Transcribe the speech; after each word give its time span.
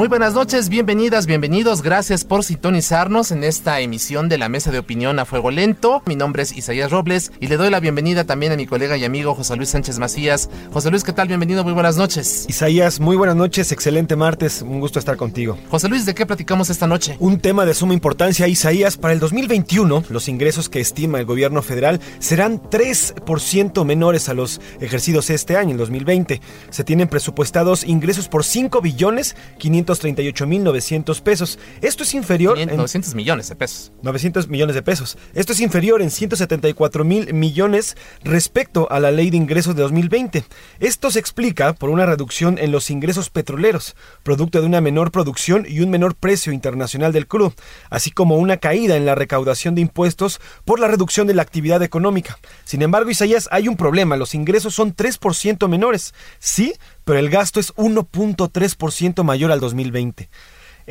Muy 0.00 0.08
buenas 0.08 0.32
noches, 0.32 0.70
bienvenidas, 0.70 1.26
bienvenidos, 1.26 1.82
gracias 1.82 2.24
por 2.24 2.42
sintonizarnos 2.42 3.32
en 3.32 3.44
esta 3.44 3.80
emisión 3.80 4.30
de 4.30 4.38
la 4.38 4.48
Mesa 4.48 4.70
de 4.70 4.78
Opinión 4.78 5.18
a 5.18 5.26
Fuego 5.26 5.50
Lento. 5.50 6.02
Mi 6.06 6.16
nombre 6.16 6.42
es 6.42 6.56
Isaías 6.56 6.90
Robles 6.90 7.32
y 7.38 7.48
le 7.48 7.58
doy 7.58 7.68
la 7.68 7.80
bienvenida 7.80 8.24
también 8.24 8.50
a 8.50 8.56
mi 8.56 8.64
colega 8.64 8.96
y 8.96 9.04
amigo 9.04 9.34
José 9.34 9.56
Luis 9.56 9.68
Sánchez 9.68 9.98
Macías. 9.98 10.48
José 10.72 10.90
Luis, 10.90 11.04
¿qué 11.04 11.12
tal? 11.12 11.28
Bienvenido, 11.28 11.64
muy 11.64 11.74
buenas 11.74 11.98
noches. 11.98 12.46
Isaías, 12.48 12.98
muy 12.98 13.14
buenas 13.14 13.36
noches, 13.36 13.72
excelente 13.72 14.16
martes, 14.16 14.62
un 14.62 14.80
gusto 14.80 14.98
estar 14.98 15.18
contigo. 15.18 15.58
José 15.70 15.90
Luis, 15.90 16.06
¿de 16.06 16.14
qué 16.14 16.24
platicamos 16.24 16.70
esta 16.70 16.86
noche? 16.86 17.18
Un 17.18 17.38
tema 17.38 17.66
de 17.66 17.74
suma 17.74 17.92
importancia, 17.92 18.48
Isaías, 18.48 18.96
para 18.96 19.12
el 19.12 19.20
2021 19.20 20.04
los 20.08 20.28
ingresos 20.28 20.70
que 20.70 20.80
estima 20.80 21.18
el 21.18 21.26
gobierno 21.26 21.60
federal 21.60 22.00
serán 22.20 22.58
3% 22.58 23.84
menores 23.84 24.30
a 24.30 24.32
los 24.32 24.62
ejercidos 24.80 25.28
este 25.28 25.58
año, 25.58 25.72
el 25.72 25.76
2020. 25.76 26.40
Se 26.70 26.84
tienen 26.84 27.06
presupuestados 27.06 27.84
ingresos 27.84 28.28
por 28.28 28.44
5 28.44 28.80
billones 28.80 29.36
500 29.58 29.89
938 29.98 31.20
pesos. 31.22 31.58
Esto 31.80 32.02
es 32.04 32.14
inferior... 32.14 32.58
en 32.58 32.76
900 32.76 33.14
millones 33.14 33.48
de 33.48 33.56
pesos. 33.56 33.92
900 34.02 34.48
millones 34.48 34.74
de 34.74 34.82
pesos. 34.82 35.18
Esto 35.34 35.52
es 35.52 35.60
inferior 35.60 36.00
en 36.02 36.10
174 36.10 37.04
mil 37.04 37.34
millones 37.34 37.96
respecto 38.22 38.90
a 38.90 39.00
la 39.00 39.10
ley 39.10 39.30
de 39.30 39.36
ingresos 39.36 39.74
de 39.74 39.82
2020. 39.82 40.44
Esto 40.78 41.10
se 41.10 41.18
explica 41.18 41.72
por 41.72 41.90
una 41.90 42.06
reducción 42.06 42.58
en 42.58 42.72
los 42.72 42.90
ingresos 42.90 43.30
petroleros, 43.30 43.96
producto 44.22 44.60
de 44.60 44.66
una 44.66 44.80
menor 44.80 45.10
producción 45.10 45.66
y 45.68 45.80
un 45.80 45.90
menor 45.90 46.14
precio 46.14 46.52
internacional 46.52 47.12
del 47.12 47.26
crudo, 47.26 47.54
así 47.90 48.10
como 48.10 48.36
una 48.36 48.58
caída 48.58 48.96
en 48.96 49.06
la 49.06 49.14
recaudación 49.14 49.74
de 49.74 49.80
impuestos 49.80 50.40
por 50.64 50.80
la 50.80 50.88
reducción 50.88 51.26
de 51.26 51.34
la 51.34 51.42
actividad 51.42 51.82
económica. 51.82 52.38
Sin 52.64 52.82
embargo, 52.82 53.10
Isaías, 53.10 53.48
hay 53.50 53.68
un 53.68 53.76
problema. 53.76 54.16
Los 54.16 54.34
ingresos 54.34 54.74
son 54.74 54.94
3% 54.94 55.68
menores. 55.68 56.14
Sí, 56.38 56.74
pero 57.04 57.18
el 57.18 57.30
gasto 57.30 57.60
es 57.60 57.74
1.3% 57.74 59.22
mayor 59.22 59.52
al 59.52 59.60
2020. 59.60 60.28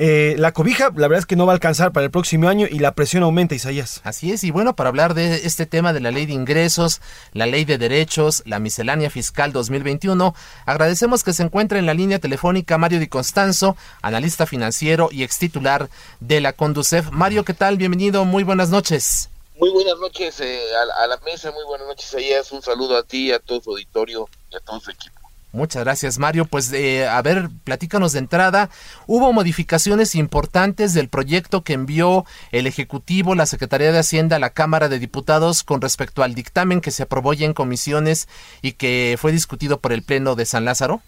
Eh, 0.01 0.35
la 0.37 0.53
cobija, 0.53 0.91
la 0.95 1.09
verdad 1.09 1.19
es 1.19 1.25
que 1.25 1.35
no 1.35 1.45
va 1.45 1.51
a 1.51 1.55
alcanzar 1.55 1.91
para 1.91 2.05
el 2.05 2.11
próximo 2.11 2.47
año 2.47 2.67
y 2.69 2.79
la 2.79 2.93
presión 2.93 3.21
aumenta, 3.21 3.55
Isaías. 3.55 3.99
Así 4.05 4.31
es, 4.31 4.45
y 4.45 4.51
bueno, 4.51 4.73
para 4.73 4.87
hablar 4.87 5.13
de 5.13 5.45
este 5.45 5.65
tema 5.65 5.91
de 5.91 5.99
la 5.99 6.11
ley 6.11 6.25
de 6.25 6.31
ingresos, 6.31 7.01
la 7.33 7.45
ley 7.45 7.65
de 7.65 7.77
derechos, 7.77 8.43
la 8.45 8.59
miscelánea 8.59 9.09
fiscal 9.09 9.51
2021, 9.51 10.33
agradecemos 10.65 11.25
que 11.25 11.33
se 11.33 11.43
encuentre 11.43 11.79
en 11.79 11.85
la 11.85 11.93
línea 11.93 12.19
telefónica 12.19 12.77
Mario 12.77 12.99
Di 12.99 13.07
Constanzo, 13.07 13.75
analista 14.01 14.45
financiero 14.45 15.09
y 15.11 15.23
ex 15.23 15.37
titular 15.37 15.89
de 16.21 16.39
la 16.39 16.53
Conducef. 16.53 17.11
Mario, 17.11 17.43
¿qué 17.43 17.53
tal? 17.53 17.75
Bienvenido, 17.75 18.23
muy 18.23 18.43
buenas 18.43 18.69
noches. 18.69 19.29
Muy 19.57 19.71
buenas 19.71 19.99
noches 19.99 20.39
eh, 20.39 20.61
a, 20.77 21.03
a, 21.03 21.07
la 21.07 21.17
mesa, 21.25 21.51
muy 21.51 21.65
buenas 21.65 21.87
noches, 21.87 22.05
Isaías. 22.05 22.49
Un 22.53 22.61
saludo 22.61 22.95
a 22.95 23.03
ti, 23.03 23.33
a 23.33 23.39
todo 23.39 23.59
su 23.59 23.71
auditorio 23.71 24.29
y 24.49 24.55
a 24.55 24.61
todo 24.61 24.79
su 24.79 24.91
equipo. 24.91 25.18
Muchas 25.51 25.83
gracias, 25.83 26.19
Mario. 26.19 26.45
Pues, 26.45 26.71
eh, 26.73 27.07
a 27.07 27.21
ver, 27.23 27.49
platícanos 27.63 28.13
de 28.13 28.19
entrada. 28.19 28.69
Hubo 29.07 29.33
modificaciones 29.33 30.13
importantes 30.13 30.93
del 30.93 31.09
proyecto 31.09 31.63
que 31.63 31.73
envió 31.73 32.25
el 32.51 32.67
Ejecutivo, 32.67 33.33
la 33.33 33.47
Secretaría 33.47 33.91
de 33.91 33.97
Hacienda, 33.97 34.35
a 34.35 34.39
la 34.39 34.51
Cámara 34.51 34.89
de 34.89 34.99
Diputados 34.99 35.63
con 35.63 35.81
respecto 35.81 36.21
al 36.21 36.35
dictamen 36.35 36.81
que 36.81 36.91
se 36.91 37.03
aprobó 37.03 37.33
ya 37.33 37.47
en 37.47 37.53
comisiones 37.53 38.27
y 38.61 38.73
que 38.73 39.17
fue 39.19 39.31
discutido 39.31 39.79
por 39.79 39.91
el 39.91 40.03
Pleno 40.03 40.35
de 40.35 40.45
San 40.45 40.65
Lázaro. 40.65 41.01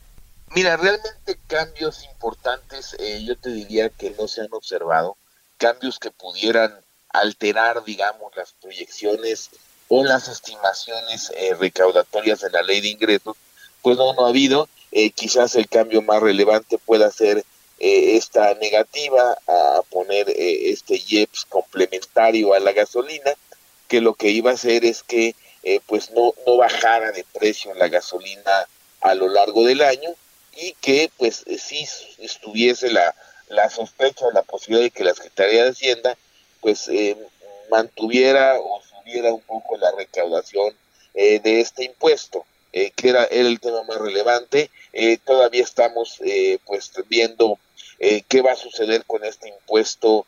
Mira, 0.56 0.76
realmente 0.76 1.38
cambios 1.48 2.04
importantes, 2.04 2.96
eh, 3.00 3.24
yo 3.24 3.38
te 3.38 3.52
diría 3.52 3.90
que 3.90 4.14
no 4.20 4.28
se 4.28 4.42
han 4.42 4.50
observado. 4.52 5.18
Cambios 5.58 6.00
que 6.00 6.10
pudieran 6.10 6.74
alterar, 7.10 7.84
digamos, 7.84 8.36
las 8.36 8.54
proyecciones 8.54 9.52
o 9.88 10.04
las 10.04 10.28
estimaciones 10.28 11.32
eh, 11.36 11.54
recaudatorias 11.60 12.42
de 12.42 12.50
la 12.50 12.64
ley 12.64 12.82
de 12.82 12.88
ingresos 12.88 13.36
pues 13.82 13.98
no, 13.98 14.12
ha 14.12 14.30
habido. 14.30 14.68
Eh, 14.92 15.12
quizás 15.12 15.56
el 15.56 15.70
cambio 15.70 16.02
más 16.02 16.22
relevante 16.22 16.78
pueda 16.78 17.12
ser 17.12 17.46
eh, 17.80 18.18
esta 18.18 18.54
negativa 18.56 19.38
a 19.48 19.82
poner 19.90 20.30
eh, 20.30 20.70
este 20.70 21.02
IEPS 21.08 21.46
complementario 21.46 22.54
a 22.54 22.60
la 22.60 22.74
gasolina, 22.74 23.32
que 23.88 24.02
lo 24.02 24.16
que 24.16 24.30
iba 24.30 24.52
a 24.52 24.56
hacer 24.56 24.86
es 24.86 25.04
que 25.04 25.36
pues 25.86 26.10
no, 26.10 26.34
no 26.48 26.58
bajara 26.58 27.12
de 27.12 27.24
precio 27.40 27.72
la 27.76 27.88
gasolina 27.88 28.68
a 29.02 29.14
lo 29.14 29.28
largo 29.28 29.64
del 29.64 29.82
año 29.82 30.10
y 30.58 30.74
que 30.82 31.12
pues 31.18 31.46
sí 31.60 31.88
estuviese 32.18 32.90
la, 32.90 33.14
la 33.48 33.70
sospecha 33.70 34.26
o 34.26 34.32
la 34.32 34.42
posibilidad 34.42 34.86
de 34.86 34.90
que 34.90 35.04
la 35.04 35.14
Secretaría 35.14 35.64
de 35.64 35.70
Hacienda 35.70 36.18
pues 36.62 36.90
mantuviera 37.70 38.60
o 38.60 38.82
subiera 38.82 39.32
un 39.32 39.42
poco 39.42 39.78
la 39.78 39.92
recaudación 39.92 40.76
de 41.14 41.62
este 41.62 41.84
impuesto. 41.84 42.44
Eh, 42.74 42.92
que 42.96 43.10
era, 43.10 43.26
el 43.26 43.60
tema 43.60 43.84
más 43.84 43.98
relevante. 43.98 44.70
Eh, 44.94 45.18
todavía 45.18 45.64
estamos 45.64 46.18
eh, 46.22 46.58
pues 46.66 46.92
viendo 47.10 47.58
qué 48.30 48.42
va 48.42 48.54
a 48.54 48.56
suceder 48.56 49.06
con 49.06 49.24
este 49.24 49.50
impuesto 49.50 50.26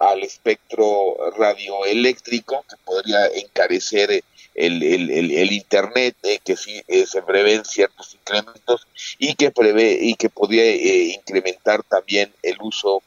al 0.00 0.24
espectro 0.24 1.30
radioeléctrico, 1.36 2.64
que 2.68 2.74
podría 2.84 3.26
encarecer 3.26 4.24
el, 4.56 4.82
el, 4.82 5.52
Internet, 5.52 6.16
que 6.42 6.56
sí 6.56 6.82
se 7.06 7.22
prevén 7.22 7.64
ciertos 7.64 8.14
incrementos 8.14 8.88
y 9.20 9.36
que 9.36 9.52
prevé 9.52 9.98
y 10.00 10.16
que 10.16 10.30
podría 10.30 10.68
incrementar 11.14 11.84
también 11.84 12.32
el 12.42 12.56
uso 12.60 13.04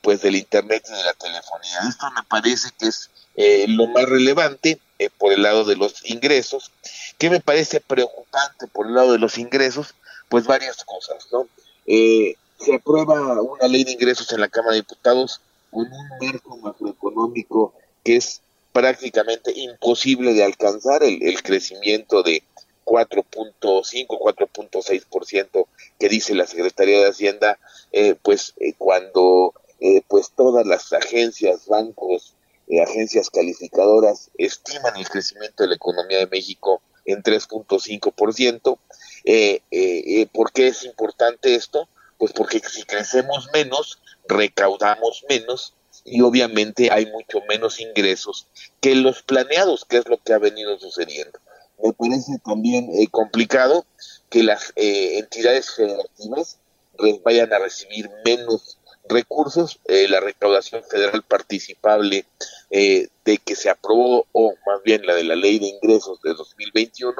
pues 0.00 0.22
del 0.22 0.36
Internet 0.36 0.84
y 0.88 0.92
de 0.92 1.04
la 1.04 1.12
telefonía. 1.12 1.80
Esto 1.88 2.10
me 2.10 2.22
parece 2.28 2.70
que 2.78 2.88
es 2.88 3.10
lo 3.68 3.86
más 3.88 4.04
relevante 4.04 4.80
por 5.18 5.32
el 5.32 5.42
lado 5.42 5.64
de 5.64 5.76
los 5.76 6.08
ingresos 6.08 6.70
¿Qué 7.18 7.30
me 7.30 7.40
parece 7.40 7.80
preocupante 7.80 8.66
por 8.66 8.86
el 8.86 8.94
lado 8.94 9.12
de 9.12 9.18
los 9.18 9.38
ingresos? 9.38 9.94
Pues 10.28 10.46
varias 10.46 10.84
cosas, 10.84 11.26
¿no? 11.32 11.48
Eh, 11.86 12.34
se 12.58 12.74
aprueba 12.74 13.40
una 13.40 13.68
ley 13.68 13.84
de 13.84 13.92
ingresos 13.92 14.30
en 14.32 14.40
la 14.40 14.48
Cámara 14.48 14.72
de 14.72 14.80
Diputados 14.80 15.40
con 15.70 15.86
un 15.90 16.08
marco 16.20 16.56
macroeconómico 16.58 17.74
que 18.04 18.16
es 18.16 18.42
prácticamente 18.72 19.52
imposible 19.54 20.34
de 20.34 20.44
alcanzar 20.44 21.02
el, 21.02 21.22
el 21.22 21.42
crecimiento 21.42 22.22
de 22.22 22.42
4.5, 22.84 24.06
4.6% 24.06 25.66
que 25.98 26.08
dice 26.08 26.34
la 26.34 26.46
Secretaría 26.46 27.00
de 27.00 27.08
Hacienda, 27.08 27.58
eh, 27.92 28.14
pues 28.22 28.52
eh, 28.58 28.74
cuando 28.76 29.54
eh, 29.80 30.02
pues 30.08 30.32
todas 30.34 30.66
las 30.66 30.92
agencias, 30.92 31.66
bancos, 31.66 32.34
eh, 32.68 32.82
agencias 32.82 33.30
calificadoras 33.30 34.30
estiman 34.38 34.96
el 34.96 35.08
crecimiento 35.08 35.62
de 35.62 35.70
la 35.70 35.76
economía 35.76 36.18
de 36.18 36.26
México 36.26 36.82
en 37.06 37.22
3.5%. 37.22 38.78
Eh, 39.24 39.62
eh, 39.70 40.20
eh, 40.20 40.26
¿Por 40.32 40.52
qué 40.52 40.68
es 40.68 40.84
importante 40.84 41.54
esto? 41.54 41.88
Pues 42.18 42.32
porque 42.32 42.60
si 42.60 42.82
crecemos 42.82 43.48
menos, 43.52 44.00
recaudamos 44.28 45.24
menos 45.28 45.74
y 46.04 46.20
obviamente 46.20 46.90
hay 46.90 47.06
mucho 47.06 47.40
menos 47.48 47.80
ingresos 47.80 48.46
que 48.80 48.94
los 48.94 49.22
planeados, 49.22 49.84
que 49.84 49.98
es 49.98 50.08
lo 50.08 50.18
que 50.18 50.32
ha 50.32 50.38
venido 50.38 50.78
sucediendo. 50.78 51.38
Me 51.82 51.92
parece 51.92 52.38
también 52.44 52.88
complicado 53.10 53.84
que 54.30 54.42
las 54.42 54.72
eh, 54.76 55.18
entidades 55.18 55.70
federativas 55.70 56.58
vayan 57.22 57.52
a 57.52 57.58
recibir 57.58 58.10
menos 58.24 58.78
recursos. 59.08 59.80
la 59.86 60.20
recaudación 60.20 60.82
federal 60.84 61.22
participable 61.22 62.26
eh, 62.70 63.08
de 63.24 63.38
que 63.38 63.54
se 63.54 63.70
aprobó, 63.70 64.26
o 64.32 64.52
más 64.66 64.82
bien 64.82 65.06
la 65.06 65.14
de 65.14 65.22
la 65.22 65.36
ley 65.36 65.60
de 65.60 65.68
ingresos 65.68 66.20
de 66.22 66.34
2021, 66.34 67.14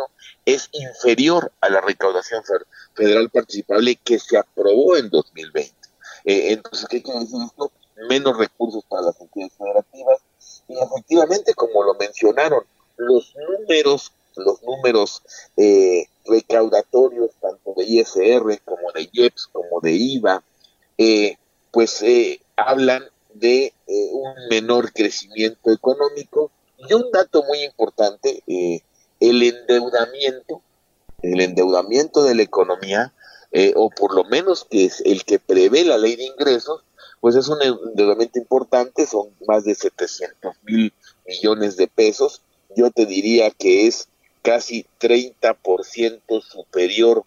es 0.45 0.69
inferior 0.73 1.53
a 1.61 1.69
la 1.69 1.81
recaudación 1.81 2.43
federal 2.95 3.31
participable 3.31 3.95
que 3.97 4.19
se 4.19 4.37
aprobó 4.37 4.97
en 4.97 5.09
2020. 5.09 5.73
Eh, 6.25 6.53
entonces, 6.53 6.89
¿qué 6.89 7.01
quiere 7.01 7.21
decir 7.21 7.39
esto? 7.47 7.71
Menos 8.09 8.37
recursos 8.37 8.85
para 8.89 9.03
las 9.03 9.21
entidades 9.21 9.53
federativas. 9.57 10.21
Y 10.67 10.75
efectivamente, 10.79 11.55
como 11.55 11.85
lo 11.85 11.95
mencionaron, 11.95 12.65
los 12.97 13.33
números, 13.37 14.13
los 14.35 14.63
números 14.65 15.23
eh, 15.57 16.07
recaudatorios, 16.25 17.31
tanto 17.41 17.73
de 17.77 17.85
ISR 17.85 18.61
como 18.65 18.91
de 18.93 19.09
IEPS, 19.13 19.47
como 19.53 19.81
de 19.81 19.93
IVA, 19.93 20.43
pues 21.77 22.03
hablan 22.57 23.05
de 23.35 23.67
eh, 23.67 24.09
un 24.11 24.49
menor 24.49 24.95
crecimiento 24.95 25.71
económico. 25.71 26.51
Y 26.79 26.95
un 26.95 27.11
dato 27.13 27.43
muy 27.43 27.65
importante, 27.65 28.43
eh, 28.47 28.81
el 29.21 29.43
endeudamiento, 29.43 30.63
el 31.21 31.39
endeudamiento 31.43 32.25
de 32.25 32.35
la 32.35 32.45
economía, 32.45 33.13
eh, 33.53 33.75
o 33.77 33.91
por 33.91 34.15
lo 34.15 34.25
menos 34.25 34.65
que 34.65 34.87
es 34.87 35.03
el 35.05 35.27
que 35.27 35.39
prevé 35.39 35.85
la 35.85 35.99
ley 35.99 36.17
de 36.17 36.25
ingresos, 36.25 36.83
pues 37.21 37.37
es 37.37 37.47
un 37.49 37.61
endeudamiento 37.61 38.39
importante, 38.39 39.07
son 39.07 39.29
más 39.47 39.65
de 39.65 39.75
700 39.75 40.55
mil 40.63 40.95
millones 41.27 41.77
de 41.77 41.89
pesos, 41.89 42.41
yo 42.75 42.91
te 42.91 43.05
diría 43.05 43.51
que 43.51 43.87
es 43.87 44.09
casi 44.41 44.87
30% 44.99 46.43
superior 46.43 47.27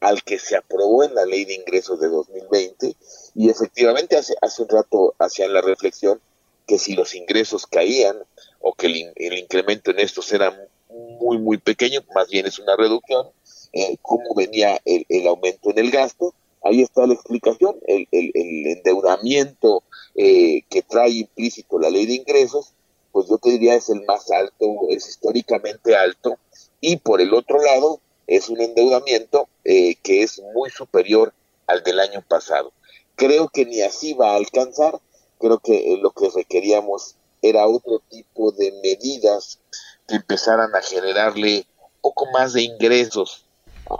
al 0.00 0.22
que 0.22 0.38
se 0.38 0.56
aprobó 0.56 1.02
en 1.02 1.14
la 1.14 1.24
ley 1.24 1.44
de 1.44 1.54
ingresos 1.54 2.00
de 2.00 2.08
2020 2.08 2.96
y 3.34 3.50
efectivamente 3.50 4.16
hace, 4.16 4.34
hace 4.40 4.62
un 4.62 4.68
rato 4.68 5.14
hacían 5.18 5.52
la 5.52 5.60
reflexión 5.60 6.20
que 6.66 6.78
si 6.78 6.94
los 6.94 7.14
ingresos 7.14 7.66
caían 7.66 8.16
o 8.60 8.74
que 8.74 8.86
el, 8.86 9.38
incremento 9.38 9.90
en 9.90 10.00
estos 10.00 10.32
era 10.32 10.54
muy 10.88 11.38
muy 11.38 11.58
pequeño, 11.58 12.00
más 12.14 12.28
bien 12.28 12.46
es 12.46 12.58
una 12.58 12.76
reducción, 12.76 13.26
eh, 13.72 13.96
cómo 14.02 14.34
venía 14.34 14.78
el, 14.84 15.26
aumento 15.26 15.70
en 15.70 15.78
el 15.78 15.90
gasto, 15.90 16.34
ahí 16.62 16.82
está 16.82 17.06
la 17.06 17.14
explicación, 17.14 17.76
el, 17.86 18.06
endeudamiento 18.12 19.82
eh, 20.14 20.62
que 20.68 20.82
trae 20.82 21.10
implícito 21.10 21.78
la 21.78 21.90
ley 21.90 22.06
de 22.06 22.14
ingresos, 22.14 22.74
pues 23.12 23.28
yo 23.28 23.38
te 23.38 23.50
diría 23.50 23.74
es 23.74 23.88
el 23.88 24.04
más 24.04 24.30
alto, 24.30 24.88
es 24.90 25.08
históricamente 25.08 25.96
alto, 25.96 26.36
y 26.80 26.96
por 26.96 27.20
el 27.20 27.32
otro 27.34 27.62
lado, 27.62 28.00
es 28.28 28.50
un 28.50 28.60
endeudamiento 28.60 29.48
eh, 29.64 29.96
que 30.02 30.22
es 30.22 30.40
muy 30.54 30.70
superior 30.70 31.32
al 31.66 31.82
del 31.82 31.98
año 31.98 32.22
pasado. 32.28 32.72
Creo 33.16 33.48
que 33.48 33.64
ni 33.64 33.80
así 33.80 34.12
va 34.12 34.32
a 34.32 34.36
alcanzar, 34.36 35.00
creo 35.40 35.58
que 35.58 35.94
eh, 35.94 35.98
lo 36.00 36.10
que 36.10 36.28
requeríamos 36.32 37.16
era 37.42 37.66
otro 37.66 38.00
tipo 38.10 38.52
de 38.52 38.72
medidas 38.82 39.58
que 40.06 40.16
empezaran 40.16 40.74
a 40.76 40.82
generarle 40.82 41.66
poco 42.02 42.26
más 42.32 42.52
de 42.52 42.62
ingresos 42.62 43.44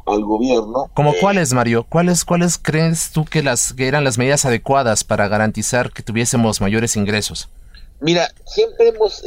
al 0.07 0.23
gobierno. 0.23 0.91
¿Como 0.95 1.15
eh, 1.15 1.17
cuáles, 1.21 1.55
Mario? 1.55 1.87
¿Cuáles, 1.89 2.25
¿Cuáles 2.25 2.59
crees 2.59 3.11
tú 3.13 3.25
que, 3.25 3.43
las, 3.43 3.73
que 3.73 3.89
eran 3.89 4.05
las 4.05 4.19
medidas 4.19 4.45
adecuadas 4.45 5.05
para 5.05 5.27
garantizar 5.29 5.91
que 5.91 6.03
tuviésemos 6.03 6.61
mayores 6.61 6.97
ingresos? 6.97 7.49
Mira, 8.01 8.31
siempre 8.47 8.89
hemos 8.89 9.25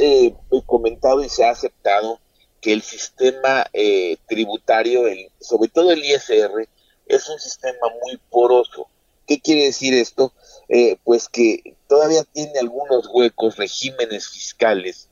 comentado 0.64 1.22
y 1.22 1.28
se 1.28 1.44
ha 1.44 1.50
aceptado 1.50 2.21
que 2.62 2.72
el 2.72 2.80
sistema 2.80 3.66
eh, 3.72 4.16
tributario, 4.28 5.08
el, 5.08 5.28
sobre 5.40 5.68
todo 5.68 5.90
el 5.90 6.02
ISR, 6.02 6.68
es 7.06 7.28
un 7.28 7.38
sistema 7.38 7.88
muy 8.04 8.18
poroso. 8.30 8.86
¿Qué 9.26 9.40
quiere 9.40 9.64
decir 9.64 9.92
esto? 9.94 10.32
Eh, 10.68 10.96
pues 11.04 11.28
que 11.28 11.76
todavía 11.88 12.22
tiene 12.32 12.60
algunos 12.60 13.08
huecos, 13.12 13.56
regímenes 13.56 14.28
fiscales, 14.28 15.08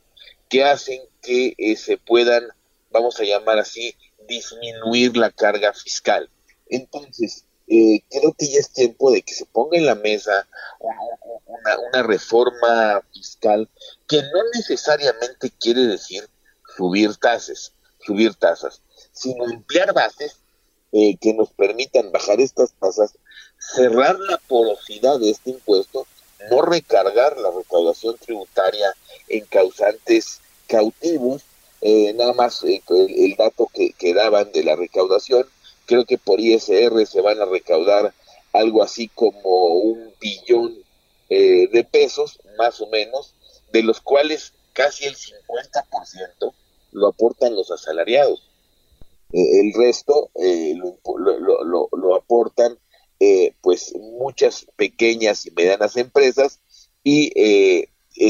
que 0.47 0.63
hacen 0.63 1.01
que 1.21 1.53
eh, 1.57 1.75
se 1.75 1.97
puedan, 1.97 2.47
vamos 2.89 3.19
a 3.19 3.23
llamar 3.23 3.59
así, 3.59 3.95
disminuir 4.29 5.17
la 5.17 5.29
carga 5.29 5.73
fiscal. 5.73 6.29
Entonces, 6.69 7.43
creo 7.67 8.33
que 8.37 8.49
ya 8.49 8.59
es 8.59 8.71
tiempo 8.71 9.11
de 9.11 9.21
que 9.21 9.33
se 9.33 9.45
ponga 9.45 9.77
en 9.77 9.85
la 9.85 9.95
mesa 9.95 10.47
una, 10.79 11.79
una 11.79 12.03
reforma 12.03 13.01
fiscal 13.13 13.69
que 14.07 14.17
no 14.17 14.43
necesariamente 14.53 15.51
quiere 15.59 15.81
decir 15.81 16.27
subir 16.75 17.15
tasas, 17.17 17.73
subir 17.99 18.33
tasas, 18.35 18.81
sino 19.11 19.45
emplear 19.45 19.93
bases 19.93 20.37
eh, 20.91 21.15
que 21.19 21.33
nos 21.33 21.49
permitan 21.49 22.11
bajar 22.11 22.41
estas 22.41 22.73
tasas, 22.73 23.13
cerrar 23.57 24.19
la 24.19 24.37
porosidad 24.47 25.19
de 25.19 25.29
este 25.29 25.51
impuesto, 25.51 26.05
no 26.49 26.61
recargar 26.63 27.37
la 27.37 27.51
recaudación 27.51 28.17
tributaria 28.17 28.93
en 29.27 29.45
causantes 29.45 30.41
cautivos, 30.67 31.43
eh, 31.81 32.13
nada 32.13 32.33
más 32.33 32.63
eh, 32.63 32.81
el, 32.89 33.35
dato 33.37 33.69
que, 33.73 33.93
que, 33.93 34.13
daban 34.13 34.51
de 34.51 34.63
la 34.63 34.75
recaudación, 34.75 35.47
creo 35.85 36.05
que 36.05 36.17
por 36.17 36.39
ISR 36.39 37.05
se 37.05 37.21
van 37.21 37.39
a 37.41 37.45
recaudar 37.45 38.13
algo 38.53 38.83
así 38.83 39.07
como 39.07 39.67
un 39.67 40.13
billón 40.19 40.77
de 41.29 41.87
pesos, 41.89 42.41
más 42.57 42.81
o 42.81 42.87
menos, 42.87 43.33
de 43.71 43.83
los 43.83 44.01
cuales 44.01 44.51
casi 44.73 45.05
el 45.05 45.15
50% 45.15 46.53
lo 46.91 47.07
aportan 47.07 47.55
los 47.55 47.71
asalariados. 47.71 48.51
Eh, 49.33 49.61
el 49.61 49.73
resto 49.73 50.29
eh, 50.35 50.75
lo, 50.75 51.87
lo, 51.93 52.15
aportan 52.15 52.77
eh, 53.19 53.53
pues 53.61 53.93
muchas 53.95 54.67
pequeñas 54.75 55.45
y 55.45 55.51
medianas 55.51 55.95
empresas 55.95 56.59
y 57.03 57.87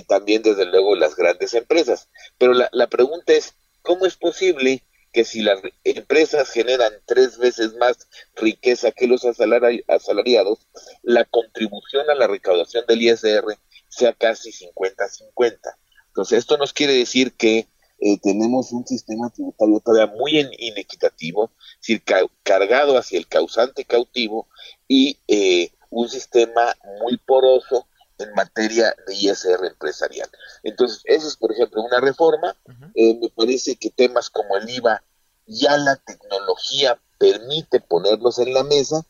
también 0.08 0.44
desde 0.44 0.66
luego 0.66 0.96
las 0.96 1.16
grandes 1.16 1.54
empresas. 1.54 2.10
Pero 2.38 2.54
la, 2.54 2.70
la 2.72 2.88
pregunta 2.88 3.34
es, 3.34 3.56
¿cómo 3.82 4.06
es 4.06 4.16
posible 4.16 4.84
que 5.12 5.26
si 5.26 5.42
las 5.42 5.60
empresas 5.84 6.50
generan 6.50 6.94
tres 7.06 7.38
veces 7.38 7.74
más 7.76 8.08
riqueza 8.36 8.92
que 8.92 9.08
los 9.08 9.26
asalariados, 9.26 10.68
la 11.02 11.26
contribución 11.26 12.10
a 12.10 12.16
la 12.16 12.28
recaudación 12.28 12.86
del 12.88 13.02
ISR 13.02 13.58
sea 13.90 14.14
casi 14.14 14.52
50-50? 14.52 15.76
Entonces, 16.12 16.40
esto 16.40 16.58
nos 16.58 16.74
quiere 16.74 16.94
decir 16.94 17.34
que 17.34 17.70
eh, 18.04 18.20
tenemos 18.20 18.72
un 18.74 18.86
sistema 18.86 19.30
tributario 19.30 19.80
todavía 19.80 20.14
muy 20.14 20.40
inequitativo, 20.58 21.52
es 21.80 21.88
decir, 21.88 22.04
cargado 22.44 22.98
hacia 22.98 23.18
el 23.18 23.28
causante 23.28 23.86
cautivo 23.86 24.48
y 24.90 25.20
eh, 25.28 25.72
un 25.90 26.10
sistema 26.10 26.76
muy 27.00 27.18
poroso 27.18 27.88
en 28.18 28.34
materia 28.34 28.94
de 29.08 29.14
ISR 29.14 29.66
empresarial. 29.68 30.28
Entonces, 30.64 31.02
eso 31.06 31.28
es, 31.28 31.38
por 31.38 31.54
ejemplo, 31.54 31.84
una 31.84 32.02
reforma. 32.02 32.58
Eh, 32.96 33.18
me 33.22 33.30
parece 33.30 33.76
que 33.78 33.92
temas 33.92 34.32
como 34.32 34.58
el 34.58 34.68
IVA, 34.70 35.04
ya 35.46 35.78
la 35.78 35.96
tecnología 35.96 37.00
permite 37.20 37.80
ponerlos 37.80 38.40
en 38.40 38.54
la 38.54 38.64
mesa 38.64 39.06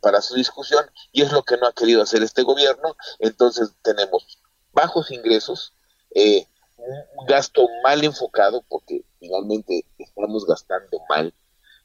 para 0.00 0.22
su 0.22 0.36
discusión 0.36 0.86
y 1.10 1.22
es 1.22 1.32
lo 1.32 1.42
que 1.42 1.56
no 1.56 1.66
ha 1.66 1.72
querido 1.72 2.00
hacer 2.00 2.22
este 2.22 2.42
gobierno. 2.42 2.96
Entonces, 3.18 3.70
tenemos 3.82 4.38
bajos 4.72 5.10
ingresos, 5.10 5.73
eh, 6.14 6.46
un 7.16 7.26
gasto 7.26 7.66
mal 7.82 8.04
enfocado, 8.04 8.62
porque 8.68 9.04
finalmente 9.18 9.84
estamos 9.98 10.46
gastando 10.46 11.00
mal 11.08 11.34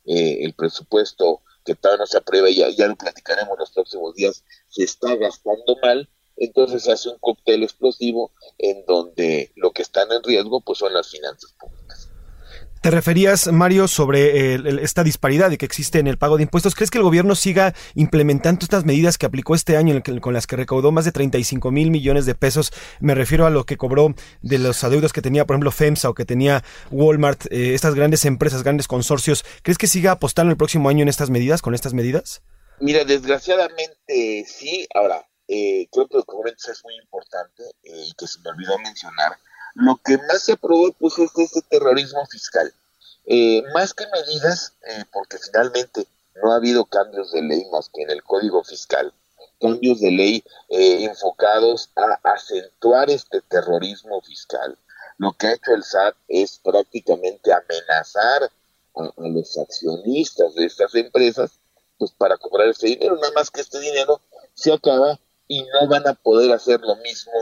eh, 0.05 0.39
el 0.41 0.53
presupuesto 0.53 1.41
que 1.65 1.75
todavía 1.75 2.03
no 2.03 2.07
se 2.07 2.17
aprueba, 2.17 2.49
ya, 2.49 2.69
ya 2.69 2.87
lo 2.87 2.95
platicaremos 2.95 3.57
los 3.57 3.71
próximos 3.71 4.15
días, 4.15 4.43
se 4.67 4.83
está 4.83 5.15
gastando 5.15 5.77
mal, 5.81 6.09
entonces 6.37 6.83
se 6.83 6.91
hace 6.91 7.09
un 7.09 7.17
cóctel 7.19 7.63
explosivo 7.63 8.31
en 8.57 8.85
donde 8.85 9.51
lo 9.55 9.71
que 9.71 9.81
están 9.81 10.11
en 10.11 10.23
riesgo 10.23 10.61
pues 10.61 10.79
son 10.79 10.93
las 10.93 11.09
finanzas 11.09 11.53
públicas. 11.53 11.78
Te 12.81 12.91
referías, 12.91 13.51
Mario, 13.51 13.89
sobre 13.89 14.55
esta 14.81 15.03
disparidad 15.03 15.51
que 15.57 15.65
existe 15.65 15.99
en 15.99 16.07
el 16.07 16.17
pago 16.17 16.37
de 16.37 16.43
impuestos. 16.43 16.75
¿Crees 16.75 16.89
que 16.89 16.97
el 16.97 17.03
gobierno 17.03 17.35
siga 17.35 17.73
implementando 17.93 18.59
estas 18.63 18.85
medidas 18.85 19.17
que 19.17 19.25
aplicó 19.25 19.53
este 19.53 19.75
año 19.75 20.01
con 20.21 20.33
las 20.33 20.47
que 20.47 20.55
recaudó 20.55 20.93
más 20.93 21.03
de 21.03 21.11
35 21.11 21.71
mil 21.71 21.91
millones 21.91 22.25
de 22.25 22.35
pesos? 22.35 22.71
Me 23.01 23.15
refiero 23.15 23.45
a 23.45 23.49
lo 23.49 23.65
que 23.65 23.75
cobró 23.75 24.15
de 24.41 24.59
los 24.59 24.81
adeudos 24.85 25.11
que 25.11 25.21
tenía, 25.21 25.45
por 25.45 25.55
ejemplo, 25.55 25.71
FEMSA 25.71 26.09
o 26.09 26.13
que 26.13 26.23
tenía 26.23 26.63
Walmart, 26.89 27.47
eh, 27.51 27.73
estas 27.73 27.95
grandes 27.95 28.23
empresas, 28.23 28.63
grandes 28.63 28.87
consorcios. 28.87 29.43
¿Crees 29.61 29.77
que 29.77 29.87
siga 29.87 30.11
apostando 30.11 30.51
el 30.51 30.57
próximo 30.57 30.87
año 30.87 31.01
en 31.01 31.09
estas 31.09 31.29
medidas, 31.29 31.61
con 31.61 31.75
estas 31.75 31.93
medidas? 31.93 32.41
Mira, 32.79 33.03
desgraciadamente 33.03 34.45
sí. 34.47 34.87
Ahora, 34.95 35.27
eh, 35.51 35.89
creo 35.91 36.07
que 36.07 36.17
lo 36.17 36.23
que 36.23 36.51
es 36.53 36.83
muy 36.83 36.95
importante 36.95 37.63
eh, 37.81 38.05
y 38.07 38.13
que 38.13 38.27
se 38.27 38.39
me 38.41 38.51
olvidó 38.51 38.77
mencionar 38.77 39.35
lo 39.75 39.97
que 40.03 40.17
más 40.17 40.43
se 40.43 40.53
aprobó 40.53 40.91
pues 40.93 41.17
es 41.17 41.31
este 41.37 41.61
terrorismo 41.69 42.25
fiscal. 42.25 42.73
Eh, 43.25 43.63
más 43.73 43.93
que 43.93 44.05
medidas, 44.07 44.73
eh, 44.87 45.03
porque 45.11 45.37
finalmente 45.37 46.07
no 46.41 46.51
ha 46.51 46.55
habido 46.55 46.85
cambios 46.85 47.31
de 47.31 47.41
ley 47.41 47.65
más 47.71 47.89
que 47.93 48.01
en 48.01 48.09
el 48.09 48.23
Código 48.23 48.63
Fiscal, 48.63 49.13
cambios 49.59 49.99
de 49.99 50.11
ley 50.11 50.43
eh, 50.69 51.03
enfocados 51.03 51.89
a 51.95 52.31
acentuar 52.31 53.09
este 53.09 53.41
terrorismo 53.41 54.21
fiscal. 54.21 54.77
Lo 55.17 55.33
que 55.33 55.47
ha 55.47 55.53
hecho 55.53 55.73
el 55.73 55.83
SAT 55.83 56.15
es 56.27 56.59
prácticamente 56.63 57.51
amenazar 57.51 58.49
a, 58.95 59.03
a 59.03 59.27
los 59.27 59.57
accionistas 59.57 60.55
de 60.55 60.65
estas 60.65 60.95
empresas 60.95 61.51
pues 61.97 62.11
para 62.11 62.37
cobrar 62.37 62.69
ese 62.69 62.87
dinero, 62.87 63.15
nada 63.15 63.33
más 63.35 63.51
que 63.51 63.59
este 63.59 63.79
dinero 63.79 64.21
se 64.53 64.71
acaba 64.71 65.19
y 65.47 65.61
no 65.63 65.87
van 65.89 66.07
a 66.07 66.13
poder 66.13 66.51
hacer 66.53 66.79
lo 66.79 66.95
mismo 66.95 67.33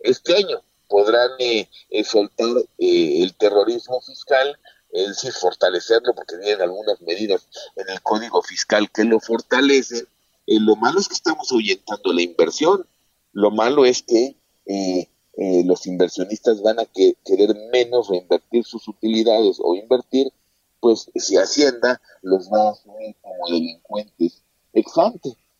este 0.00 0.36
año 0.36 0.62
podrán 0.88 1.30
eh, 1.38 1.68
eh, 1.90 2.04
soltar 2.04 2.48
eh, 2.78 3.22
el 3.22 3.34
terrorismo 3.36 4.00
fiscal, 4.00 4.58
es 4.90 5.08
decir, 5.08 5.32
fortalecerlo, 5.32 6.14
porque 6.14 6.36
vienen 6.38 6.62
algunas 6.62 7.00
medidas 7.02 7.48
en 7.76 7.88
el 7.90 8.00
código 8.02 8.42
fiscal 8.42 8.90
que 8.90 9.04
lo 9.04 9.20
fortalecen. 9.20 10.06
lo 10.46 10.76
malo 10.76 11.00
es 11.00 11.08
que 11.08 11.14
estamos 11.14 11.50
ahuyentando 11.52 12.12
la 12.12 12.22
inversión. 12.22 12.86
Lo 13.32 13.50
malo 13.50 13.84
es 13.84 14.02
que 14.02 14.36
los 15.64 15.86
inversionistas 15.86 16.62
van 16.62 16.80
a 16.80 16.86
querer 16.86 17.54
menos 17.70 18.08
reinvertir 18.08 18.64
sus 18.64 18.88
utilidades 18.88 19.58
o 19.60 19.74
invertir, 19.74 20.32
pues 20.80 21.10
si 21.14 21.36
Hacienda 21.36 22.00
los 22.22 22.50
va 22.50 22.68
a 22.68 22.70
asumir 22.70 23.14
como 23.20 23.48
delincuentes 23.48 24.42
ex 24.72 24.92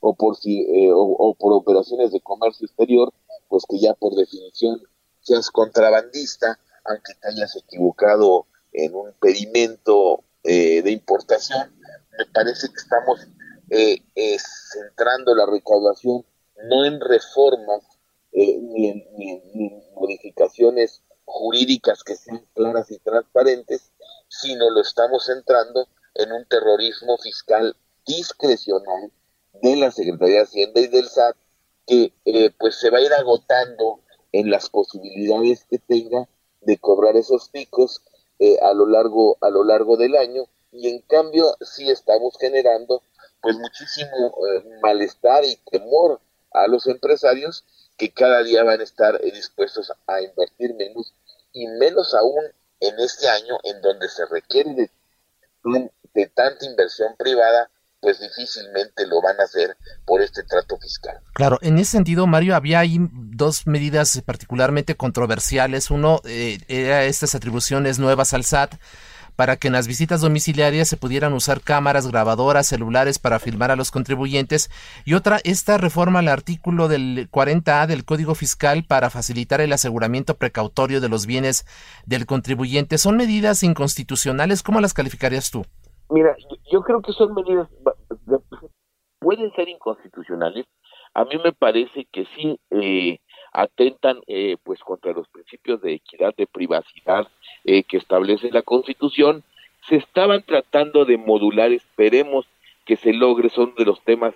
o 0.01 0.15
por, 0.15 0.37
si, 0.37 0.67
o 0.95 1.35
por 1.39 1.53
operaciones 1.53 2.13
de 2.13 2.21
comercio 2.21 2.67
exterior, 2.67 3.13
pues 3.49 3.65
que 3.69 3.79
ya 3.79 3.93
por 3.95 4.15
definición 4.15 4.81
seas 5.27 5.51
contrabandista, 5.51 6.59
aunque 6.85 7.15
te 7.15 7.29
hayas 7.29 7.57
equivocado 7.57 8.47
en 8.73 8.95
un 8.95 9.13
pedimento 9.21 10.23
eh, 10.45 10.83
de 10.83 10.93
importación, 10.93 11.77
me 12.17 12.27
parece 12.27 12.69
que 12.69 12.77
estamos 12.77 13.21
eh, 13.71 13.99
eh, 14.15 14.37
centrando 14.39 15.35
la 15.35 15.47
recaudación 15.47 16.25
no 16.69 16.85
en 16.85 17.01
reformas 17.01 17.83
ni 18.33 18.89
en, 18.89 19.83
modificaciones 19.95 21.03
jurídicas 21.25 22.05
que 22.05 22.17
sean 22.17 22.47
claras 22.55 22.91
y 22.91 22.99
transparentes, 22.99 23.93
sino 24.29 24.71
lo 24.71 24.83
estamos 24.83 25.25
centrando 25.25 25.89
en 26.15 26.33
un 26.33 26.47
terrorismo 26.47 27.17
fiscal 27.19 27.75
discrecional 28.07 29.11
de 29.63 29.77
la 29.77 29.91
Secretaría 29.91 30.37
de 30.37 30.43
Hacienda 30.43 30.81
y 30.81 30.87
del 30.89 31.09
SAT 31.09 31.37
que 31.87 32.13
pues 32.59 32.77
se 32.77 32.91
va 32.91 32.99
a 32.99 33.03
ir 33.03 33.13
agotando 33.15 34.01
en 34.33 34.51
las 34.51 34.69
posibilidades 34.71 35.65
que 35.71 35.79
tenga 35.79 36.29
de 36.61 36.79
cobrar 36.79 37.17
esos 37.17 37.49
picos 37.49 38.03
eh, 38.39 38.59
a 38.61 38.75
lo 38.75 38.87
largo 38.87 39.39
a 39.41 39.51
lo 39.51 39.65
largo 39.65 39.97
del 39.97 40.17
año. 40.17 40.45
Y 40.73 40.89
en 40.89 41.01
cambio 41.03 41.57
sí 41.61 41.91
estamos 41.91 42.37
generando 42.39 43.03
pues 43.41 43.57
muchísimo 43.57 44.35
eh, 44.49 44.79
malestar 44.83 45.45
y 45.45 45.57
temor 45.71 46.21
a 46.53 46.67
los 46.67 46.87
empresarios 46.87 47.65
que 47.97 48.13
cada 48.13 48.43
día 48.43 48.65
van 48.65 48.81
a 48.81 48.85
estar 48.85 49.15
eh, 49.23 49.31
dispuestos 49.33 49.93
a 50.07 50.21
invertir 50.21 50.75
menos 50.75 51.15
y 51.53 51.67
menos 51.67 52.15
aún 52.15 52.45
en 52.81 52.99
este 52.99 53.29
año 53.29 53.57
en 53.63 53.81
donde 53.81 54.09
se 54.09 54.27
requiere 54.27 54.75
de, 54.75 54.91
de 56.15 56.27
tanta 56.27 56.67
inversión 56.67 57.15
privada 57.17 57.71
pues 58.07 58.21
difícilmente 58.21 59.05
lo 59.09 59.21
van 59.21 59.41
a 59.41 59.43
hacer 59.43 59.77
por 60.05 60.23
este 60.23 60.45
trato 60.45 60.79
fiscal. 60.79 61.19
Claro, 61.33 61.59
en 61.61 61.77
ese 61.77 61.91
sentido, 61.91 62.29
Mario, 62.29 62.55
había 62.55 62.79
ahí 62.79 63.01
dos 63.11 63.67
medidas 63.67 64.23
particularmente 64.25 64.95
controversiales. 64.95 65.91
Uno 65.91 66.21
eh, 66.25 66.61
era 66.69 67.03
estas 67.03 67.35
atribuciones 67.35 67.99
nuevas 67.99 68.33
al 68.33 68.45
SAT 68.45 68.75
para 69.35 69.57
que 69.57 69.67
en 69.67 69.73
las 69.73 69.89
visitas 69.89 70.21
domiciliarias 70.21 70.87
se 70.87 70.97
pudieran 70.97 71.33
usar 71.33 71.61
cámaras 71.61 72.07
grabadoras, 72.07 72.69
celulares 72.69 73.19
para 73.19 73.41
filmar 73.41 73.73
a 73.73 73.77
los 73.77 73.91
contribuyentes 73.91 74.71
y 75.05 75.15
otra, 75.15 75.41
esta 75.43 75.77
reforma 75.77 76.21
al 76.21 76.29
artículo 76.29 76.87
del 76.87 77.29
40A 77.29 77.89
del 77.89 78.05
Código 78.05 78.37
Fiscal 78.37 78.85
para 78.85 79.11
facilitar 79.11 79.61
el 79.61 79.73
aseguramiento 79.73 80.37
precautorio 80.37 81.01
de 81.01 81.09
los 81.09 81.27
bienes 81.27 81.67
del 82.05 82.25
contribuyente. 82.25 82.99
¿Son 82.99 83.17
medidas 83.17 83.65
inconstitucionales? 83.65 84.63
¿Cómo 84.63 84.81
las 84.81 84.95
calificarías 84.95 85.51
tú? 85.51 85.67
Mira, 86.09 86.37
yo 86.71 86.83
creo 86.83 87.03
que 87.03 87.13
son 87.13 87.35
medidas, 87.35 87.69
pueden 89.27 89.53
ser 89.55 89.69
inconstitucionales. 89.69 90.67
A 91.13 91.25
mí 91.25 91.37
me 91.43 91.53
parece 91.53 92.07
que 92.13 92.27
sí 92.37 92.61
eh, 92.71 93.19
atentan 93.53 94.21
eh, 94.29 94.57
pues 94.63 94.81
contra 94.81 95.13
los 95.13 95.27
principios 95.29 95.81
de 95.81 95.95
equidad, 95.95 96.35
de 96.37 96.47
privacidad 96.47 97.27
eh, 97.65 97.83
que 97.83 97.97
establece 97.97 98.53
la 98.53 98.63
Constitución. 98.63 99.43
Se 99.89 99.97
estaban 99.97 100.45
tratando 100.45 101.05
de 101.05 101.17
modular, 101.17 101.73
esperemos 101.73 102.47
que 102.85 102.97
se 102.97 103.13
logre, 103.13 103.49
son 103.49 103.75
de 103.77 103.85
los 103.85 104.01
temas 104.03 104.35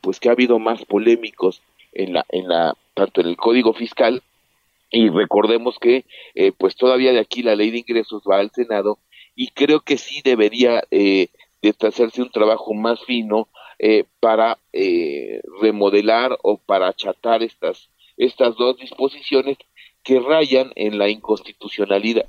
pues 0.00 0.18
que 0.18 0.28
ha 0.28 0.32
habido 0.32 0.58
más 0.58 0.84
polémicos 0.84 1.62
en 1.92 2.14
la, 2.14 2.26
en 2.30 2.48
la, 2.48 2.74
tanto 2.94 3.20
en 3.20 3.28
el 3.28 3.36
Código 3.36 3.72
Fiscal 3.72 4.22
y 4.90 5.08
recordemos 5.08 5.78
que 5.78 6.04
pues 6.58 6.74
todavía 6.74 7.12
de 7.12 7.20
aquí 7.20 7.44
la 7.44 7.54
ley 7.54 7.70
de 7.70 7.78
ingresos 7.78 8.24
va 8.28 8.38
al 8.38 8.50
Senado 8.50 8.98
y 9.34 9.48
creo 9.48 9.80
que 9.80 9.98
sí 9.98 10.20
debería 10.22 10.82
eh, 10.90 11.28
de 11.62 11.74
hacerse 11.86 12.22
un 12.22 12.30
trabajo 12.30 12.74
más 12.74 13.02
fino 13.04 13.48
eh, 13.78 14.04
para 14.20 14.58
eh, 14.72 15.40
remodelar 15.60 16.38
o 16.42 16.58
para 16.58 16.88
achatar 16.88 17.42
estas, 17.42 17.88
estas 18.16 18.56
dos 18.56 18.76
disposiciones 18.78 19.58
que 20.02 20.20
rayan 20.20 20.72
en 20.74 20.98
la 20.98 21.08
inconstitucionalidad 21.08 22.26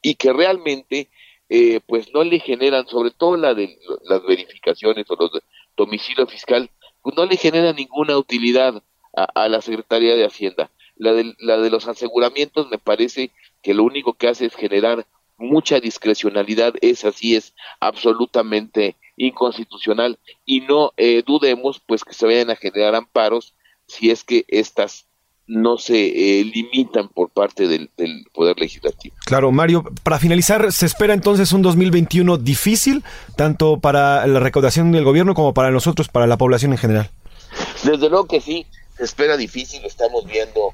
y 0.00 0.14
que 0.16 0.32
realmente 0.32 1.08
eh, 1.48 1.80
pues 1.86 2.12
no 2.12 2.24
le 2.24 2.40
generan, 2.40 2.86
sobre 2.88 3.10
todo 3.10 3.36
la 3.36 3.54
de 3.54 3.78
las 4.04 4.22
verificaciones 4.24 5.04
o 5.10 5.16
los 5.16 5.30
domicilio 5.76 6.26
fiscal, 6.26 6.70
pues 7.02 7.16
no 7.16 7.26
le 7.26 7.36
genera 7.36 7.72
ninguna 7.72 8.16
utilidad 8.16 8.82
a, 9.14 9.24
a, 9.24 9.48
la 9.48 9.60
Secretaría 9.60 10.14
de 10.14 10.24
Hacienda. 10.24 10.70
La 10.96 11.12
de, 11.12 11.34
la 11.38 11.58
de 11.58 11.70
los 11.70 11.88
aseguramientos 11.88 12.68
me 12.70 12.78
parece 12.78 13.30
que 13.62 13.74
lo 13.74 13.84
único 13.84 14.14
que 14.14 14.28
hace 14.28 14.46
es 14.46 14.54
generar 14.54 15.06
mucha 15.42 15.80
discrecionalidad, 15.80 16.74
esa 16.80 17.12
sí 17.12 17.36
es 17.36 17.54
absolutamente 17.80 18.96
inconstitucional 19.16 20.18
y 20.44 20.60
no 20.60 20.92
eh, 20.96 21.22
dudemos 21.26 21.82
pues 21.86 22.04
que 22.04 22.14
se 22.14 22.26
vayan 22.26 22.50
a 22.50 22.56
generar 22.56 22.94
amparos 22.94 23.54
si 23.86 24.10
es 24.10 24.24
que 24.24 24.44
estas 24.48 25.06
no 25.46 25.76
se 25.76 26.40
eh, 26.40 26.44
limitan 26.44 27.08
por 27.08 27.30
parte 27.30 27.66
del, 27.66 27.90
del, 27.96 28.24
Poder 28.32 28.58
Legislativo. 28.58 29.14
Claro, 29.26 29.50
Mario, 29.52 29.84
para 30.02 30.18
finalizar, 30.18 30.72
¿se 30.72 30.86
espera 30.86 31.12
entonces 31.12 31.52
un 31.52 31.62
2021 31.62 32.38
difícil, 32.38 33.04
tanto 33.36 33.78
para 33.80 34.26
la 34.26 34.40
recaudación 34.40 34.92
del 34.92 35.04
gobierno 35.04 35.34
como 35.34 35.52
para 35.52 35.70
nosotros, 35.70 36.08
para 36.08 36.26
la 36.26 36.38
población 36.38 36.72
en 36.72 36.78
general? 36.78 37.10
Desde 37.82 38.08
luego 38.08 38.26
que 38.26 38.40
sí, 38.40 38.66
se 38.96 39.04
espera 39.04 39.36
difícil, 39.36 39.84
estamos 39.84 40.24
viendo 40.26 40.72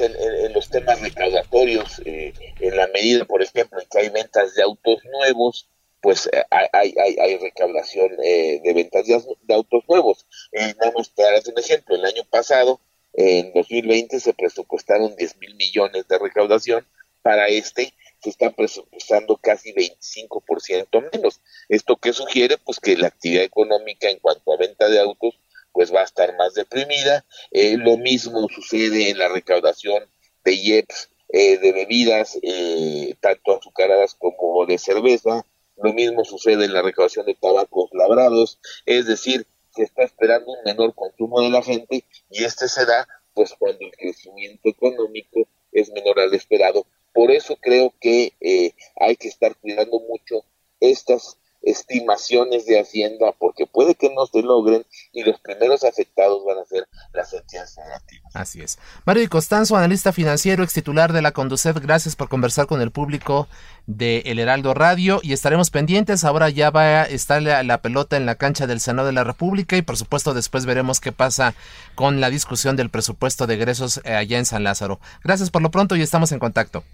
en, 0.00 0.52
los 0.52 0.68
temas 0.68 1.00
recaudatorios, 1.00 2.00
eh, 2.04 2.32
en 2.60 2.76
la 2.76 2.86
medida, 2.88 3.24
por 3.24 3.42
ejemplo, 3.42 3.80
en 3.80 3.88
que 3.88 3.98
hay 3.98 4.08
ventas 4.08 4.54
de 4.54 4.62
autos 4.62 5.02
nuevos, 5.04 5.68
pues 6.00 6.28
eh, 6.32 6.44
hay, 6.50 6.94
hay, 6.98 7.16
hay 7.18 7.36
recaudación 7.38 8.10
eh, 8.22 8.60
de 8.62 8.72
ventas 8.74 9.06
de, 9.06 9.54
autos 9.54 9.84
nuevos. 9.88 10.26
nada 10.52 10.92
más 10.96 11.08
para 11.10 11.38
un 11.38 11.58
ejemplo, 11.58 11.94
el 11.96 12.04
año 12.04 12.24
pasado, 12.30 12.80
en 13.14 13.52
2020, 13.52 14.20
se 14.20 14.34
presupuestaron 14.34 15.14
10 15.16 15.38
mil 15.38 15.54
millones 15.56 16.06
de 16.08 16.18
recaudación, 16.18 16.86
para 17.22 17.48
este 17.48 17.94
se 18.22 18.30
está 18.30 18.50
presupuestando 18.50 19.36
casi 19.36 19.72
25% 19.74 21.10
menos. 21.12 21.40
¿Esto 21.68 21.96
qué 21.96 22.12
sugiere? 22.14 22.56
Pues 22.56 22.80
que 22.80 22.96
la 22.96 23.08
actividad 23.08 23.44
económica 23.44 24.08
en 24.08 24.18
cuanto 24.18 24.52
a 24.52 24.56
venta 24.56 24.88
de 24.88 24.98
autos 24.98 25.38
pues 25.74 25.92
va 25.92 26.00
a 26.00 26.04
estar 26.04 26.34
más 26.36 26.54
deprimida. 26.54 27.26
Eh, 27.50 27.76
lo 27.76 27.98
mismo 27.98 28.48
sucede 28.48 29.10
en 29.10 29.18
la 29.18 29.28
recaudación 29.28 30.04
de 30.44 30.54
IEPS 30.54 31.10
eh, 31.30 31.58
de 31.58 31.72
bebidas, 31.72 32.38
eh, 32.42 33.14
tanto 33.20 33.58
azucaradas 33.58 34.14
como 34.14 34.64
de 34.66 34.78
cerveza. 34.78 35.44
Lo 35.76 35.92
mismo 35.92 36.24
sucede 36.24 36.64
en 36.64 36.72
la 36.72 36.80
recaudación 36.80 37.26
de 37.26 37.34
tabacos 37.34 37.90
labrados. 37.92 38.60
Es 38.86 39.06
decir, 39.06 39.46
se 39.74 39.82
está 39.82 40.04
esperando 40.04 40.52
un 40.52 40.62
menor 40.64 40.94
consumo 40.94 41.40
de 41.40 41.50
la 41.50 41.62
gente 41.62 42.04
y 42.30 42.44
este 42.44 42.68
se 42.68 42.86
da 42.86 43.08
pues 43.34 43.52
cuando 43.58 43.80
el 43.80 43.90
crecimiento 43.90 44.68
económico 44.68 45.40
es 45.72 45.90
menor 45.90 46.20
al 46.20 46.32
esperado. 46.32 46.86
Por 47.12 47.32
eso 47.32 47.56
creo 47.56 47.92
que 48.00 48.32
hay 49.00 49.16
que 49.16 49.26
estar 49.26 49.56
cuidando 49.56 49.98
mucho 49.98 50.44
estas 50.78 51.36
estimaciones 51.66 52.66
de 52.66 52.80
Hacienda, 52.80 53.32
porque 53.38 53.66
puede 53.66 53.94
que 53.94 54.12
no 54.14 54.26
se 54.26 54.42
logren 54.42 54.84
y 55.12 55.22
los 55.22 55.38
primeros 55.40 55.84
afectados 55.84 56.44
van 56.44 56.58
a 56.58 56.64
ser 56.64 56.86
las 57.12 57.32
entidades 57.32 57.74
federativas. 57.74 58.34
Así 58.34 58.60
es. 58.60 58.78
Mario 59.04 59.22
y 59.22 59.28
Costanzo, 59.28 59.76
analista 59.76 60.12
financiero, 60.12 60.62
ex 60.62 60.72
titular 60.72 61.12
de 61.12 61.22
la 61.22 61.32
Conducet, 61.32 61.78
gracias 61.80 62.16
por 62.16 62.28
conversar 62.28 62.66
con 62.66 62.80
el 62.80 62.90
público 62.90 63.48
de 63.86 64.22
El 64.26 64.38
Heraldo 64.38 64.74
Radio 64.74 65.20
y 65.22 65.32
estaremos 65.32 65.70
pendientes. 65.70 66.24
Ahora 66.24 66.48
ya 66.50 66.70
va 66.70 67.02
a 67.02 67.04
estar 67.04 67.42
la, 67.42 67.62
la 67.62 67.82
pelota 67.82 68.16
en 68.16 68.26
la 68.26 68.36
cancha 68.36 68.66
del 68.66 68.80
Senado 68.80 69.06
de 69.06 69.12
la 69.12 69.24
República 69.24 69.76
y 69.76 69.82
por 69.82 69.96
supuesto 69.96 70.34
después 70.34 70.66
veremos 70.66 71.00
qué 71.00 71.12
pasa 71.12 71.54
con 71.94 72.20
la 72.20 72.30
discusión 72.30 72.76
del 72.76 72.90
presupuesto 72.90 73.46
de 73.46 73.54
egresos 73.54 74.00
eh, 74.04 74.14
allá 74.14 74.38
en 74.38 74.46
San 74.46 74.64
Lázaro. 74.64 75.00
Gracias 75.22 75.50
por 75.50 75.62
lo 75.62 75.70
pronto 75.70 75.96
y 75.96 76.02
estamos 76.02 76.32
en 76.32 76.38
contacto. 76.38 76.84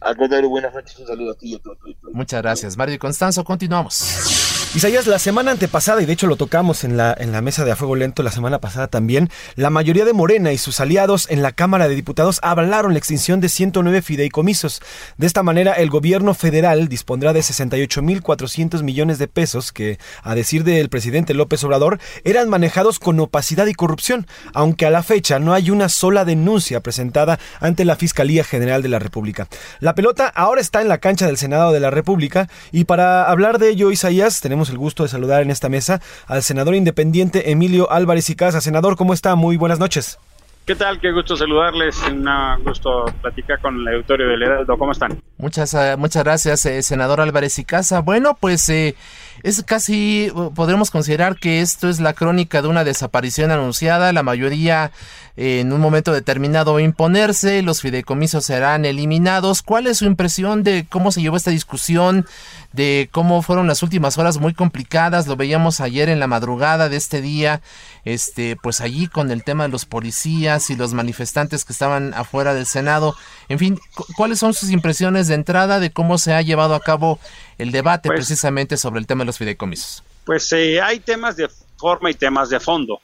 Al 0.00 0.16
contrario, 0.16 0.48
buenas 0.48 0.74
noches, 0.74 0.98
un 0.98 1.06
saludo 1.06 1.32
a 1.32 1.34
ti 1.34 1.52
y 1.52 1.54
a 1.54 1.58
todo 1.58 1.76
Muchas 2.12 2.42
gracias, 2.42 2.76
Mario 2.76 2.94
y 2.94 2.98
Constanzo. 2.98 3.44
Continuamos. 3.44 4.49
Isaías, 4.72 5.08
la 5.08 5.18
semana 5.18 5.50
antepasada, 5.50 6.00
y 6.00 6.06
de 6.06 6.12
hecho 6.12 6.28
lo 6.28 6.36
tocamos 6.36 6.84
en 6.84 6.96
la, 6.96 7.12
en 7.18 7.32
la 7.32 7.40
mesa 7.40 7.64
de 7.64 7.72
A 7.72 7.76
Fuego 7.76 7.96
Lento 7.96 8.22
la 8.22 8.30
semana 8.30 8.60
pasada 8.60 8.86
también, 8.86 9.28
la 9.56 9.68
mayoría 9.68 10.04
de 10.04 10.12
Morena 10.12 10.52
y 10.52 10.58
sus 10.58 10.78
aliados 10.78 11.28
en 11.28 11.42
la 11.42 11.50
Cámara 11.50 11.88
de 11.88 11.96
Diputados 11.96 12.38
avalaron 12.44 12.92
la 12.92 13.00
extinción 13.00 13.40
de 13.40 13.48
109 13.48 14.00
fideicomisos. 14.00 14.80
De 15.16 15.26
esta 15.26 15.42
manera, 15.42 15.72
el 15.72 15.90
gobierno 15.90 16.34
federal 16.34 16.86
dispondrá 16.86 17.32
de 17.32 17.40
68.400 17.40 18.84
millones 18.84 19.18
de 19.18 19.26
pesos 19.26 19.72
que, 19.72 19.98
a 20.22 20.36
decir 20.36 20.62
del 20.62 20.88
presidente 20.88 21.34
López 21.34 21.64
Obrador, 21.64 21.98
eran 22.22 22.48
manejados 22.48 23.00
con 23.00 23.18
opacidad 23.18 23.66
y 23.66 23.74
corrupción, 23.74 24.28
aunque 24.54 24.86
a 24.86 24.90
la 24.90 25.02
fecha 25.02 25.40
no 25.40 25.52
hay 25.52 25.70
una 25.70 25.88
sola 25.88 26.24
denuncia 26.24 26.78
presentada 26.80 27.40
ante 27.58 27.84
la 27.84 27.96
Fiscalía 27.96 28.44
General 28.44 28.82
de 28.82 28.88
la 28.88 29.00
República. 29.00 29.48
La 29.80 29.96
pelota 29.96 30.28
ahora 30.28 30.60
está 30.60 30.80
en 30.80 30.88
la 30.88 30.98
cancha 30.98 31.26
del 31.26 31.38
Senado 31.38 31.72
de 31.72 31.80
la 31.80 31.90
República 31.90 32.48
y 32.70 32.84
para 32.84 33.28
hablar 33.28 33.58
de 33.58 33.70
ello, 33.70 33.90
Isaías, 33.90 34.40
tenemos 34.40 34.59
el 34.68 34.76
gusto 34.76 35.04
de 35.04 35.08
saludar 35.08 35.40
en 35.40 35.50
esta 35.50 35.70
mesa 35.70 36.02
al 36.26 36.42
senador 36.42 36.74
independiente 36.74 37.50
Emilio 37.50 37.90
Álvarez 37.90 38.28
y 38.28 38.36
Casa. 38.36 38.60
Senador, 38.60 38.96
¿cómo 38.96 39.14
está? 39.14 39.34
Muy 39.34 39.56
buenas 39.56 39.78
noches. 39.78 40.18
¿Qué 40.66 40.76
tal? 40.76 41.00
Qué 41.00 41.10
gusto 41.10 41.36
saludarles. 41.36 42.00
Un 42.08 42.28
gusto 42.64 43.06
platicar 43.22 43.60
con 43.60 43.80
el 43.80 43.88
auditorio 43.94 44.28
del 44.28 44.42
Heraldo. 44.42 44.78
¿Cómo 44.78 44.92
están? 44.92 45.20
Muchas, 45.36 45.74
eh, 45.74 45.96
muchas 45.96 46.22
gracias, 46.22 46.64
eh, 46.66 46.82
senador 46.82 47.20
Álvarez 47.20 47.58
y 47.58 47.64
Casa. 47.64 48.00
Bueno, 48.02 48.36
pues 48.38 48.68
eh, 48.68 48.94
es 49.42 49.64
casi, 49.64 50.30
podremos 50.54 50.92
considerar 50.92 51.36
que 51.40 51.60
esto 51.60 51.88
es 51.88 51.98
la 51.98 52.12
crónica 52.12 52.62
de 52.62 52.68
una 52.68 52.84
desaparición 52.84 53.50
anunciada. 53.50 54.12
La 54.12 54.22
mayoría 54.22 54.92
en 55.42 55.72
un 55.72 55.80
momento 55.80 56.12
determinado 56.12 56.78
imponerse, 56.80 57.62
los 57.62 57.80
fideicomisos 57.80 58.44
serán 58.44 58.84
eliminados. 58.84 59.62
¿Cuál 59.62 59.86
es 59.86 59.98
su 59.98 60.04
impresión 60.04 60.62
de 60.62 60.86
cómo 60.88 61.12
se 61.12 61.22
llevó 61.22 61.36
esta 61.36 61.50
discusión? 61.50 62.26
de 62.72 63.08
cómo 63.10 63.42
fueron 63.42 63.66
las 63.66 63.82
últimas 63.82 64.16
horas 64.18 64.38
muy 64.38 64.54
complicadas, 64.54 65.26
lo 65.26 65.36
veíamos 65.36 65.80
ayer 65.80 66.08
en 66.08 66.20
la 66.20 66.26
madrugada 66.26 66.88
de 66.88 66.96
este 66.96 67.20
día, 67.20 67.62
este, 68.04 68.56
pues 68.56 68.80
allí 68.80 69.08
con 69.08 69.30
el 69.30 69.42
tema 69.42 69.64
de 69.64 69.70
los 69.70 69.86
policías 69.86 70.70
y 70.70 70.76
los 70.76 70.92
manifestantes 70.92 71.64
que 71.64 71.72
estaban 71.72 72.14
afuera 72.14 72.54
del 72.54 72.66
Senado. 72.66 73.16
En 73.48 73.58
fin, 73.58 73.80
¿cuáles 74.16 74.38
son 74.38 74.54
sus 74.54 74.70
impresiones 74.70 75.26
de 75.26 75.34
entrada 75.34 75.80
de 75.80 75.90
cómo 75.90 76.18
se 76.18 76.32
ha 76.32 76.42
llevado 76.42 76.74
a 76.74 76.80
cabo 76.80 77.18
el 77.58 77.72
debate 77.72 78.08
pues 78.08 78.18
precisamente 78.18 78.76
sobre 78.76 79.00
el 79.00 79.06
tema 79.06 79.22
de 79.22 79.26
los 79.26 79.38
fideicomisos? 79.38 80.04
Pues 80.24 80.52
eh, 80.52 80.80
hay 80.80 81.00
temas 81.00 81.36
de 81.36 81.48
forma 81.76 82.10
y 82.10 82.14
temas 82.14 82.50
de 82.50 82.60
fondo, 82.60 83.00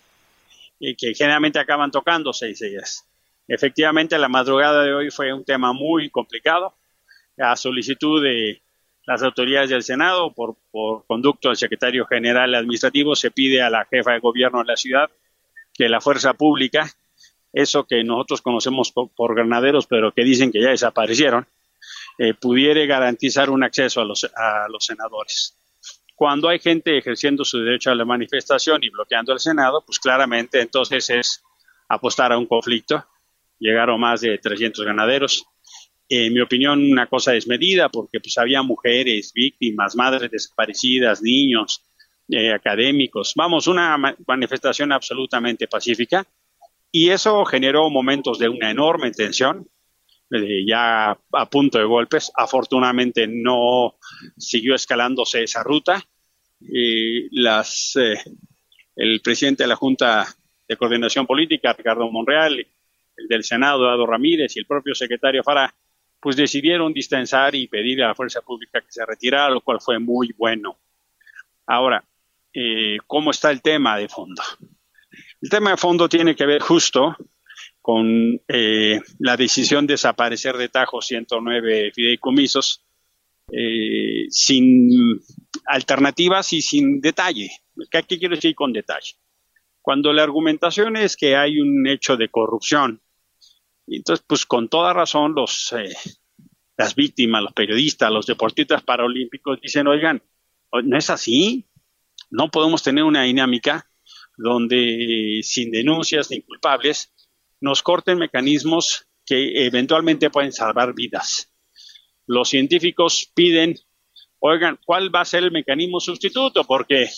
y 0.78 0.94
que 0.94 1.14
generalmente 1.14 1.58
acaban 1.58 1.90
tocándose, 1.90 2.50
y 2.50 2.54
Efectivamente, 3.48 4.18
la 4.18 4.28
madrugada 4.28 4.82
de 4.82 4.92
hoy 4.92 5.10
fue 5.10 5.32
un 5.32 5.44
tema 5.44 5.72
muy 5.72 6.10
complicado. 6.10 6.74
A 7.38 7.54
solicitud 7.54 8.22
de 8.22 8.60
las 9.06 9.22
autoridades 9.22 9.70
del 9.70 9.82
Senado, 9.82 10.32
por, 10.32 10.56
conducto 11.06 11.48
del 11.48 11.56
secretario 11.56 12.06
general 12.06 12.54
administrativo, 12.54 13.14
se 13.14 13.30
pide 13.30 13.62
a 13.62 13.70
la 13.70 13.84
jefa 13.84 14.12
de 14.12 14.18
gobierno 14.18 14.58
de 14.58 14.64
la 14.64 14.76
ciudad 14.76 15.10
que 15.72 15.88
la 15.88 16.00
fuerza 16.00 16.32
pública, 16.34 16.90
eso 17.52 17.84
que 17.84 18.02
nosotros 18.02 18.42
conocemos 18.42 18.92
por, 18.92 19.34
granaderos, 19.34 19.86
pero 19.86 20.12
que 20.12 20.24
dicen 20.24 20.50
que 20.50 20.60
ya 20.60 20.70
desaparecieron, 20.70 21.46
eh, 22.18 22.34
pudiera 22.34 22.84
garantizar 22.86 23.50
un 23.50 23.62
acceso 23.62 24.00
a 24.00 24.04
los, 24.04 24.24
a 24.24 24.66
los 24.68 24.84
senadores. 24.84 25.54
Cuando 26.16 26.48
hay 26.48 26.58
gente 26.58 26.96
ejerciendo 26.96 27.44
su 27.44 27.58
derecho 27.58 27.90
a 27.90 27.94
la 27.94 28.06
manifestación 28.06 28.82
y 28.82 28.88
bloqueando 28.88 29.34
el 29.34 29.38
Senado, 29.38 29.82
pues 29.84 30.00
claramente 30.00 30.62
entonces 30.62 31.10
es 31.10 31.44
apostar 31.88 32.32
a 32.32 32.38
un 32.38 32.46
conflicto. 32.46 33.04
Llegaron 33.58 34.00
más 34.00 34.22
de 34.22 34.38
300 34.38 34.84
ganaderos, 34.84 35.46
en 36.08 36.32
mi 36.32 36.40
opinión, 36.40 36.90
una 36.90 37.06
cosa 37.06 37.32
desmedida, 37.32 37.90
porque 37.90 38.18
pues 38.20 38.38
había 38.38 38.62
mujeres, 38.62 39.32
víctimas, 39.34 39.94
madres 39.94 40.30
desaparecidas, 40.30 41.20
niños, 41.20 41.82
eh, 42.28 42.50
académicos. 42.50 43.34
Vamos, 43.36 43.66
una 43.66 43.98
manifestación 44.26 44.92
absolutamente 44.92 45.68
pacífica. 45.68 46.26
Y 46.90 47.10
eso 47.10 47.44
generó 47.44 47.90
momentos 47.90 48.38
de 48.38 48.48
una 48.48 48.70
enorme 48.70 49.10
tensión, 49.10 49.68
eh, 50.30 50.64
ya 50.66 51.10
a 51.10 51.50
punto 51.50 51.78
de 51.78 51.84
golpes. 51.84 52.32
Afortunadamente 52.34 53.26
no 53.26 53.96
siguió 54.36 54.74
escalándose 54.74 55.42
esa 55.42 55.62
ruta. 55.62 56.02
las, 57.30 57.96
eh, 57.96 58.16
el 58.96 59.20
presidente 59.20 59.64
de 59.64 59.68
la 59.68 59.76
Junta 59.76 60.26
de 60.66 60.76
Coordinación 60.76 61.26
Política, 61.26 61.72
Ricardo 61.72 62.10
Monreal, 62.10 62.58
el 63.16 63.28
del 63.28 63.44
Senado, 63.44 63.80
Eduardo 63.80 64.06
Ramírez, 64.06 64.56
y 64.56 64.60
el 64.60 64.66
propio 64.66 64.94
secretario 64.94 65.42
Fara 65.42 65.72
pues 66.20 66.36
decidieron 66.36 66.92
distanciar 66.92 67.54
y 67.54 67.68
pedir 67.68 68.02
a 68.02 68.08
la 68.08 68.14
fuerza 68.14 68.40
pública 68.40 68.80
que 68.80 68.90
se 68.90 69.04
retirara, 69.04 69.50
lo 69.50 69.60
cual 69.60 69.80
fue 69.80 69.98
muy 69.98 70.34
bueno. 70.36 70.78
Ahora, 71.66 72.04
eh, 72.52 72.98
¿cómo 73.06 73.30
está 73.30 73.50
el 73.50 73.62
tema 73.62 73.96
de 73.96 74.08
fondo? 74.08 74.42
El 75.40 75.50
tema 75.50 75.70
de 75.70 75.76
fondo 75.76 76.08
tiene 76.08 76.34
que 76.34 76.46
ver 76.46 76.62
justo 76.62 77.16
con 77.86 78.42
eh, 78.48 79.00
la 79.20 79.36
decisión 79.36 79.86
de 79.86 79.94
desaparecer 79.94 80.56
de 80.56 80.68
Tajo 80.68 81.00
109 81.00 81.92
fideicomisos 81.94 82.82
eh, 83.52 84.26
sin 84.28 85.20
alternativas 85.66 86.52
y 86.52 86.62
sin 86.62 87.00
detalle. 87.00 87.48
¿Qué 87.88 88.18
quiero 88.18 88.34
decir 88.34 88.56
con 88.56 88.72
detalle? 88.72 89.12
Cuando 89.80 90.12
la 90.12 90.24
argumentación 90.24 90.96
es 90.96 91.16
que 91.16 91.36
hay 91.36 91.60
un 91.60 91.86
hecho 91.86 92.16
de 92.16 92.28
corrupción 92.28 93.00
entonces, 93.86 94.24
pues 94.26 94.46
con 94.46 94.68
toda 94.68 94.92
razón, 94.92 95.34
los, 95.36 95.72
eh, 95.78 95.94
las 96.76 96.96
víctimas, 96.96 97.40
los 97.40 97.52
periodistas, 97.52 98.10
los 98.10 98.26
deportistas 98.26 98.82
paralímpicos 98.82 99.60
dicen, 99.60 99.86
oigan, 99.86 100.20
no 100.82 100.98
es 100.98 101.08
así, 101.08 101.66
no 102.30 102.50
podemos 102.50 102.82
tener 102.82 103.04
una 103.04 103.22
dinámica 103.22 103.88
donde 104.36 105.38
sin 105.44 105.70
denuncias 105.70 106.32
ni 106.32 106.42
culpables 106.42 107.12
nos 107.66 107.82
corten 107.82 108.18
mecanismos 108.18 109.08
que 109.26 109.66
eventualmente 109.66 110.30
pueden 110.30 110.52
salvar 110.52 110.94
vidas. 110.94 111.52
Los 112.24 112.48
científicos 112.48 113.28
piden, 113.34 113.74
oigan, 114.38 114.78
¿cuál 114.86 115.12
va 115.12 115.22
a 115.22 115.24
ser 115.24 115.42
el 115.42 115.50
mecanismo 115.50 115.98
sustituto? 115.98 116.62
Porque 116.62 117.08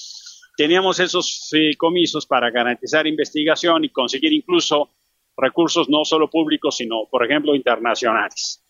teníamos 0.56 1.00
esos 1.00 1.50
comisos 1.76 2.24
para 2.24 2.50
garantizar 2.50 3.06
investigación 3.06 3.84
y 3.84 3.90
conseguir 3.90 4.32
incluso 4.32 4.88
recursos 5.36 5.90
no 5.90 6.06
solo 6.06 6.30
públicos, 6.30 6.78
sino, 6.78 7.06
por 7.10 7.26
ejemplo, 7.26 7.54
internacionales. 7.54 8.64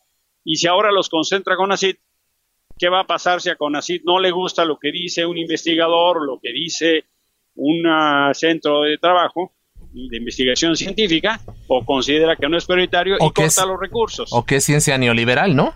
Y 0.45 0.57
si 0.57 0.67
ahora 0.67 0.91
los 0.91 1.09
concentra 1.09 1.55
CONACIT, 1.55 1.97
¿qué 2.77 2.89
va 2.89 3.03
a 3.03 3.07
pasar 3.07 3.41
si 3.41 3.51
a 3.51 3.57
CONACIT 3.57 4.03
no 4.05 4.19
le 4.19 4.33
gusta 4.33 4.65
lo 4.65 4.81
que 4.81 4.91
dice 4.91 5.25
un 5.25 5.39
investigador, 5.39 6.27
lo 6.27 6.41
que 6.41 6.53
dice 6.53 7.05
un 7.55 7.85
centro 8.35 8.83
de 8.83 8.99
trabajo 8.99 9.53
de 9.93 10.17
investigación 10.17 10.77
científica, 10.77 11.41
o 11.67 11.85
considera 11.85 12.37
que 12.37 12.49
no 12.49 12.57
es 12.57 12.67
prioritario 12.67 13.17
y 13.17 13.31
corta 13.33 13.67
los 13.67 13.81
recursos? 13.81 14.31
O 14.33 14.45
que 14.45 14.57
es 14.57 14.65
ciencia 14.65 14.99
neoliberal, 14.99 15.55
¿no? 15.57 15.75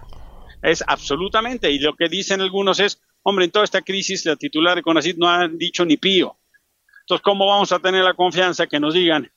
Es 0.62 0.84
absolutamente. 0.86 1.70
Y 1.70 1.78
lo 1.78 1.94
que 1.94 2.08
dicen 2.08 2.40
algunos 2.40 2.78
es, 2.80 3.00
hombre, 3.22 3.44
en 3.44 3.50
toda 3.50 3.64
esta 3.64 3.82
crisis 3.82 4.24
la 4.26 4.36
titular 4.36 4.76
de 4.76 4.82
CONACIT 4.82 5.16
no 5.16 5.28
ha 5.28 5.48
dicho 5.48 5.84
ni 5.84 5.96
pío. 5.96 6.36
Entonces, 7.00 7.22
¿cómo 7.22 7.46
vamos 7.46 7.72
a 7.72 7.80
tener 7.80 8.04
la 8.04 8.14
confianza 8.14 8.66
que 8.66 8.78
nos 8.78 8.94
digan 8.94 9.30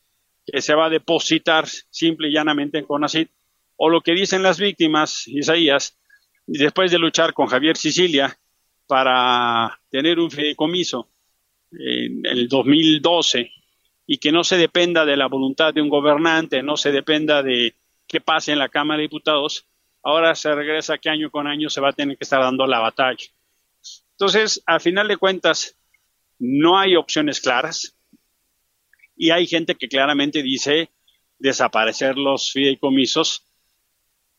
que 0.45 0.61
se 0.61 0.75
va 0.75 0.85
a 0.85 0.89
depositar 0.89 1.65
simple 1.67 2.29
y 2.29 2.33
llanamente 2.33 2.77
en 2.77 2.85
CONACIT, 2.85 3.29
o 3.77 3.89
lo 3.89 4.01
que 4.01 4.13
dicen 4.13 4.43
las 4.43 4.59
víctimas, 4.59 5.27
Isaías, 5.27 5.97
después 6.45 6.91
de 6.91 6.99
luchar 6.99 7.33
con 7.33 7.47
Javier 7.47 7.75
Sicilia 7.75 8.37
para 8.87 9.79
tener 9.89 10.19
un 10.19 10.29
fideicomiso 10.29 11.09
en 11.71 12.25
el 12.25 12.47
2012 12.47 13.51
y 14.07 14.17
que 14.17 14.31
no 14.31 14.43
se 14.43 14.57
dependa 14.57 15.05
de 15.05 15.17
la 15.17 15.27
voluntad 15.27 15.73
de 15.73 15.81
un 15.81 15.89
gobernante, 15.89 16.61
no 16.63 16.77
se 16.77 16.91
dependa 16.91 17.41
de 17.41 17.75
qué 18.07 18.21
pase 18.21 18.51
en 18.51 18.59
la 18.59 18.69
Cámara 18.69 18.97
de 18.97 19.03
Diputados, 19.03 19.67
ahora 20.03 20.35
se 20.35 20.53
regresa 20.53 20.97
que 20.97 21.09
año 21.09 21.31
con 21.31 21.47
año 21.47 21.69
se 21.69 21.81
va 21.81 21.89
a 21.89 21.93
tener 21.93 22.17
que 22.17 22.23
estar 22.23 22.41
dando 22.41 22.67
la 22.67 22.79
batalla. 22.79 23.25
Entonces, 24.11 24.61
al 24.65 24.79
final 24.79 25.07
de 25.07 25.17
cuentas, 25.17 25.77
no 26.37 26.77
hay 26.77 26.95
opciones 26.95 27.41
claras, 27.41 27.95
y 29.15 29.31
hay 29.31 29.47
gente 29.47 29.75
que 29.75 29.87
claramente 29.87 30.43
dice 30.43 30.89
desaparecer 31.39 32.17
los 32.17 32.51
fideicomisos. 32.51 33.45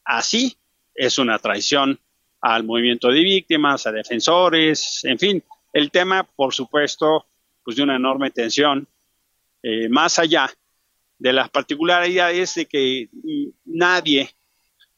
Así 0.04 0.56
es 0.94 1.18
una 1.18 1.38
traición 1.38 1.98
al 2.40 2.64
movimiento 2.64 3.08
de 3.08 3.20
víctimas, 3.20 3.86
a 3.86 3.92
defensores, 3.92 5.04
en 5.04 5.18
fin, 5.18 5.44
el 5.72 5.90
tema, 5.90 6.22
por 6.24 6.54
supuesto, 6.54 7.26
pues 7.64 7.76
de 7.76 7.82
una 7.82 7.96
enorme 7.96 8.30
tensión, 8.30 8.86
eh, 9.62 9.88
más 9.88 10.18
allá 10.18 10.50
de 11.18 11.32
las 11.32 11.50
particularidades 11.50 12.54
de 12.54 12.66
que 12.66 13.08
nadie 13.64 14.30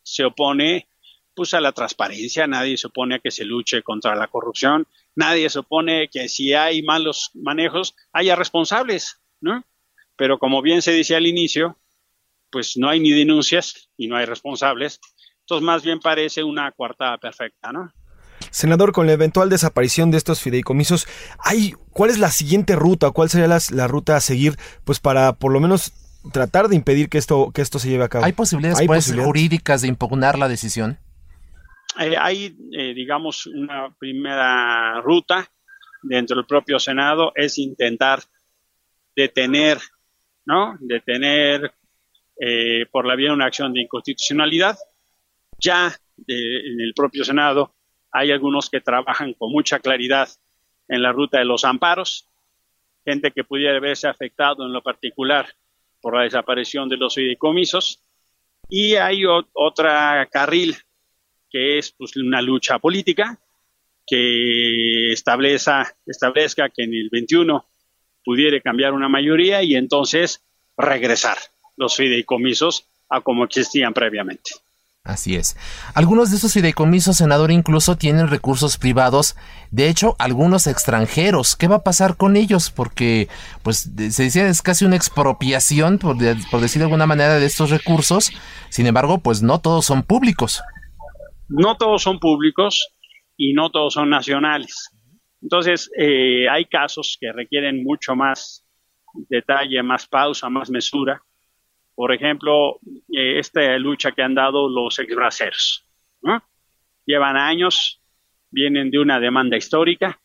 se 0.03 0.25
opone 0.25 0.89
pues 1.35 1.55
a 1.55 1.61
la 1.61 1.73
transparencia, 1.73 2.47
nadie 2.49 2.77
se 2.77 2.89
opone 2.89 3.15
a 3.15 3.19
que 3.21 3.31
se 3.31 3.45
luche 3.45 3.83
contra 3.83 4.17
la 4.17 4.27
corrupción, 4.27 4.89
nadie 5.15 5.49
se 5.49 5.61
opone 5.61 6.09
que 6.09 6.29
si 6.29 6.53
hay 6.53 6.83
malos 6.83 7.31
manejos 7.35 7.95
haya 8.13 8.35
responsables. 8.35 9.21
¿no? 9.41 9.65
Pero 10.17 10.39
como 10.39 10.63
bien 10.63 10.83
se 10.83 10.93
dice 10.93 11.15
al 11.15 11.27
inicio, 11.27 11.79
pues 12.51 12.77
no 12.77 12.89
hay 12.89 13.01
ni 13.01 13.13
denuncias 13.13 13.89
y 13.97 14.09
no 14.09 14.17
hay 14.17 14.25
responsables. 14.25 15.01
Entonces 15.41 15.65
más 15.65 15.83
bien 15.83 16.01
parece 16.01 16.43
una 16.43 16.73
coartada 16.73 17.19
perfecta, 17.19 17.73
¿no? 17.73 17.93
Senador, 18.59 18.91
con 18.91 19.07
la 19.07 19.13
eventual 19.13 19.51
desaparición 19.51 20.11
de 20.11 20.17
estos 20.17 20.43
fideicomisos, 20.43 21.07
¿hay, 21.39 21.75
¿cuál 21.93 22.11
es 22.11 22.19
la 22.19 22.31
siguiente 22.31 22.75
ruta? 22.75 23.13
¿Cuál 23.13 23.29
sería 23.29 23.47
la, 23.47 23.87
ruta 23.87 24.17
a 24.17 24.21
seguir 24.21 24.57
pues 24.85 24.99
para 24.99 25.35
por 25.35 25.53
lo 25.53 25.61
menos 25.61 25.93
tratar 26.33 26.67
de 26.67 26.75
impedir 26.75 27.09
que 27.09 27.19
esto, 27.19 27.53
que 27.55 27.63
esto 27.63 27.79
se 27.79 27.89
lleve 27.89 28.03
a 28.03 28.09
cabo? 28.09 28.25
¿Hay 28.25 28.33
posibilidades, 28.33 28.85
pues, 28.85 29.15
jurídicas 29.15 29.83
de 29.83 29.89
impugnar 29.89 30.41
la 30.41 30.49
decisión? 30.49 30.99
Eh, 32.01 32.17
hay, 32.19 32.57
eh, 32.73 32.95
digamos, 32.95 33.47
una 33.47 33.95
primera 33.97 35.01
ruta 35.03 35.49
dentro 36.03 36.35
del 36.35 36.47
propio 36.47 36.81
Senado 36.81 37.31
es 37.37 37.59
intentar 37.59 38.25
detener, 39.15 39.79
¿no? 40.47 40.77
Detener 40.81 41.75
eh, 42.41 42.87
por 42.91 43.07
la 43.07 43.15
vía 43.15 43.29
de 43.29 43.35
una 43.35 43.47
acción 43.47 43.73
de 43.73 43.83
inconstitucionalidad. 43.83 44.77
Ya 45.61 45.97
en 46.27 46.81
el 46.81 46.93
propio 46.95 47.25
Senado 47.25 47.78
hay 48.13 48.33
algunos 48.33 48.71
que 48.71 48.81
trabajan 48.81 49.35
con 49.35 49.53
mucha 49.53 49.79
claridad 49.79 50.29
en 50.89 51.03
la 51.03 51.13
ruta 51.13 51.39
de 51.39 51.45
los 51.45 51.65
amparos, 51.65 52.29
gente 53.05 53.31
que 53.31 53.45
pudiera 53.45 53.79
verse 53.81 54.09
afectado 54.09 54.65
en 54.65 54.73
lo 54.73 54.83
particular 54.83 55.47
por 56.01 56.17
la 56.17 56.23
desaparición 56.23 56.89
de 56.89 56.97
los 56.97 57.15
fideicomisos, 57.15 58.03
y 58.69 58.95
hay 58.97 59.23
otra 59.53 60.29
carril 60.31 60.77
que 61.51 61.79
es 61.79 61.93
pues, 61.93 62.17
una 62.17 62.43
lucha 62.43 62.79
política 62.79 63.39
que 64.07 65.13
establezca, 65.13 65.95
establezca 66.07 66.69
que 66.69 66.85
en 66.85 66.95
el 66.95 67.09
21 67.11 67.67
pudiera 68.25 68.61
cambiar 68.61 68.93
una 68.93 69.09
mayoría 69.09 69.63
y 69.63 69.75
entonces 69.75 70.45
regresar 70.77 71.39
los 71.77 71.97
fideicomisos 71.97 72.89
a 73.09 73.21
como 73.21 73.45
existían 73.45 73.95
previamente. 73.95 74.51
Así 75.09 75.37
es. 75.37 75.57
Algunos 75.95 76.31
de 76.31 76.37
esos 76.37 76.53
fideicomisos, 76.53 77.17
senador, 77.17 77.51
incluso 77.51 77.97
tienen 77.97 78.29
recursos 78.29 78.77
privados, 78.77 79.37
de 79.71 79.89
hecho, 79.89 80.15
algunos 80.19 80.67
extranjeros. 80.67 81.57
¿Qué 81.57 81.67
va 81.67 81.77
a 81.77 81.83
pasar 81.83 82.19
con 82.19 82.37
ellos? 82.37 82.71
Porque, 82.71 83.29
pues, 83.63 83.91
se 84.11 84.23
decía 84.25 84.47
es 84.49 84.61
casi 84.61 84.85
una 84.85 84.97
expropiación, 84.97 85.97
por, 85.97 86.19
por 86.51 86.61
decir 86.61 86.81
de 86.81 86.85
alguna 86.85 87.07
manera, 87.07 87.39
de 87.39 87.47
estos 87.47 87.71
recursos. 87.71 88.31
Sin 88.69 88.87
embargo, 88.87 89.17
pues 89.17 89.41
no 89.41 89.61
todos 89.61 89.87
son 89.87 90.03
públicos. 90.03 90.63
No 91.49 91.79
todos 91.79 92.03
son 92.03 92.19
públicos 92.19 92.91
y 93.35 93.55
no 93.55 93.71
todos 93.71 93.95
son 93.95 94.11
nacionales. 94.11 94.91
Entonces, 95.41 95.91
eh, 95.99 96.51
hay 96.51 96.67
casos 96.67 97.17
que 97.19 97.33
requieren 97.33 97.83
mucho 97.83 98.15
más 98.15 98.63
detalle, 99.31 99.83
más 99.83 100.07
pausa, 100.07 100.51
más 100.51 100.69
mesura. 100.69 101.23
Por 101.99 102.13
ejemplo, 102.13 102.79
eh, 103.13 103.41
esta 103.41 103.77
lucha 103.79 104.13
que 104.13 104.23
han 104.23 104.37
dado 104.37 104.69
los 104.69 105.01
exbraceros. 105.01 105.85
Llevan 107.05 107.37
años, 107.37 108.01
vienen 108.51 108.91
de 108.91 109.01
una 109.01 109.19
demanda 109.19 109.57
histórica, 109.57 110.21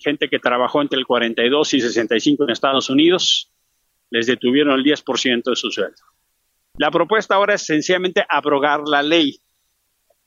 gente 0.00 0.28
que 0.28 0.40
trabajó 0.40 0.82
entre 0.82 0.98
el 0.98 1.06
42 1.06 1.74
y 1.74 1.80
65 1.80 2.42
en 2.42 2.50
Estados 2.50 2.90
Unidos, 2.90 3.52
les 4.10 4.26
detuvieron 4.26 4.78
el 4.78 4.84
10% 4.84 5.42
de 5.44 5.56
su 5.56 5.70
sueldo. 5.70 6.02
La 6.78 6.90
propuesta 6.90 7.34
ahora 7.34 7.54
es 7.54 7.66
sencillamente 7.66 8.24
abrogar 8.28 8.80
la 8.86 9.02
ley 9.02 9.38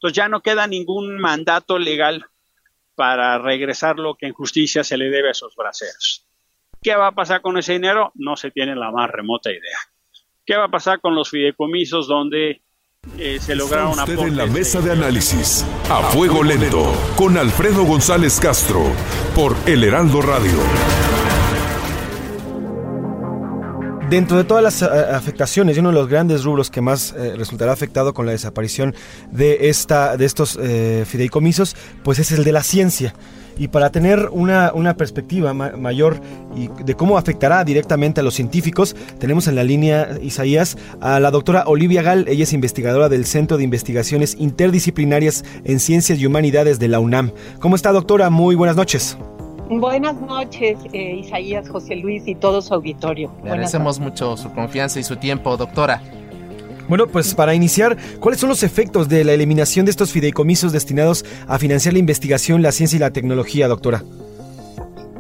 entonces 0.04 0.18
ya 0.18 0.28
no 0.28 0.42
queda 0.42 0.68
ningún 0.68 1.18
mandato 1.18 1.80
legal 1.80 2.26
para 2.94 3.38
regresar 3.38 4.00
lo 4.00 4.16
que 4.16 4.26
en 4.26 4.34
justicia 4.34 4.84
se 4.84 4.98
le 4.98 5.10
debe 5.10 5.30
a 5.30 5.32
esos 5.32 5.56
braceros. 5.56 6.28
¿Qué 6.82 6.94
va 6.94 7.08
a 7.08 7.16
pasar 7.16 7.42
con 7.42 7.58
ese 7.58 7.72
dinero? 7.72 8.12
No 8.16 8.36
se 8.36 8.52
tiene 8.52 8.76
la 8.76 8.92
más 8.92 9.10
remota 9.10 9.50
idea. 9.50 9.78
¿Qué 10.46 10.58
va 10.58 10.66
a 10.66 10.72
pasar 10.72 11.00
con 11.00 11.16
los 11.16 11.30
fideicomisos 11.30 12.08
donde 12.08 12.62
eh, 13.18 13.38
se 13.40 13.56
lograron 13.56 13.92
usted 13.98 14.20
en 14.20 14.36
la 14.36 14.46
mesa 14.46 14.82
de 14.82 14.92
análisis 14.92 15.66
a 15.90 16.02
fuego 16.12 16.44
lento 16.44 16.94
con 17.16 17.38
Alfredo 17.38 17.86
González 17.86 18.40
Castro 18.42 18.84
por 19.36 19.56
El 19.66 19.86
Heraldo 19.86 20.22
Radio. 20.22 20.58
Dentro 24.10 24.36
de 24.36 24.44
todas 24.44 24.64
las 24.64 24.82
eh, 24.82 24.86
afectaciones 24.86 25.78
y 25.78 25.80
uno 25.80 25.90
de 25.90 25.96
los 25.96 26.10
grandes 26.10 26.44
rubros 26.44 26.70
que 26.70 26.82
más 26.82 27.14
eh, 27.14 27.36
resultará 27.38 27.72
afectado 27.72 28.14
con 28.14 28.26
la 28.26 28.34
desaparición 28.34 28.94
de, 29.32 29.70
esta, 29.70 30.18
de 30.18 30.26
estos 30.26 30.60
eh, 30.62 31.06
fideicomisos, 31.08 31.76
pues 32.04 32.20
es 32.20 32.32
el 32.34 32.44
de 32.44 32.52
la 32.52 32.64
ciencia. 32.64 33.16
Y 33.58 33.68
para 33.68 33.92
tener 33.92 34.30
una, 34.32 34.72
una 34.74 34.96
perspectiva 34.96 35.54
mayor 35.54 36.20
y 36.56 36.70
de 36.84 36.96
cómo 36.96 37.18
afectará 37.18 37.64
directamente 37.64 38.22
a 38.22 38.24
los 38.24 38.34
científicos, 38.34 38.96
tenemos 39.20 39.48
en 39.48 39.56
la 39.56 39.64
línea, 39.64 40.10
Isaías, 40.22 40.78
a 41.02 41.20
la 41.20 41.32
doctora 41.32 41.64
Olivia 41.68 42.02
Gal. 42.02 42.26
Ella 42.28 42.44
es 42.44 42.54
investigadora 42.54 43.10
del 43.10 43.26
Centro 43.26 43.58
de 43.58 43.64
Investigaciones 43.64 44.36
Interdisciplinarias 44.40 45.44
en 45.64 45.80
Ciencias 45.80 46.20
y 46.20 46.26
Humanidades 46.26 46.80
de 46.80 46.88
la 46.88 47.00
UNAM. 47.00 47.32
¿Cómo 47.60 47.76
está, 47.76 47.92
doctora? 47.92 48.30
Muy 48.30 48.56
buenas 48.56 48.76
noches. 48.76 49.18
Buenas 49.70 50.20
noches, 50.22 50.78
eh, 50.92 51.16
Isaías, 51.16 51.68
José 51.70 51.96
Luis 51.96 52.28
y 52.28 52.36
todo 52.36 52.62
su 52.62 52.74
auditorio. 52.74 53.32
Le 53.44 53.52
agradecemos 53.52 54.00
mucho 54.00 54.38
su 54.38 54.52
confianza 54.52 55.00
y 55.00 55.04
su 55.04 55.16
tiempo, 55.16 55.56
doctora. 55.58 56.02
Bueno, 56.88 57.08
pues 57.08 57.34
para 57.34 57.54
iniciar, 57.54 57.98
¿cuáles 58.20 58.40
son 58.40 58.50
los 58.50 58.64
efectos 58.64 59.08
de 59.10 59.24
la 59.24 59.34
eliminación 59.34 59.86
de 59.86 59.92
estos 59.92 60.12
fideicomisos 60.12 60.72
destinados 60.72 61.26
a 61.48 61.58
financiar 61.58 61.94
la 61.94 62.00
investigación, 62.00 62.62
la 62.62 62.72
ciencia 62.72 62.98
y 62.98 63.00
la 63.00 63.12
tecnología, 63.12 63.68
doctora? 63.68 64.04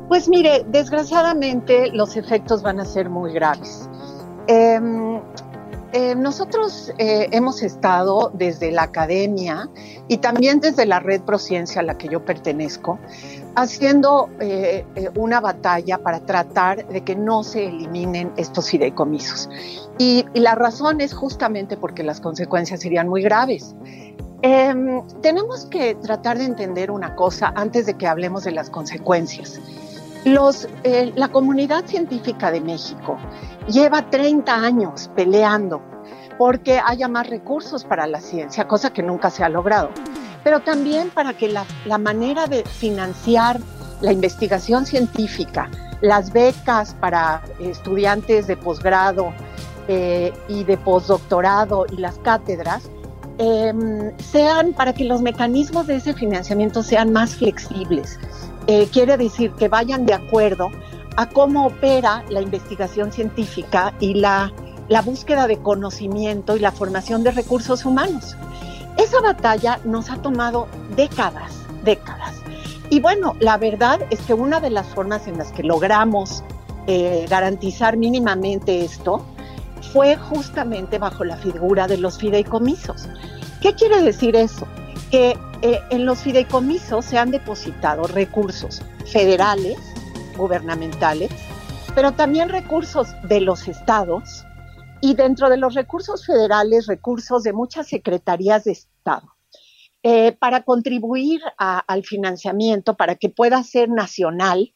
Pues 0.09 0.27
mire, 0.27 0.65
desgraciadamente 0.71 1.89
los 1.91 2.17
efectos 2.17 2.61
van 2.61 2.79
a 2.79 2.85
ser 2.85 3.09
muy 3.09 3.33
graves. 3.33 3.89
Em, 4.47 5.21
eh, 5.93 6.15
nosotros 6.15 6.91
eh, 6.97 7.27
hemos 7.31 7.61
estado 7.61 8.31
desde 8.33 8.71
la 8.71 8.81
academia 8.81 9.69
y 10.07 10.17
también 10.17 10.59
desde 10.59 10.87
la 10.87 10.99
red 10.99 11.21
Prociencia 11.21 11.81
a 11.81 11.83
la 11.83 11.99
que 11.99 12.07
yo 12.07 12.25
pertenezco, 12.25 12.97
haciendo 13.55 14.31
eh, 14.39 14.85
una 15.15 15.39
batalla 15.39 15.99
para 15.99 16.25
tratar 16.25 16.87
de 16.87 17.03
que 17.03 17.15
no 17.15 17.43
se 17.43 17.67
eliminen 17.67 18.33
estos 18.37 18.71
fideicomisos. 18.71 19.47
Y, 19.99 20.25
la 20.33 20.55
razón 20.55 20.99
es 20.99 21.13
justamente 21.13 21.77
porque 21.77 22.01
las 22.01 22.19
consecuencias 22.19 22.81
serían 22.81 23.07
muy 23.07 23.21
graves. 23.21 23.75
Em, 24.41 25.07
tenemos 25.21 25.67
que 25.67 25.93
tratar 25.93 26.39
de 26.39 26.45
entender 26.45 26.89
una 26.89 27.15
cosa 27.15 27.53
antes 27.55 27.85
de 27.85 27.93
que 27.93 28.07
hablemos 28.07 28.43
de 28.43 28.51
las 28.51 28.71
consecuencias. 28.71 29.61
Los, 30.25 30.67
eh, 30.83 31.11
la 31.15 31.29
comunidad 31.29 31.85
científica 31.85 32.51
de 32.51 32.61
México 32.61 33.17
lleva 33.67 34.09
30 34.09 34.53
años 34.53 35.09
peleando 35.15 35.81
porque 36.37 36.79
haya 36.83 37.07
más 37.07 37.29
recursos 37.29 37.83
para 37.83 38.07
la 38.07 38.21
ciencia, 38.21 38.67
cosa 38.67 38.91
que 38.91 39.03
nunca 39.03 39.29
se 39.29 39.43
ha 39.43 39.49
logrado 39.49 39.89
pero 40.43 40.59
también 40.59 41.09
para 41.09 41.33
que 41.33 41.49
la, 41.49 41.65
manera 41.97 42.47
de 42.47 42.63
financiar 42.63 43.59
la 44.01 44.11
investigación 44.11 44.85
científica, 44.85 45.69
las 46.01 46.33
becas 46.33 46.93
para 46.95 47.41
estudiantes 47.59 48.47
de 48.47 48.57
posgrado 48.57 49.33
eh, 49.87 50.33
y 50.49 50.63
de 50.65 50.77
postdoctorado 50.77 51.85
y 51.89 51.97
las 51.97 52.17
cátedras, 52.19 52.89
em, 53.37 54.11
sean 54.17 54.73
para 54.73 54.93
que 54.93 55.05
los 55.05 55.21
mecanismos 55.21 55.87
de 55.87 55.95
ese 55.95 56.13
financiamiento 56.13 56.83
sean 56.83 57.13
más 57.13 57.35
flexibles. 57.35 58.19
Eh, 58.67 58.87
quiere 58.91 59.17
decir 59.17 59.51
que 59.51 59.67
vayan 59.67 60.05
de 60.05 60.13
acuerdo 60.13 60.69
a 61.17 61.27
cómo 61.29 61.67
opera 61.67 62.23
la 62.29 62.41
investigación 62.41 63.11
científica 63.11 63.93
y 63.99 64.15
la 64.15 64.51
búsqueda 65.03 65.47
de 65.47 65.57
conocimiento 65.57 66.55
y 66.55 66.59
la 66.59 66.71
formación 66.71 67.23
de 67.23 67.31
recursos 67.31 67.85
humanos. 67.85 68.35
Esa 68.97 69.21
batalla 69.21 69.79
nos 69.83 70.09
ha 70.09 70.17
tomado 70.21 70.67
décadas, 70.95 71.53
décadas. 71.83 72.35
Y 72.89 72.99
bueno, 72.99 73.35
la 73.39 73.57
verdad 73.57 73.99
es 74.11 74.21
que 74.21 74.33
una 74.33 74.59
de 74.59 74.69
las 74.69 74.87
formas 74.87 75.27
en 75.27 75.37
las 75.37 75.51
que 75.51 75.63
logramos 75.63 76.43
eh, 76.85 77.25
garantizar 77.29 77.97
mínimamente 77.97 78.83
esto 78.83 79.25
fue 79.93 80.15
justamente 80.15 80.99
bajo 80.99 81.23
la 81.23 81.37
figura 81.37 81.87
de 81.87 81.97
los 81.97 82.17
fideicomisos. 82.17 83.07
¿Qué 83.61 83.73
quiere 83.73 84.01
decir 84.01 84.35
eso? 84.35 84.67
Que 85.13 85.37
eh, 85.61 85.79
en 85.91 86.07
los 86.07 86.23
fideicomisos 86.23 87.05
se 87.05 87.19
han 87.19 87.29
depositado 87.29 88.07
recursos 88.07 88.81
federales, 89.05 89.77
gubernamentales, 90.35 91.29
pero 91.93 92.13
también 92.13 92.49
recursos 92.49 93.09
de 93.29 93.39
los 93.39 93.67
estados, 93.67 94.43
y 95.01 95.13
dentro 95.13 95.51
de 95.51 95.57
los 95.57 95.75
recursos 95.75 96.25
federales, 96.25 96.87
recursos 96.87 97.43
de 97.43 97.53
muchas 97.53 97.89
secretarías 97.89 98.63
de 98.63 98.71
Estado, 98.71 99.35
eh, 100.01 100.31
para 100.31 100.63
contribuir 100.63 101.41
al 101.57 102.03
financiamiento, 102.05 102.97
para 102.97 103.13
que 103.13 103.29
pueda 103.29 103.61
ser 103.63 103.89
nacional 103.89 104.73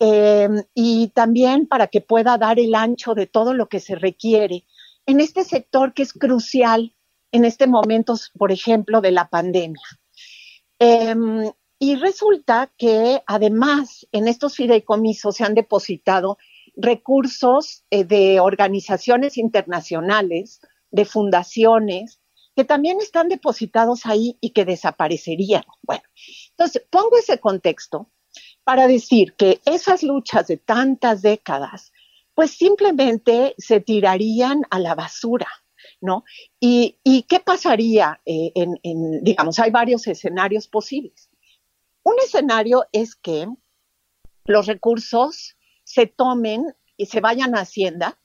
eh, 0.00 0.48
y 0.74 1.08
también 1.08 1.66
para 1.66 1.88
que 1.88 2.00
pueda 2.00 2.38
dar 2.38 2.58
el 2.58 2.74
ancho 2.74 3.14
de 3.14 3.26
todo 3.26 3.52
lo 3.52 3.68
que 3.68 3.80
se 3.80 3.96
requiere. 3.96 4.64
En 5.04 5.20
este 5.20 5.44
sector 5.44 5.92
que 5.92 6.04
es 6.04 6.14
crucial 6.14 6.94
en 7.32 7.44
este 7.44 7.66
momento, 7.66 8.14
por 8.36 8.52
ejemplo, 8.52 9.00
de 9.00 9.10
la 9.10 9.28
pandemia. 9.28 9.82
Em, 10.78 11.50
y 11.78 11.96
resulta 11.96 12.72
que 12.76 13.22
además 13.26 14.06
en 14.12 14.28
estos 14.28 14.56
fideicomisos 14.56 15.36
se 15.36 15.44
han 15.44 15.54
depositado 15.54 16.38
recursos 16.76 17.84
eh, 17.90 18.04
de 18.04 18.40
organizaciones 18.40 19.36
internacionales, 19.36 20.60
de 20.90 21.04
fundaciones, 21.04 22.20
que 22.56 22.64
también 22.64 22.98
están 23.00 23.28
depositados 23.28 24.06
ahí 24.06 24.36
y 24.40 24.50
que 24.50 24.64
desaparecerían. 24.64 25.62
Bueno, 25.82 26.02
entonces 26.50 26.82
pongo 26.90 27.16
ese 27.16 27.38
contexto 27.38 28.10
para 28.64 28.88
decir 28.88 29.34
que 29.34 29.60
esas 29.64 30.02
luchas 30.02 30.48
de 30.48 30.56
tantas 30.56 31.22
décadas, 31.22 31.92
pues 32.34 32.50
simplemente 32.50 33.54
se 33.58 33.80
tirarían 33.80 34.62
a 34.70 34.78
la 34.78 34.94
basura, 34.94 35.48
¿no? 36.00 36.24
¿Y, 36.60 36.96
qué 37.28 37.40
pasaría 37.40 38.20
eh, 38.24 38.52
en, 38.54 38.78
en, 38.82 39.22
digamos, 39.24 39.58
hay 39.58 39.70
varios 39.70 40.06
escenarios 40.06 40.68
posibles. 40.68 41.30
Un 42.02 42.14
escenario 42.24 42.86
es 42.92 43.14
que 43.14 43.46
los 44.44 44.66
recursos 44.66 45.56
se 45.84 46.06
tomen 46.06 46.74
y 46.96 47.06
se 47.06 47.20
vayan 47.20 47.54
a 47.54 47.60
Hacienda 47.60 48.18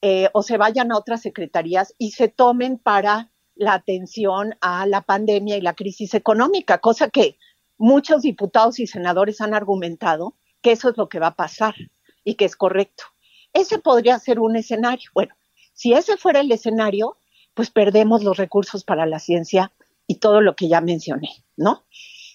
eh, 0.00 0.28
o 0.32 0.42
se 0.42 0.56
vayan 0.56 0.92
a 0.92 0.96
otras 0.96 1.22
secretarías 1.22 1.94
y 1.98 2.12
se 2.12 2.28
tomen 2.28 2.78
para 2.78 3.32
la 3.56 3.74
atención 3.74 4.54
a 4.60 4.86
la 4.86 5.02
pandemia 5.02 5.56
y 5.56 5.60
la 5.60 5.74
crisis 5.74 6.14
económica, 6.14 6.78
cosa 6.78 7.10
que 7.10 7.36
muchos 7.76 8.22
diputados 8.22 8.78
y 8.78 8.86
senadores 8.86 9.40
han 9.40 9.54
argumentado 9.54 10.36
que 10.62 10.72
eso 10.72 10.90
es 10.90 10.96
lo 10.96 11.08
que 11.08 11.18
va 11.18 11.28
a 11.28 11.36
pasar 11.36 11.74
y 12.22 12.34
que 12.34 12.44
es 12.44 12.54
correcto. 12.54 13.04
Ese 13.52 13.80
podría 13.80 14.18
ser 14.20 14.38
un 14.38 14.54
escenario. 14.54 15.10
Bueno, 15.14 15.34
si 15.78 15.92
ese 15.92 16.16
fuera 16.16 16.40
el 16.40 16.50
escenario, 16.50 17.18
pues 17.54 17.70
perdemos 17.70 18.24
los 18.24 18.36
recursos 18.36 18.82
para 18.82 19.06
la 19.06 19.20
ciencia 19.20 19.72
y 20.08 20.16
todo 20.16 20.40
lo 20.40 20.56
que 20.56 20.66
ya 20.66 20.80
mencioné, 20.80 21.44
¿no? 21.56 21.86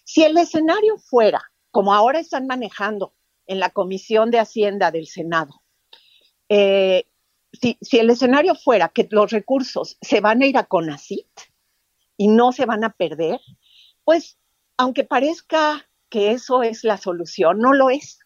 Si 0.05 0.23
el 0.23 0.37
escenario 0.37 0.97
fuera, 0.97 1.51
como 1.69 1.93
ahora 1.93 2.21
están 2.21 2.47
manejando 2.47 3.13
en 3.45 3.59
la 3.59 3.69
Comisión 3.71 4.31
de 4.31 4.39
Hacienda 4.39 4.91
del 4.91 5.07
Senado, 5.07 5.61
eh, 6.47 7.03
si, 7.51 7.77
el 7.91 8.11
escenario 8.11 8.55
fuera 8.55 8.87
que 8.87 9.09
los 9.11 9.31
recursos 9.31 9.97
se 10.01 10.21
van 10.21 10.41
a 10.41 10.45
ir 10.45 10.57
a 10.57 10.63
CONACIT 10.63 11.27
y 12.15 12.29
no 12.29 12.53
se 12.53 12.65
van 12.65 12.85
a 12.85 12.93
perder, 12.93 13.41
pues 14.05 14.37
aunque 14.77 15.03
parezca 15.03 15.89
que 16.07 16.31
eso 16.31 16.63
es 16.63 16.85
la 16.85 16.95
solución, 16.95 17.59
no 17.59 17.73
lo 17.73 17.89
es. 17.89 18.19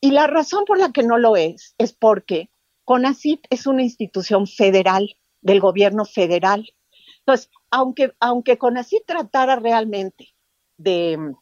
Y 0.00 0.12
la 0.12 0.28
razón 0.28 0.64
por 0.64 0.78
la 0.78 0.92
que 0.92 1.02
no 1.02 1.18
lo 1.18 1.34
es 1.34 1.74
es 1.76 1.92
porque 1.92 2.50
CONACIT 2.88 3.44
es 3.50 3.66
una 3.66 3.82
institución 3.82 4.46
federal 4.46 5.18
del 5.42 5.60
gobierno 5.60 6.06
federal. 6.06 6.72
Entonces, 7.18 7.50
aunque, 7.70 8.14
aunque 8.18 8.56
CONACIT 8.56 9.04
tratara 9.04 9.56
realmente 9.56 10.34
de 10.78 11.18
mm, 11.18 11.34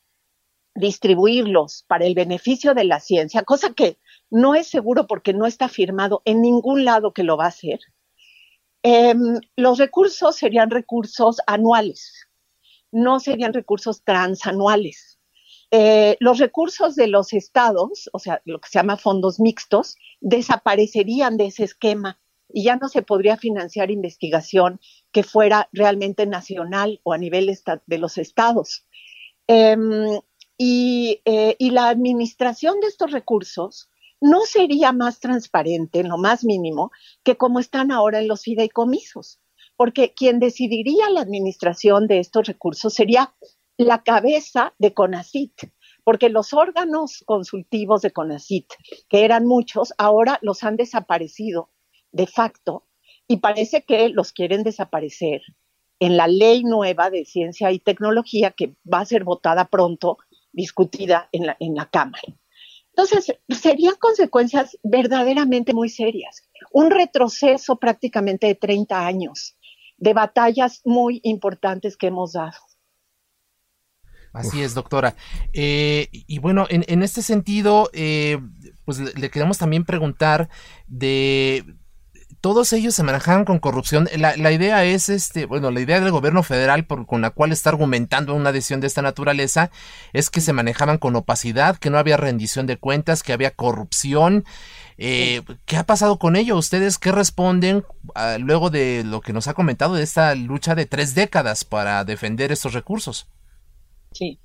distribuirlos 0.74 1.84
para 1.86 2.04
el 2.04 2.16
beneficio 2.16 2.74
de 2.74 2.82
la 2.82 2.98
ciencia, 2.98 3.44
cosa 3.44 3.74
que 3.74 3.96
no 4.28 4.56
es 4.56 4.66
seguro 4.66 5.06
porque 5.06 5.34
no 5.34 5.46
está 5.46 5.68
firmado 5.68 6.20
en 6.24 6.42
ningún 6.42 6.84
lado 6.84 7.12
que 7.12 7.22
lo 7.22 7.36
va 7.36 7.44
a 7.44 7.54
hacer. 7.54 7.78
Em, 8.82 9.38
los 9.54 9.78
recursos 9.78 10.34
serían 10.34 10.70
recursos 10.70 11.36
anuales, 11.46 12.26
no 12.90 13.20
serían 13.20 13.52
recursos 13.52 14.02
transanuales. 14.02 15.15
Eh, 15.70 16.16
los 16.20 16.38
recursos 16.38 16.94
de 16.94 17.08
los 17.08 17.32
estados, 17.32 18.08
o 18.12 18.18
sea, 18.18 18.40
lo 18.44 18.60
que 18.60 18.68
se 18.68 18.78
llama 18.78 18.96
fondos 18.96 19.40
mixtos, 19.40 19.96
desaparecerían 20.20 21.36
de 21.36 21.46
ese 21.46 21.64
esquema 21.64 22.20
y 22.48 22.64
ya 22.64 22.76
no 22.76 22.88
se 22.88 23.02
podría 23.02 23.36
financiar 23.36 23.90
investigación 23.90 24.80
que 25.10 25.24
fuera 25.24 25.68
realmente 25.72 26.26
nacional 26.26 27.00
o 27.02 27.12
a 27.12 27.18
nivel 27.18 27.52
de 27.86 27.98
los 27.98 28.18
estados. 28.18 28.86
Em, 29.48 30.20
y, 30.56 31.20
eh, 31.24 31.56
y 31.58 31.70
la 31.70 31.88
administración 31.88 32.80
de 32.80 32.86
estos 32.86 33.10
recursos 33.10 33.90
no 34.20 34.42
sería 34.42 34.92
más 34.92 35.20
transparente 35.20 36.00
en 36.00 36.08
lo 36.08 36.18
más 36.18 36.44
mínimo 36.44 36.90
que 37.22 37.36
como 37.36 37.60
están 37.60 37.90
ahora 37.90 38.20
en 38.20 38.28
los 38.28 38.42
fideicomisos, 38.42 39.40
porque 39.76 40.14
quien 40.14 40.38
decidiría 40.38 41.10
la 41.10 41.20
administración 41.20 42.06
de 42.06 42.20
estos 42.20 42.46
recursos 42.46 42.94
sería 42.94 43.34
la 43.84 44.02
cabeza 44.02 44.74
de 44.78 44.94
CONACIT, 44.94 45.70
porque 46.04 46.28
los 46.28 46.52
órganos 46.52 47.22
consultivos 47.26 48.02
de 48.02 48.12
CONACIT, 48.12 48.66
que 49.08 49.24
eran 49.24 49.46
muchos, 49.46 49.92
ahora 49.98 50.38
los 50.42 50.64
han 50.64 50.76
desaparecido 50.76 51.70
de 52.12 52.26
facto 52.26 52.86
y 53.28 53.38
parece 53.38 53.82
que 53.82 54.08
los 54.08 54.32
quieren 54.32 54.62
desaparecer 54.62 55.42
en 55.98 56.16
la 56.16 56.28
ley 56.28 56.62
nueva 56.62 57.10
de 57.10 57.24
ciencia 57.24 57.72
y 57.72 57.78
tecnología 57.78 58.50
que 58.50 58.76
va 58.92 59.00
a 59.00 59.06
ser 59.06 59.24
votada 59.24 59.66
pronto, 59.68 60.18
discutida 60.52 61.28
en 61.32 61.46
la, 61.46 61.56
en 61.60 61.74
la 61.74 61.86
Cámara. 61.86 62.22
Entonces, 62.96 63.36
serían 63.48 63.96
consecuencias 63.98 64.78
verdaderamente 64.82 65.74
muy 65.74 65.90
serias. 65.90 66.48
Un 66.72 66.90
retroceso 66.90 67.76
prácticamente 67.76 68.46
de 68.46 68.54
30 68.54 69.06
años 69.06 69.56
de 69.98 70.14
batallas 70.14 70.80
muy 70.84 71.20
importantes 71.22 71.96
que 71.96 72.06
hemos 72.06 72.32
dado. 72.32 72.56
Así 74.36 74.62
es, 74.62 74.74
doctora. 74.74 75.14
Eh, 75.52 76.08
y 76.10 76.38
bueno, 76.38 76.66
en, 76.68 77.02
este 77.02 77.22
sentido, 77.22 77.90
eh, 77.92 78.38
pues 78.84 78.98
le 78.98 79.30
queremos 79.30 79.58
también 79.58 79.84
preguntar 79.84 80.48
de 80.86 81.64
todos 82.46 82.72
ellos 82.72 82.94
se 82.94 83.02
manejaban 83.02 83.44
con 83.44 83.58
corrupción. 83.58 84.08
La, 84.16 84.52
idea 84.52 84.84
es, 84.84 85.08
este, 85.08 85.46
bueno, 85.46 85.72
la 85.72 85.80
idea 85.80 85.98
del 85.98 86.12
gobierno 86.12 86.44
federal 86.44 86.86
con 86.86 87.20
la 87.20 87.30
cual 87.30 87.50
está 87.50 87.70
argumentando 87.70 88.34
una 88.34 88.52
decisión 88.52 88.80
de 88.80 88.86
esta 88.86 89.02
naturaleza 89.02 89.72
es 90.12 90.30
que 90.30 90.40
se 90.40 90.52
manejaban 90.52 90.98
con 90.98 91.16
opacidad, 91.16 91.76
que 91.76 91.90
no 91.90 91.98
había 91.98 92.16
rendición 92.16 92.66
de 92.66 92.76
cuentas, 92.76 93.24
que 93.24 93.32
había 93.32 93.50
corrupción. 93.50 94.44
Eh, 94.96 95.42
¿Qué 95.64 95.76
ha 95.76 95.86
pasado 95.86 96.20
con 96.20 96.36
ello? 96.36 96.56
¿Ustedes 96.56 96.98
qué 96.98 97.10
responden 97.10 97.84
ah, 98.14 98.36
luego 98.38 98.70
de 98.70 99.02
lo 99.04 99.22
que 99.22 99.32
nos 99.32 99.48
ha 99.48 99.54
comentado 99.54 99.94
de 99.94 100.04
esta 100.04 100.34
lucha 100.36 100.76
de 100.76 100.86
tres 100.86 101.16
décadas 101.16 101.64
para 101.64 102.04
defender 102.04 102.52
estos 102.52 102.74
recursos? 102.74 103.26
Sí, 104.16 104.40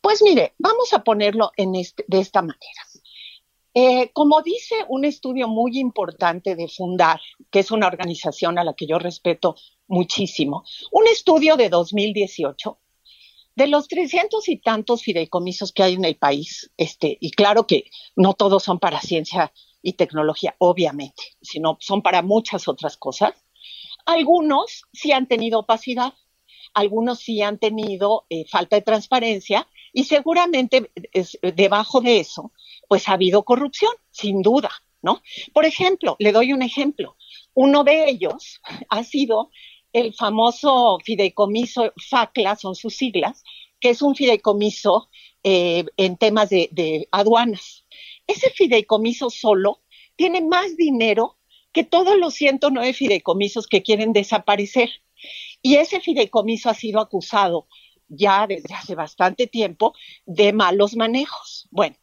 pues 0.00 0.22
mire, 0.22 0.54
vamos 0.58 0.92
a 0.92 1.02
ponerlo 1.02 1.50
en 1.56 1.74
este, 1.74 2.04
de 2.06 2.20
esta 2.20 2.42
manera. 2.42 2.82
Eh, 3.74 4.10
como 4.12 4.40
dice 4.40 4.76
un 4.88 5.04
estudio 5.04 5.48
muy 5.48 5.78
importante 5.78 6.54
de 6.54 6.68
Fundar, 6.68 7.20
que 7.50 7.58
es 7.58 7.72
una 7.72 7.88
organización 7.88 8.56
a 8.56 8.64
la 8.64 8.74
que 8.74 8.86
yo 8.86 8.98
respeto 9.00 9.56
muchísimo, 9.88 10.64
un 10.92 11.08
estudio 11.08 11.56
de 11.56 11.68
2018, 11.68 12.78
de 13.56 13.66
los 13.66 13.88
300 13.88 14.48
y 14.48 14.58
tantos 14.58 15.02
fideicomisos 15.02 15.72
que 15.72 15.82
hay 15.82 15.94
en 15.94 16.04
el 16.04 16.16
país, 16.16 16.70
este, 16.76 17.18
y 17.20 17.32
claro 17.32 17.66
que 17.66 17.90
no 18.14 18.34
todos 18.34 18.62
son 18.62 18.78
para 18.78 19.00
ciencia 19.00 19.52
y 19.82 19.94
tecnología, 19.94 20.54
obviamente, 20.58 21.36
sino 21.42 21.78
son 21.80 22.00
para 22.00 22.22
muchas 22.22 22.68
otras 22.68 22.96
cosas, 22.96 23.34
algunos 24.04 24.84
sí 24.92 25.10
han 25.10 25.26
tenido 25.26 25.58
opacidad, 25.58 26.14
algunos 26.76 27.20
sí 27.20 27.40
han 27.40 27.58
tenido 27.58 28.26
eh, 28.28 28.44
falta 28.46 28.76
de 28.76 28.82
transparencia 28.82 29.66
y 29.94 30.04
seguramente 30.04 30.90
debajo 31.42 32.02
de 32.02 32.20
eso 32.20 32.52
pues 32.86 33.08
ha 33.08 33.14
habido 33.14 33.44
corrupción, 33.44 33.92
sin 34.10 34.42
duda, 34.42 34.70
¿no? 35.00 35.22
Por 35.54 35.64
ejemplo, 35.64 36.16
le 36.18 36.32
doy 36.32 36.52
un 36.52 36.60
ejemplo. 36.62 37.16
Uno 37.54 37.82
de 37.82 38.10
ellos 38.10 38.60
ha 38.90 39.02
sido 39.04 39.50
el 39.94 40.12
famoso 40.12 40.98
fideicomiso 41.02 41.92
FACLA, 41.96 42.56
son 42.56 42.74
sus 42.74 42.94
siglas, 42.94 43.42
que 43.80 43.90
es 43.90 44.02
un 44.02 44.14
fideicomiso 44.14 45.08
eh, 45.42 45.86
en 45.96 46.18
temas 46.18 46.50
de, 46.50 46.68
de 46.72 47.08
aduanas. 47.10 47.86
Ese 48.26 48.50
fideicomiso 48.50 49.30
solo 49.30 49.80
tiene 50.14 50.42
más 50.42 50.76
dinero 50.76 51.38
que 51.72 51.84
todos 51.84 52.18
los 52.18 52.34
109 52.34 52.92
fideicomisos 52.92 53.66
que 53.66 53.82
quieren 53.82 54.12
desaparecer. 54.12 54.90
Y 55.66 55.76
ese 55.76 56.00
fideicomiso 56.00 56.70
ha 56.70 56.74
sido 56.74 57.00
acusado 57.00 57.66
ya 58.08 58.46
desde 58.46 58.72
hace 58.74 58.94
bastante 58.94 59.46
tiempo 59.46 59.94
de 60.24 60.52
malos 60.52 60.94
manejos. 60.94 61.66
Bueno, 61.70 61.96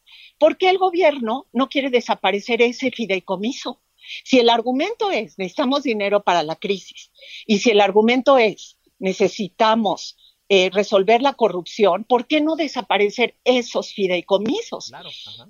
¿Por 0.43 0.57
qué 0.57 0.69
el 0.69 0.77
gobierno 0.77 1.47
no 1.53 1.69
quiere 1.69 1.89
desaparecer 1.89 2.61
ese 2.61 2.91
fideicomiso? 2.91 3.81
Si 4.25 4.39
el 4.39 4.49
argumento 4.49 5.09
es 5.09 5.37
necesitamos 5.39 5.83
dinero 5.83 6.23
para 6.25 6.43
la 6.43 6.57
crisis 6.57 7.11
y 7.45 7.59
si 7.59 7.69
el 7.69 7.79
argumento 7.79 8.37
es 8.37 8.77
necesitamos 8.99 10.17
eh, 10.49 10.69
resolver 10.69 11.21
la 11.21 11.33
corrupción, 11.33 12.03
¿por 12.03 12.27
qué 12.27 12.41
no 12.41 12.57
desaparecer 12.57 13.37
esos 13.45 13.93
fideicomisos? 13.93 14.91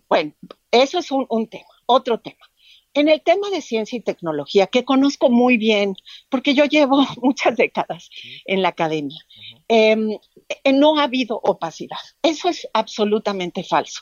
bueno, 0.08 0.34
eso 0.70 1.00
es 1.00 1.10
un 1.12 1.48
tema. 1.48 1.66
Otro 1.88 2.20
tema. 2.20 2.46
En 2.96 3.10
el 3.10 3.22
tema 3.22 3.50
de 3.50 3.62
ciencia 3.62 3.98
y 3.98 4.02
tecnología, 4.02 4.68
que 4.68 4.86
conozco 4.86 5.30
muy 5.30 5.58
bien, 5.58 5.96
porque 6.30 6.54
yo 6.54 6.66
llevo 6.66 6.98
muchas 7.22 7.56
décadas 7.56 8.10
en 8.46 8.62
la 8.62 8.70
academia, 8.70 9.20
em, 9.68 10.12
eh, 10.64 10.74
no 10.74 11.00
ha 11.00 11.04
habido 11.04 11.40
opacidad. 11.44 11.98
Eso 12.22 12.50
es 12.50 12.68
absolutamente 12.74 13.64
falso. 13.64 14.02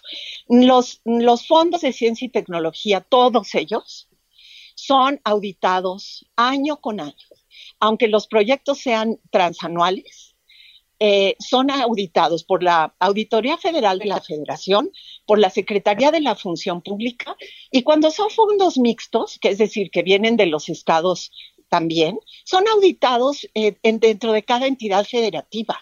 Los, 0.49 1.01
los 1.06 1.47
fondos 1.47 1.82
de 1.82 1.93
ciencia 1.93 2.25
y 2.25 2.30
tecnología, 2.30 3.01
todos 3.01 3.56
ellos, 3.56 4.10
son 4.75 5.21
auditados 5.23 6.25
año 6.36 6.77
con 6.82 6.99
año. 6.99 7.15
Aunque 7.80 8.08
los 8.08 8.27
proyectos 8.27 8.80
sean 8.80 9.19
transanuales, 9.30 10.36
eh, 11.04 11.36
son 11.39 11.71
auditados 11.71 12.43
por 12.43 12.62
la 12.62 12.93
Auditoría 12.99 13.58
Federal 13.58 13.97
de 13.97 14.06
la 14.06 14.21
Federación, 14.21 14.91
por 15.32 15.39
la 15.39 15.50
Secretaría 15.50 16.12
de 16.12 16.20
la 16.20 16.36
Función 16.36 16.82
Pública, 16.82 17.38
y 17.72 17.84
cuando 17.84 18.12
son 18.12 18.30
fondos 18.32 18.78
mixtos, 18.78 19.39
que 19.39 19.48
es 19.48 19.60
decir, 19.60 19.89
que 19.89 20.04
vienen 20.04 20.36
de 20.36 20.46
los 20.46 20.67
estados 20.67 21.32
también 21.70 22.20
son 22.44 22.67
auditados 22.67 23.48
eh, 23.54 23.78
dentro 23.82 24.34
de 24.34 24.44
cada 24.44 24.67
entidad 24.67 25.06
federativa. 25.06 25.80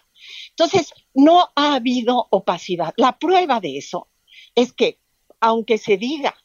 Entonces, 0.51 0.93
no 1.15 1.49
ha 1.55 1.73
habido 1.73 2.27
opacidad. 2.29 2.93
La 2.95 3.17
prueba 3.17 3.59
de 3.59 3.79
eso 3.79 4.07
es 4.53 4.71
que, 4.71 4.99
aunque 5.39 5.79
se 5.79 5.97
diga 5.97 6.35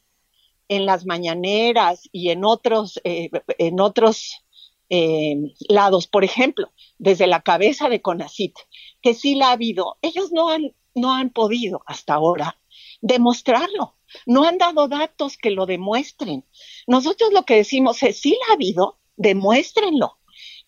en 0.67 0.87
las 0.87 1.05
mañaneras 1.05 2.09
y 2.11 2.31
en 2.31 2.43
otros, 2.43 2.99
eh, 3.03 3.29
en 3.59 3.79
otros 3.81 4.41
eh, 4.89 5.53
lados, 5.69 6.07
por 6.07 6.23
ejemplo, 6.23 6.71
desde 6.97 7.27
la 7.27 7.41
cabeza 7.43 7.87
de 7.87 8.01
CONACIT, 8.01 8.55
que 9.03 9.13
sí 9.13 9.35
la 9.35 9.49
ha 9.49 9.51
habido, 9.51 9.99
ellos 10.01 10.31
no 10.31 10.49
han, 10.49 10.73
no 10.95 11.13
han 11.13 11.29
podido 11.29 11.83
hasta 11.85 12.15
ahora 12.15 12.57
demostrarlo. 13.01 13.95
No 14.25 14.45
han 14.45 14.57
dado 14.57 14.87
datos 14.87 15.37
que 15.37 15.51
lo 15.51 15.65
demuestren. 15.65 16.45
Nosotros 16.87 17.33
lo 17.33 17.43
que 17.43 17.55
decimos 17.55 18.01
es, 18.03 18.19
sí 18.19 18.31
la 18.31 18.51
ha 18.51 18.55
habido, 18.55 18.97
demuéstrenlo. 19.17 20.17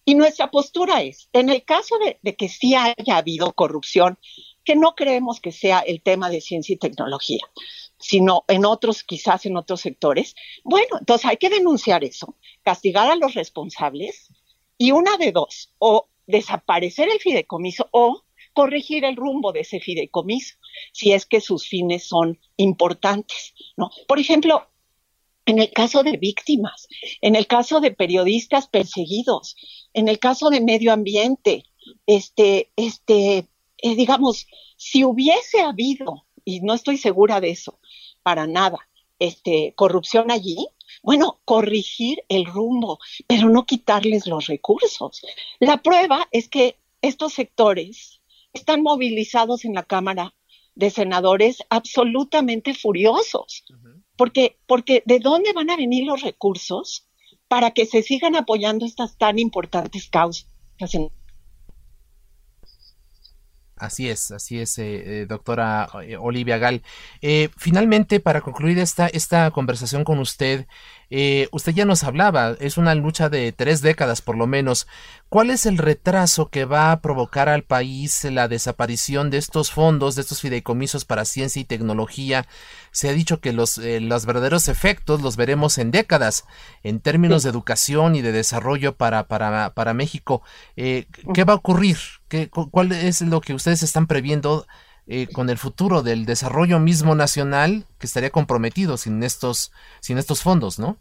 Y 0.06 0.16
nuestra 0.16 0.50
postura 0.52 1.02
es, 1.02 1.30
en 1.34 1.50
el 1.50 1.66
caso 1.66 1.98
de, 2.00 2.36
que 2.36 2.48
sí 2.48 2.76
haya 2.76 3.18
habido 3.18 3.52
corrupción, 3.54 4.18
que 4.64 4.76
no 4.76 4.96
creemos 4.96 5.42
que 5.42 5.52
sea 5.52 5.80
el 5.80 6.02
tema 6.02 6.30
de 6.30 6.42
ciencia 6.42 6.74
y 6.74 6.78
tecnología, 6.78 7.42
sino 8.00 8.46
en 8.48 8.66
otros, 8.66 9.04
quizás 9.04 9.46
en 9.46 9.58
otros 9.58 9.82
sectores, 9.82 10.36
bueno, 10.64 10.98
entonces 11.00 11.26
hay 11.26 11.38
que 11.38 11.50
denunciar 11.50 12.04
eso, 12.06 12.36
castigar 12.64 13.12
a 13.12 13.16
los 13.16 13.34
responsables 13.34 14.30
y 14.78 14.92
una 14.92 15.18
de 15.18 15.32
dos, 15.32 15.74
o 15.80 16.08
desaparecer 16.26 17.10
el 17.10 17.20
fideicomiso 17.20 17.88
o 17.92 18.24
corregir 18.58 19.06
el 19.06 19.16
rumbo 19.16 19.52
de 19.52 19.60
ese 19.60 19.80
fideicomiso, 19.80 20.56
si 20.92 21.12
es 21.12 21.28
que 21.28 21.42
sus 21.42 21.68
fines 21.68 22.08
son 22.08 22.40
importantes, 22.56 23.54
¿no? 23.78 23.92
Por 24.08 24.18
ejemplo, 24.18 24.68
en 25.46 25.60
el 25.60 25.72
caso 25.72 26.02
de 26.02 26.18
víctimas, 26.18 26.88
en 27.22 27.36
el 27.36 27.46
caso 27.46 27.80
de 27.82 27.92
periodistas 27.92 28.68
perseguidos, 28.68 29.56
en 29.94 30.08
el 30.08 30.18
caso 30.18 30.50
de 30.50 30.62
medio 30.62 30.92
ambiente, 30.92 31.66
este, 32.08 32.72
este, 32.76 33.48
eh, 33.78 33.96
digamos, 33.96 34.48
si 34.76 35.04
hubiese 35.04 35.62
habido, 35.62 36.26
y 36.44 36.62
no 36.62 36.74
estoy 36.74 36.98
segura 36.98 37.40
de 37.40 37.52
eso, 37.52 37.78
para 38.24 38.48
nada, 38.48 38.90
este, 39.20 39.74
corrupción 39.76 40.32
allí, 40.32 40.68
bueno, 41.04 41.42
corregir 41.46 42.24
el 42.28 42.46
rumbo, 42.46 42.98
pero 43.28 43.50
no 43.50 43.68
quitarles 43.68 44.26
los 44.26 44.48
recursos. 44.48 45.22
La 45.60 45.78
prueba 45.84 46.28
es 46.32 46.50
que 46.50 46.80
estos 47.04 47.34
sectores 47.34 48.17
están 48.58 48.84
movilizados 48.84 49.64
en 49.66 49.74
la 49.74 49.84
Cámara 49.84 50.36
de 50.76 50.90
Senadores 50.90 51.60
absolutamente 51.70 52.74
furiosos 52.74 53.64
porque, 54.18 54.58
porque 54.66 55.04
¿de 55.06 55.20
dónde 55.20 55.54
van 55.54 55.70
a 55.70 55.78
venir 55.78 56.06
los 56.06 56.22
recursos 56.22 57.08
para 57.48 57.72
que 57.72 57.86
se 57.86 58.02
sigan 58.02 58.36
apoyando 58.36 58.86
estas 58.86 59.18
tan 59.18 59.40
importantes 59.40 60.10
causas? 60.10 60.50
Así 63.78 64.10
es, 64.10 64.32
así 64.32 64.60
es, 64.60 64.78
eh, 64.80 65.22
eh, 65.22 65.26
doctora 65.28 65.88
eh, 66.04 66.18
Olivia 66.18 66.58
Gal. 66.58 66.82
finalmente, 67.58 68.20
para 68.20 68.42
concluir 68.42 68.80
esta, 68.80 69.08
esta 69.08 69.52
conversación 69.52 70.04
con 70.04 70.20
usted, 70.20 70.66
eh, 71.10 71.48
usted 71.52 71.74
ya 71.74 71.86
nos 71.86 72.04
hablaba, 72.04 72.58
es 72.60 72.78
una 72.78 72.94
lucha 72.94 73.30
de 73.30 73.54
tres 73.54 73.82
décadas 73.82 74.22
por 74.22 74.38
lo 74.38 74.46
menos. 74.46 74.88
¿Cuál 75.30 75.52
es 75.52 75.66
el 75.66 75.78
retraso 75.78 76.50
que 76.50 76.66
va 76.66 76.92
a 76.92 77.02
provocar 77.02 77.48
al 77.48 77.64
país 77.64 78.26
la 78.26 78.48
desaparición 78.50 79.30
de 79.30 79.38
estos 79.38 79.72
fondos, 79.72 80.16
de 80.16 80.22
estos 80.22 80.42
fideicomisos 80.42 81.06
para 81.06 81.26
ciencia 81.26 81.62
y 81.62 81.66
tecnología? 81.66 82.46
Se 82.98 83.10
ha 83.10 83.14
dicho 83.14 83.42
que 83.42 83.54
los, 83.54 83.78
eh, 83.78 84.02
los 84.02 84.26
verdaderos 84.26 84.68
efectos 84.68 85.22
los 85.22 85.38
veremos 85.38 85.78
en 85.78 85.92
décadas 85.92 86.48
en 86.82 87.00
términos 87.00 87.44
de 87.44 87.52
educación 87.52 88.16
y 88.16 88.24
de 88.24 88.32
desarrollo 88.32 88.98
para, 88.98 89.28
para, 89.28 89.76
para 89.76 89.94
México. 89.94 90.42
Eh, 90.76 91.06
¿Qué 91.32 91.44
va 91.44 91.54
a 91.54 91.58
ocurrir? 91.58 91.98
¿Qué, 92.28 92.50
¿Cuál 92.50 92.92
es 92.94 93.22
lo 93.22 93.40
que 93.40 93.54
ustedes 93.54 93.84
están 93.84 94.08
previendo? 94.08 94.66
Eh, 95.06 95.28
con 95.32 95.50
el 95.50 95.58
futuro 95.58 96.02
del 96.02 96.26
desarrollo 96.26 96.80
mismo 96.80 97.14
nacional 97.16 97.86
que 97.98 98.08
estaría 98.08 98.32
comprometido 98.32 98.98
sin 98.98 99.24
estos, 99.24 99.72
sin 100.02 100.18
estos 100.18 100.42
fondos, 100.42 100.80
¿no? 100.80 100.98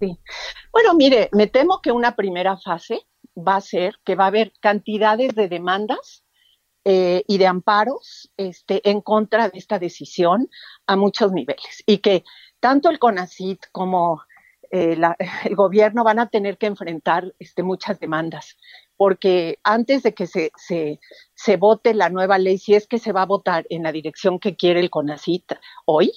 Sí. 0.00 0.16
Bueno, 0.70 0.94
mire, 0.94 1.28
me 1.32 1.48
temo 1.48 1.80
que 1.82 1.90
una 1.90 2.14
primera 2.14 2.56
fase 2.58 3.00
va 3.36 3.56
a 3.56 3.60
ser 3.60 3.94
que 4.04 4.14
va 4.16 4.24
a 4.24 4.28
haber 4.28 4.52
cantidades 4.60 5.34
de 5.34 5.48
demandas 5.48 6.22
eh, 6.84 7.22
y 7.28 7.38
de 7.38 7.46
amparos 7.46 8.30
este, 8.36 8.88
en 8.88 9.00
contra 9.00 9.48
de 9.48 9.58
esta 9.58 9.78
decisión 9.78 10.50
a 10.86 10.96
muchos 10.96 11.32
niveles 11.32 11.82
y 11.86 11.98
que 11.98 12.24
tanto 12.60 12.90
el 12.90 12.98
CONACIT 12.98 13.66
como 13.70 14.22
eh, 14.70 14.96
el 15.44 15.54
gobierno 15.54 16.02
van 16.02 16.18
a 16.18 16.28
tener 16.28 16.58
que 16.58 16.66
enfrentar 16.66 17.34
este, 17.38 17.62
muchas 17.62 18.00
demandas 18.00 18.56
porque 18.96 19.58
antes 19.64 20.02
de 20.02 20.14
que 20.14 20.26
se, 20.26 20.52
se, 20.56 21.56
vote 21.56 21.92
la 21.92 22.08
nueva 22.08 22.38
ley, 22.38 22.58
si 22.58 22.74
es 22.74 22.86
que 22.86 22.98
se 22.98 23.12
va 23.12 23.22
a 23.22 23.26
votar 23.26 23.66
en 23.68 23.82
la 23.82 23.90
dirección 23.90 24.38
que 24.38 24.54
quiere 24.54 24.78
el 24.78 24.90
CONACIT 24.90 25.54
hoy, 25.86 26.12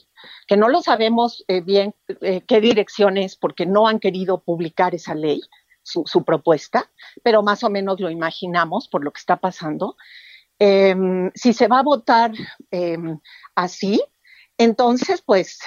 que 0.46 0.56
no 0.56 0.70
lo 0.70 0.82
sabemos 0.82 1.44
eh, 1.48 1.62
bien 1.62 1.96
qué 2.20 2.62
dirección 2.62 3.18
es 3.18 3.36
porque 3.36 3.66
no 3.66 3.88
han 3.88 4.00
querido 4.00 4.42
publicar 4.42 4.94
esa 4.94 5.16
ley, 5.16 5.42
su, 5.86 6.24
propuesta, 6.24 6.90
pero 7.24 7.44
más 7.44 7.64
o 7.64 7.70
menos 7.70 8.00
lo 8.00 8.10
imaginamos 8.10 8.88
por 8.88 9.04
lo 9.04 9.12
que 9.12 9.20
está 9.20 9.38
pasando. 9.38 9.96
Em, 10.60 11.32
si 11.36 11.54
se 11.54 11.68
va 11.68 11.80
a 11.80 11.84
votar 11.84 12.32
em, 12.72 13.20
así, 13.56 14.02
entonces, 14.58 15.22
pues 15.22 15.60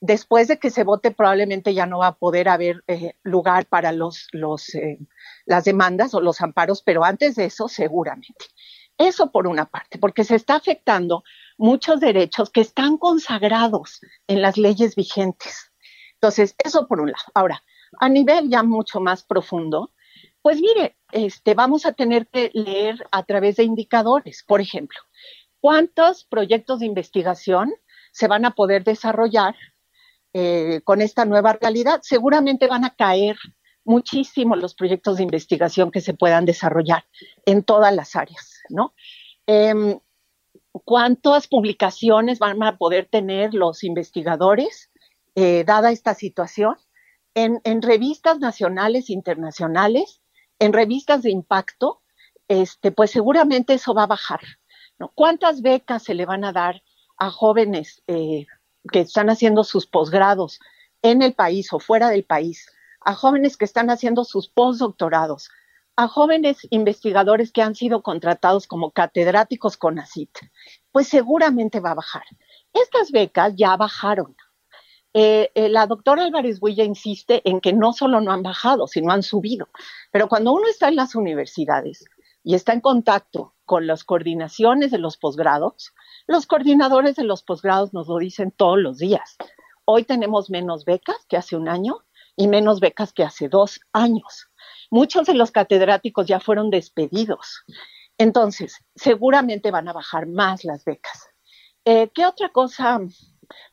después 0.00 0.48
de 0.48 0.58
que 0.58 0.70
se 0.70 0.84
vote 0.84 1.12
probablemente 1.12 1.74
ya 1.74 1.86
no 1.86 1.98
va 1.98 2.08
a 2.08 2.16
poder 2.16 2.48
haber 2.48 2.82
eh, 2.88 3.14
lugar 3.22 3.66
para 3.66 3.92
los, 3.92 4.26
los, 4.32 4.74
eh, 4.74 4.98
las 5.46 5.64
demandas 5.64 6.14
o 6.14 6.20
los 6.20 6.40
amparos, 6.40 6.82
pero 6.82 7.04
antes 7.04 7.36
de 7.36 7.46
eso 7.46 7.68
seguramente. 7.68 8.46
Eso 8.98 9.30
por 9.30 9.46
una 9.46 9.66
parte, 9.66 9.98
porque 9.98 10.24
se 10.24 10.34
está 10.34 10.56
afectando 10.56 11.24
muchos 11.56 12.00
derechos 12.00 12.50
que 12.50 12.60
están 12.60 12.98
consagrados 12.98 14.00
en 14.26 14.42
las 14.42 14.56
leyes 14.58 14.96
vigentes. 14.96 15.72
Entonces, 16.14 16.54
eso 16.62 16.86
por 16.88 17.00
un 17.00 17.12
lado. 17.12 17.24
Ahora, 17.34 17.62
a 18.00 18.08
nivel 18.08 18.48
ya 18.48 18.62
mucho 18.62 19.00
más 19.00 19.22
profundo, 19.22 19.92
pues 20.42 20.60
mire, 20.60 20.96
este, 21.12 21.54
vamos 21.54 21.86
a 21.86 21.92
tener 21.92 22.26
que 22.28 22.50
leer 22.52 22.96
a 23.10 23.22
través 23.22 23.56
de 23.56 23.64
indicadores. 23.64 24.44
Por 24.46 24.60
ejemplo, 24.60 24.98
¿cuántos 25.60 26.24
proyectos 26.24 26.80
de 26.80 26.86
investigación 26.86 27.72
se 28.12 28.28
van 28.28 28.44
a 28.44 28.50
poder 28.52 28.84
desarrollar 28.84 29.54
eh, 30.34 30.80
con 30.84 31.02
esta 31.02 31.26
nueva 31.26 31.52
realidad, 31.52 32.00
seguramente 32.02 32.66
van 32.66 32.86
a 32.86 32.94
caer 32.94 33.36
muchísimo 33.84 34.56
los 34.56 34.74
proyectos 34.74 35.18
de 35.18 35.24
investigación 35.24 35.90
que 35.90 36.00
se 36.00 36.14
puedan 36.14 36.46
desarrollar 36.46 37.04
en 37.44 37.62
todas 37.62 37.94
las 37.94 38.16
áreas, 38.16 38.62
¿no? 38.70 38.94
Em, 39.46 39.98
¿Cuántas 40.84 41.48
publicaciones 41.48 42.38
van 42.38 42.62
a 42.62 42.78
poder 42.78 43.06
tener 43.06 43.52
los 43.52 43.84
investigadores 43.84 44.90
eh, 45.34 45.64
dada 45.66 45.92
esta 45.92 46.14
situación? 46.14 46.76
En, 47.34 47.60
revistas 47.82 48.38
nacionales 48.38 49.10
e 49.10 49.12
internacionales, 49.12 50.21
en 50.62 50.72
revistas 50.72 51.22
de 51.22 51.30
impacto, 51.32 52.02
este, 52.46 52.92
pues 52.92 53.10
seguramente 53.10 53.74
eso 53.74 53.94
va 53.94 54.04
a 54.04 54.06
bajar. 54.06 54.40
¿Cuántas 55.16 55.60
becas 55.60 56.04
se 56.04 56.14
le 56.14 56.24
van 56.24 56.44
a 56.44 56.52
dar 56.52 56.84
a 57.16 57.32
jóvenes 57.32 58.04
eh, 58.06 58.46
que 58.92 59.00
están 59.00 59.28
haciendo 59.28 59.64
sus 59.64 59.88
posgrados 59.88 60.60
en 61.02 61.22
el 61.22 61.34
país 61.34 61.72
o 61.72 61.80
fuera 61.80 62.10
del 62.10 62.24
país, 62.24 62.70
a 63.00 63.14
jóvenes 63.14 63.56
que 63.56 63.64
están 63.64 63.90
haciendo 63.90 64.24
sus 64.24 64.48
postdoctorados, 64.48 65.50
a 65.96 66.06
jóvenes 66.06 66.58
investigadores 66.70 67.50
que 67.50 67.62
han 67.62 67.74
sido 67.74 68.02
contratados 68.02 68.68
como 68.68 68.92
catedráticos 68.92 69.76
con 69.76 69.98
ACIT, 69.98 70.30
pues 70.92 71.08
seguramente 71.08 71.80
va 71.80 71.90
a 71.90 71.96
bajar. 71.96 72.24
Estas 72.72 73.10
becas 73.10 73.54
ya 73.56 73.76
bajaron. 73.76 74.36
Eh, 75.14 75.50
eh, 75.54 75.68
la 75.68 75.86
doctora 75.86 76.24
Álvarez 76.24 76.58
Huilla 76.60 76.84
insiste 76.84 77.42
en 77.48 77.60
que 77.60 77.72
no 77.72 77.92
solo 77.92 78.20
no 78.20 78.32
han 78.32 78.42
bajado, 78.42 78.86
sino 78.86 79.12
han 79.12 79.22
subido. 79.22 79.68
Pero 80.10 80.28
cuando 80.28 80.52
uno 80.52 80.66
está 80.68 80.88
en 80.88 80.96
las 80.96 81.14
universidades 81.14 82.04
y 82.42 82.54
está 82.54 82.72
en 82.72 82.80
contacto 82.80 83.54
con 83.64 83.86
las 83.86 84.04
coordinaciones 84.04 84.90
de 84.90 84.98
los 84.98 85.18
posgrados, 85.18 85.92
los 86.26 86.46
coordinadores 86.46 87.16
de 87.16 87.24
los 87.24 87.42
posgrados 87.42 87.92
nos 87.92 88.08
lo 88.08 88.18
dicen 88.18 88.50
todos 88.50 88.78
los 88.78 88.98
días. 88.98 89.36
Hoy 89.84 90.04
tenemos 90.04 90.48
menos 90.48 90.84
becas 90.84 91.24
que 91.28 91.36
hace 91.36 91.56
un 91.56 91.68
año 91.68 92.04
y 92.36 92.48
menos 92.48 92.80
becas 92.80 93.12
que 93.12 93.24
hace 93.24 93.48
dos 93.48 93.80
años. 93.92 94.48
Muchos 94.90 95.26
de 95.26 95.34
los 95.34 95.50
catedráticos 95.50 96.26
ya 96.26 96.40
fueron 96.40 96.70
despedidos. 96.70 97.64
Entonces, 98.16 98.76
seguramente 98.94 99.70
van 99.70 99.88
a 99.88 99.92
bajar 99.92 100.26
más 100.26 100.64
las 100.64 100.84
becas. 100.84 101.28
Eh, 101.84 102.10
¿Qué 102.14 102.24
otra 102.24 102.50
cosa 102.50 103.00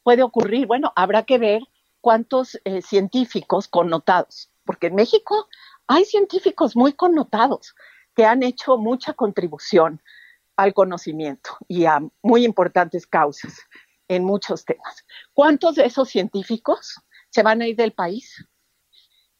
puede 0.03 0.23
ocurrir? 0.23 0.67
Bueno, 0.67 0.91
habrá 0.95 1.23
que 1.23 1.37
ver 1.37 1.61
cuántos 2.01 2.59
eh, 2.63 2.81
científicos 2.81 3.67
connotados, 3.67 4.51
porque 4.65 4.87
en 4.87 4.95
México 4.95 5.47
hay 5.87 6.05
científicos 6.05 6.75
muy 6.75 6.93
connotados 6.93 7.75
que 8.15 8.25
han 8.25 8.43
hecho 8.43 8.77
mucha 8.77 9.13
contribución 9.13 10.01
al 10.55 10.73
conocimiento 10.73 11.57
y 11.67 11.85
a 11.85 11.99
muy 12.21 12.45
importantes 12.45 13.07
causas 13.07 13.61
en 14.07 14.23
muchos 14.23 14.65
temas. 14.65 15.05
¿Cuántos 15.33 15.75
de 15.75 15.85
esos 15.85 16.09
científicos 16.09 17.01
se 17.29 17.43
van 17.43 17.61
a 17.61 17.67
ir 17.67 17.75
del 17.75 17.93
país? 17.93 18.45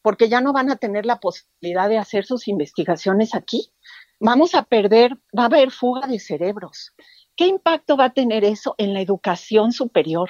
porque 0.02 0.28
ya 0.28 0.40
no 0.40 0.52
van 0.52 0.70
a 0.70 0.76
tener 0.76 1.06
la 1.06 1.20
posibilidad 1.20 1.88
de 1.88 1.98
hacer 1.98 2.24
sus 2.24 2.48
investigaciones 2.48 3.34
aquí. 3.34 3.72
Vamos 4.18 4.54
a 4.54 4.64
perder, 4.64 5.14
va 5.36 5.44
a 5.44 5.46
haber 5.46 5.70
fuga 5.70 6.06
de 6.06 6.18
cerebros. 6.18 6.92
¿Qué 7.40 7.46
impacto 7.46 7.96
va 7.96 8.04
a 8.04 8.12
tener 8.12 8.44
eso 8.44 8.74
en 8.76 8.92
la 8.92 9.00
educación 9.00 9.72
superior? 9.72 10.28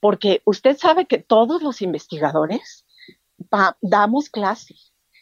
Porque 0.00 0.40
usted 0.46 0.78
sabe 0.78 1.04
que 1.04 1.18
todos 1.18 1.62
los 1.62 1.82
investigadores 1.82 2.86
damos 3.82 4.30
clase. 4.30 4.74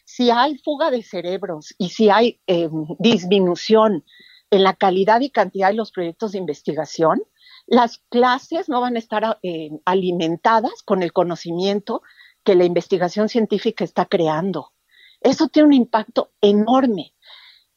Si 0.05 0.29
hay 0.29 0.57
fuga 0.59 0.91
de 0.91 1.03
cerebros 1.03 1.75
y 1.77 1.89
si 1.89 2.09
hay 2.09 2.39
em, 2.47 2.85
disminución 2.99 4.05
en 4.49 4.63
la 4.63 4.75
calidad 4.75 5.19
y 5.19 5.29
cantidad 5.29 5.67
de 5.67 5.73
los 5.73 5.91
proyectos 5.91 6.31
de 6.31 6.37
investigación, 6.37 7.21
las 7.67 7.97
clases 8.07 8.69
no 8.69 8.79
van 8.79 8.95
a 8.95 8.99
estar 8.99 9.39
eh, 9.43 9.71
alimentadas 9.83 10.83
con 10.83 11.03
el 11.03 11.11
conocimiento 11.11 12.01
que 12.45 12.55
la 12.55 12.63
investigación 12.63 13.27
científica 13.27 13.83
está 13.83 14.05
creando. 14.05 14.71
Eso 15.19 15.49
tiene 15.49 15.67
un 15.67 15.73
impacto 15.73 16.31
enorme. 16.39 17.13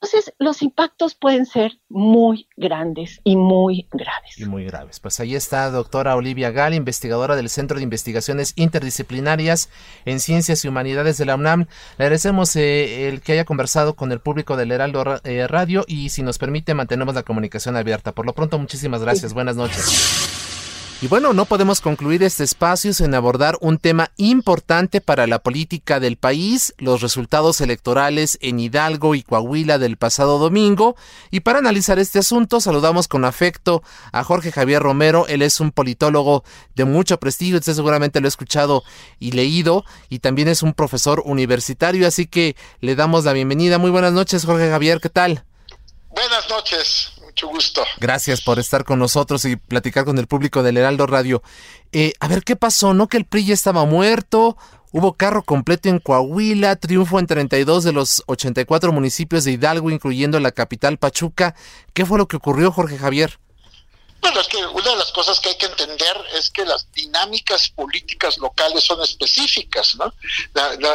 Entonces, 0.02 0.34
los 0.40 0.62
impactos 0.62 1.14
pueden 1.14 1.46
ser 1.46 1.78
muy 1.88 2.48
grandes 2.56 3.20
y 3.22 3.36
muy 3.36 3.86
graves. 3.92 4.36
Y 4.36 4.46
muy 4.46 4.64
graves. 4.64 4.98
Pues 4.98 5.20
ahí 5.20 5.36
está 5.36 5.70
doctora 5.70 6.16
Olivia 6.16 6.50
Gal, 6.50 6.74
investigadora 6.74 7.36
del 7.36 7.48
Centro 7.48 7.76
de 7.76 7.84
Investigaciones 7.84 8.52
Interdisciplinarias 8.56 9.70
en 10.04 10.18
Ciencias 10.18 10.64
y 10.64 10.68
Humanidades 10.68 11.18
de 11.18 11.26
la 11.26 11.36
UNAM. 11.36 11.66
Le 11.98 12.04
agradecemos 12.04 12.56
eh, 12.56 13.08
el 13.08 13.20
que 13.20 13.34
haya 13.34 13.44
conversado 13.44 13.94
con 13.94 14.10
el 14.10 14.18
público 14.18 14.56
del 14.56 14.72
Heraldo 14.72 15.20
eh, 15.22 15.46
Radio 15.46 15.84
y 15.86 16.08
si 16.08 16.24
nos 16.24 16.36
permite 16.36 16.74
mantenemos 16.74 17.14
la 17.14 17.22
comunicación 17.22 17.76
abierta. 17.76 18.10
Por 18.10 18.26
lo 18.26 18.32
pronto, 18.32 18.58
muchísimas 18.58 19.02
gracias. 19.02 19.32
Buenas 19.34 19.54
noches. 19.54 20.61
Y 21.02 21.08
bueno, 21.08 21.32
no 21.32 21.46
podemos 21.46 21.80
concluir 21.80 22.22
este 22.22 22.44
espacio 22.44 22.94
sin 22.94 23.12
abordar 23.16 23.58
un 23.60 23.78
tema 23.78 24.12
importante 24.18 25.00
para 25.00 25.26
la 25.26 25.40
política 25.40 25.98
del 25.98 26.16
país, 26.16 26.74
los 26.78 27.00
resultados 27.00 27.60
electorales 27.60 28.38
en 28.40 28.60
Hidalgo 28.60 29.16
y 29.16 29.24
Coahuila 29.24 29.78
del 29.78 29.96
pasado 29.96 30.38
domingo. 30.38 30.94
Y 31.32 31.40
para 31.40 31.58
analizar 31.58 31.98
este 31.98 32.20
asunto, 32.20 32.60
saludamos 32.60 33.08
con 33.08 33.24
afecto 33.24 33.82
a 34.12 34.22
Jorge 34.22 34.52
Javier 34.52 34.80
Romero. 34.80 35.26
Él 35.26 35.42
es 35.42 35.58
un 35.58 35.72
politólogo 35.72 36.44
de 36.76 36.84
mucho 36.84 37.18
prestigio, 37.18 37.58
usted 37.58 37.74
seguramente 37.74 38.20
lo 38.20 38.28
ha 38.28 38.28
escuchado 38.28 38.84
y 39.18 39.32
leído, 39.32 39.84
y 40.08 40.20
también 40.20 40.46
es 40.46 40.62
un 40.62 40.72
profesor 40.72 41.24
universitario, 41.26 42.06
así 42.06 42.28
que 42.28 42.54
le 42.78 42.94
damos 42.94 43.24
la 43.24 43.32
bienvenida. 43.32 43.78
Muy 43.78 43.90
buenas 43.90 44.12
noches, 44.12 44.44
Jorge 44.44 44.70
Javier, 44.70 45.00
¿qué 45.00 45.08
tal? 45.08 45.42
Buenas 46.10 46.48
noches 46.48 47.21
mucho 47.32 47.48
gusto. 47.48 47.82
Gracias 47.98 48.42
por 48.42 48.58
estar 48.58 48.84
con 48.84 48.98
nosotros 48.98 49.44
y 49.46 49.56
platicar 49.56 50.04
con 50.04 50.18
el 50.18 50.26
público 50.26 50.62
del 50.62 50.76
Heraldo 50.76 51.06
Radio. 51.06 51.42
Eh, 51.92 52.12
a 52.20 52.28
ver, 52.28 52.44
¿qué 52.44 52.56
pasó? 52.56 52.94
¿No 52.94 53.08
que 53.08 53.16
el 53.16 53.24
PRI 53.24 53.46
ya 53.46 53.54
estaba 53.54 53.84
muerto? 53.86 54.56
Hubo 54.92 55.14
carro 55.14 55.42
completo 55.42 55.88
en 55.88 55.98
Coahuila, 55.98 56.76
triunfo 56.76 57.18
en 57.18 57.26
32 57.26 57.84
de 57.84 57.92
los 57.92 58.22
84 58.26 58.92
municipios 58.92 59.44
de 59.44 59.52
Hidalgo, 59.52 59.90
incluyendo 59.90 60.38
la 60.40 60.52
capital 60.52 60.98
Pachuca. 60.98 61.54
¿Qué 61.94 62.04
fue 62.04 62.18
lo 62.18 62.28
que 62.28 62.36
ocurrió, 62.36 62.70
Jorge 62.70 62.98
Javier? 62.98 63.38
Bueno, 64.22 64.40
es 64.40 64.46
que 64.46 64.64
una 64.64 64.90
de 64.90 64.96
las 64.96 65.10
cosas 65.10 65.40
que 65.40 65.48
hay 65.48 65.56
que 65.56 65.66
entender 65.66 66.16
es 66.32 66.48
que 66.50 66.64
las 66.64 66.90
dinámicas 66.92 67.68
políticas 67.68 68.38
locales 68.38 68.84
son 68.84 69.02
específicas, 69.02 69.96
¿no? 69.96 70.14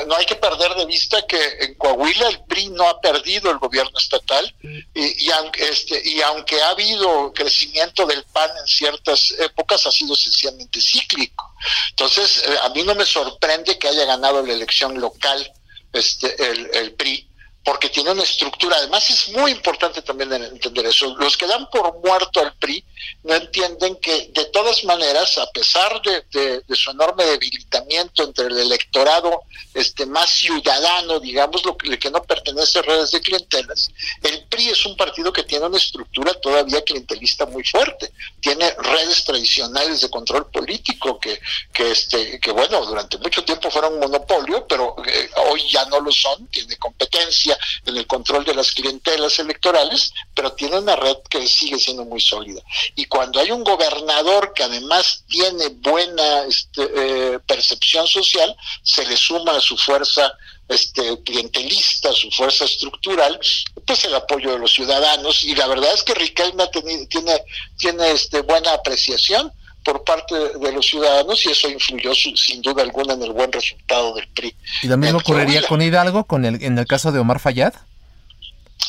no 0.07 0.15
hay 0.15 0.25
que 0.25 0.37
perder 0.37 0.75
de 0.75 0.85
vista 0.85 1.27
que 1.27 1.37
en 1.59 1.75
Coahuila 1.75 2.29
el 2.29 2.39
PRI 2.45 2.69
no 2.69 2.87
ha 2.87 3.01
perdido 3.01 3.51
el 3.51 3.57
gobierno 3.57 3.97
estatal 3.97 4.55
y, 4.93 5.29
aunque, 5.31 5.67
este, 5.67 6.01
y 6.07 6.21
aunque 6.21 6.61
ha 6.61 6.69
habido 6.69 7.33
crecimiento 7.33 8.05
del 8.05 8.23
PAN 8.23 8.49
en 8.61 8.67
ciertas 8.67 9.31
épocas, 9.31 9.85
ha 9.85 9.91
sido 9.91 10.15
sencillamente 10.15 10.79
cíclico. 10.79 11.53
Entonces, 11.89 12.43
eh, 12.45 12.57
a 12.63 12.69
mí 12.69 12.83
no 12.83 12.95
me 12.95 13.05
sorprende 13.05 13.77
que 13.77 13.89
haya 13.89 14.05
ganado 14.05 14.41
la 14.41 14.53
elección 14.53 15.01
local 15.01 15.51
este, 15.91 16.33
el, 16.49 16.69
el 16.73 16.93
PRI 16.93 17.26
porque 17.67 17.89
tiene 17.89 18.11
una 18.11 18.23
estructura. 18.23 18.77
Además, 18.77 19.09
es 19.09 19.27
muy 19.27 19.51
importante 19.51 20.01
también 20.01 20.31
entender 20.31 20.85
eso. 20.85 21.13
Los 21.17 21.35
que 21.35 21.45
dan 21.45 21.69
por 21.69 21.99
muerto 21.99 22.39
al 22.39 22.55
PRI 22.55 22.81
no 23.23 23.35
entienden 23.35 23.97
que, 23.97 24.29
de 24.33 24.45
todas 24.45 24.85
maneras, 24.85 25.37
a 25.37 25.47
pesar 25.47 26.01
de, 26.01 26.63
su 26.73 26.91
enorme 26.91 27.25
debilitamiento 27.25 28.23
entre 28.23 28.45
el 28.45 28.57
electorado 28.57 29.41
este, 29.73 30.05
más 30.05 30.29
ciudadano, 30.29 31.19
digamos, 31.19 31.65
lo 31.65 31.75
que, 31.75 31.99
que 31.99 32.09
no 32.09 32.23
pertenece 32.23 32.79
a 32.79 32.83
redes 32.83 33.11
de 33.11 33.19
clientelas, 33.19 33.91
el 34.23 34.45
PRI 34.45 34.69
es 34.69 34.85
un 34.85 34.95
partido 34.95 35.33
que 35.33 35.43
tiene 35.43 35.65
una 35.65 35.77
estructura 35.77 36.33
todavía 36.35 36.81
clientelista 36.85 37.47
muy 37.47 37.65
fuerte. 37.65 38.13
Tiene 38.39 38.71
redes 38.75 39.25
tradicionales 39.25 39.99
de 39.99 40.09
control 40.09 40.49
político 40.49 41.19
que, 41.19 41.37
que, 41.73 41.91
este, 41.91 42.39
que 42.39 42.51
bueno, 42.51 42.85
durante 42.85 43.17
mucho 43.17 43.43
tiempo 43.43 43.69
fueron 43.69 43.95
un 43.95 43.99
monopolio, 43.99 44.65
pero 44.65 44.95
eh, 45.05 45.29
hoy 45.49 45.69
ya 45.69 45.83
no 45.87 45.99
lo 45.99 46.13
son, 46.13 46.47
tiene 46.47 46.77
competencia 46.77 47.56
en 47.85 47.97
el 47.97 48.07
control 48.07 48.43
de 48.45 48.53
las 48.53 48.71
clientelas 48.71 49.39
electorales, 49.39 50.13
pero 50.33 50.53
tiene 50.53 50.79
una 50.79 50.95
red 50.95 51.17
que 51.29 51.47
sigue 51.47 51.79
siendo 51.79 52.05
muy 52.05 52.21
sólida. 52.21 52.61
Y 52.95 53.05
cuando 53.05 53.39
hay 53.39 53.51
un 53.51 53.63
gobernador 53.63 54.53
que 54.53 54.63
además 54.63 55.23
tiene 55.27 55.69
buena 55.69 56.43
este, 56.43 56.83
eh, 56.95 57.39
percepción 57.45 58.07
social, 58.07 58.55
se 58.83 59.05
le 59.05 59.17
suma 59.17 59.57
a 59.57 59.61
su 59.61 59.77
fuerza 59.77 60.33
este, 60.67 61.23
clientelista, 61.23 62.11
su 62.11 62.29
fuerza 62.31 62.65
estructural, 62.65 63.39
pues 63.85 64.03
el 64.05 64.15
apoyo 64.15 64.51
de 64.51 64.59
los 64.59 64.73
ciudadanos. 64.73 65.43
Y 65.43 65.55
la 65.55 65.67
verdad 65.67 65.93
es 65.93 66.03
que 66.03 66.13
Riquelme 66.13 66.67
tiene, 66.67 67.07
tiene, 67.07 67.43
tiene 67.77 68.11
este, 68.11 68.41
buena 68.41 68.73
apreciación 68.73 69.51
por 69.87 70.03
parte 70.03 70.35
de 70.35 70.71
los 70.73 70.85
ciudadanos 70.85 71.45
y 71.45 71.49
eso 71.49 71.69
influyó 71.69 72.13
sin 72.13 72.61
duda 72.61 72.83
alguna 72.83 73.13
en 73.13 73.23
el 73.23 73.31
buen 73.31 73.49
resultado 73.49 74.13
del 74.15 74.27
PRI. 74.27 74.53
¿Y 74.83 74.87
lo 74.87 74.97
mismo 74.97 75.19
ocurriría 75.19 75.61
con 75.65 75.81
Hidalgo 75.81 76.25
con 76.25 76.43
el, 76.43 76.61
en 76.61 76.77
el 76.77 76.85
caso 76.85 77.13
de 77.13 77.19
Omar 77.19 77.39
Fayad? 77.39 77.73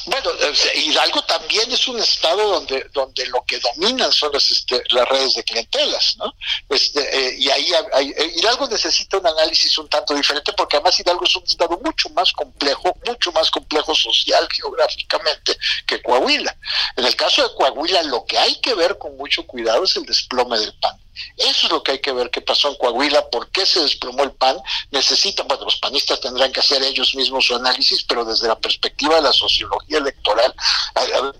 Bueno, 0.07 0.31
Hidalgo 0.75 1.23
también 1.23 1.71
es 1.71 1.87
un 1.89 1.99
estado 1.99 2.43
donde 2.49 2.87
donde 2.93 3.27
lo 3.27 3.45
que 3.45 3.59
dominan 3.59 4.11
son 4.13 4.33
las, 4.33 4.51
este, 4.51 4.83
las 4.91 5.09
redes 5.09 5.35
de 5.35 5.45
clientelas, 5.45 6.17
¿no? 6.19 6.35
Este, 6.69 7.01
eh, 7.01 7.37
y 7.39 7.49
ahí 7.51 7.71
eh, 7.73 8.33
Hidalgo 8.37 8.69
necesita 8.69 9.19
un 9.19 9.27
análisis 9.27 9.77
un 9.79 9.89
tanto 9.89 10.15
diferente 10.15 10.53
porque 10.53 10.77
además 10.77 10.99
Hidalgo 10.99 11.25
es 11.25 11.37
un 11.37 11.45
estado 11.45 11.79
mucho 11.85 12.09
más 12.11 12.33
complejo, 12.33 12.95
mucho 13.07 13.33
más 13.33 13.51
complejo 13.51 13.95
social, 13.95 14.49
geográficamente 14.51 15.59
que 15.87 16.03
Coahuila. 16.03 16.57
En 16.97 17.05
el 17.05 17.17
caso 17.17 17.47
de 17.47 17.55
Coahuila 17.55 18.03
lo 18.05 18.25
que 18.25 18.39
hay 18.39 18.61
que 18.61 18.75
ver 18.75 18.99
con 18.99 19.17
mucho 19.17 19.47
cuidado 19.47 19.85
es 19.85 19.97
el 19.97 20.05
desplome 20.05 20.59
del 20.59 20.75
PAN. 20.81 20.99
Eso 21.37 21.67
es 21.67 21.73
lo 21.73 21.83
que 21.83 21.93
hay 21.93 21.99
que 22.01 22.13
ver 22.13 22.31
qué 22.31 22.41
pasó 22.41 22.69
en 22.69 22.77
Coahuila, 22.77 23.29
por 23.31 23.51
qué 23.51 23.67
se 23.67 23.81
desplomó 23.81 24.25
el 24.25 24.33
PAN. 24.33 24.57
Necesitan, 24.91 25.47
bueno, 25.49 25.65
los 25.65 25.77
panistas 25.77 26.21
tendrán 26.21 26.53
que 26.53 26.61
hacer 26.61 26.83
ellos 26.83 27.15
mismos 27.15 27.47
su 27.47 27.55
análisis, 27.55 28.03
pero 28.05 28.25
desde 28.25 28.49
la 28.49 28.59
perspectiva 28.59 29.17
de 29.17 29.23
la 29.23 29.33
sociología 29.33 29.99
electoral, 29.99 30.55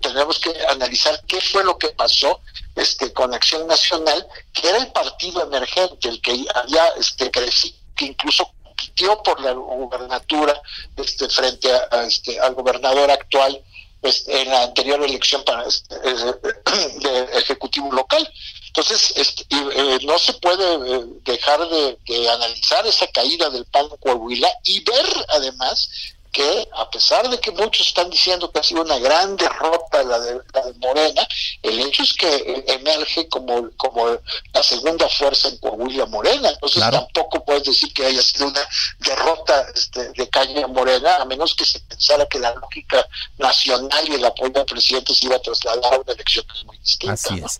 tenemos 0.01 0.39
que 0.39 0.53
analizar 0.67 1.21
qué 1.27 1.39
fue 1.41 1.63
lo 1.63 1.77
que 1.77 1.89
pasó 1.89 2.41
este, 2.75 3.11
con 3.13 3.33
Acción 3.33 3.67
Nacional, 3.67 4.25
que 4.53 4.69
era 4.69 4.77
el 4.77 4.91
partido 4.91 5.43
emergente, 5.43 6.09
el 6.09 6.21
que 6.21 6.45
había 6.55 6.87
este, 6.97 7.29
crecido, 7.29 7.75
que 7.95 8.05
incluso 8.05 8.49
compitió 8.63 9.21
por 9.21 9.41
la 9.41 9.51
gubernatura 9.51 10.61
este, 10.95 11.29
frente 11.29 11.69
a, 11.71 12.03
este, 12.03 12.39
al 12.39 12.53
gobernador 12.55 13.11
actual 13.11 13.61
este, 14.01 14.41
en 14.41 14.49
la 14.49 14.63
anterior 14.63 15.03
elección 15.03 15.43
para 15.43 15.63
este, 15.65 15.95
de 16.99 17.23
ejecutivo 17.39 17.91
local. 17.91 18.27
Entonces, 18.69 19.13
este, 19.15 19.45
eh, 19.49 19.99
no 20.03 20.19
se 20.19 20.33
puede 20.33 20.75
eh, 20.75 21.05
dejar 21.25 21.67
de, 21.67 21.97
analizar 22.29 22.85
esa 22.85 23.07
caída 23.07 23.49
del 23.49 23.65
PAN 23.65 23.89
Coahuila 23.99 24.49
y 24.63 24.81
ver 24.81 25.25
además 25.29 25.89
que 26.31 26.69
a 26.77 26.87
pesar 26.91 27.27
de 27.27 27.39
que 27.39 27.49
muchos 27.51 27.87
están 27.87 28.07
diciendo 28.11 28.51
que 28.51 28.59
ha 28.59 28.63
sido 28.63 28.83
una 28.83 28.99
gran 28.99 29.35
derrota 29.35 30.03
la 30.03 30.19
de, 30.19 30.39
Morena, 30.77 31.27
el 31.63 31.79
hecho 31.79 32.03
es 32.03 32.13
que 32.13 32.63
emerge 32.67 33.27
como, 33.27 33.71
como 33.77 34.05
la 34.53 34.61
segunda 34.61 35.09
fuerza 35.09 35.49
en 35.49 35.57
Coahuila 35.57 36.05
Morena. 36.05 36.49
Entonces 36.49 36.83
tampoco 36.91 37.43
puedes 37.43 37.63
decir 37.63 37.91
que 37.93 38.05
haya 38.05 38.21
sido 38.21 38.47
una 38.47 38.61
derrota 38.99 39.65
este, 39.73 40.09
de 40.09 40.29
calle 40.29 40.67
Morena, 40.67 41.15
a 41.15 41.25
menos 41.25 41.55
que 41.55 41.65
se 41.65 41.79
pensara 41.79 42.27
que 42.27 42.37
la 42.37 42.53
lógica 42.53 43.03
nacional 43.39 44.07
y 44.07 44.13
el 44.13 44.25
apoyo 44.25 44.59
al 44.59 44.65
presidente 44.65 45.15
se 45.15 45.25
iba 45.25 45.37
a 45.37 45.41
trasladar 45.41 45.95
a 45.95 45.97
una 45.97 46.13
elección 46.13 46.45
muy 46.65 46.77
distinta. 46.77 47.13
Así 47.13 47.41
es 47.43 47.59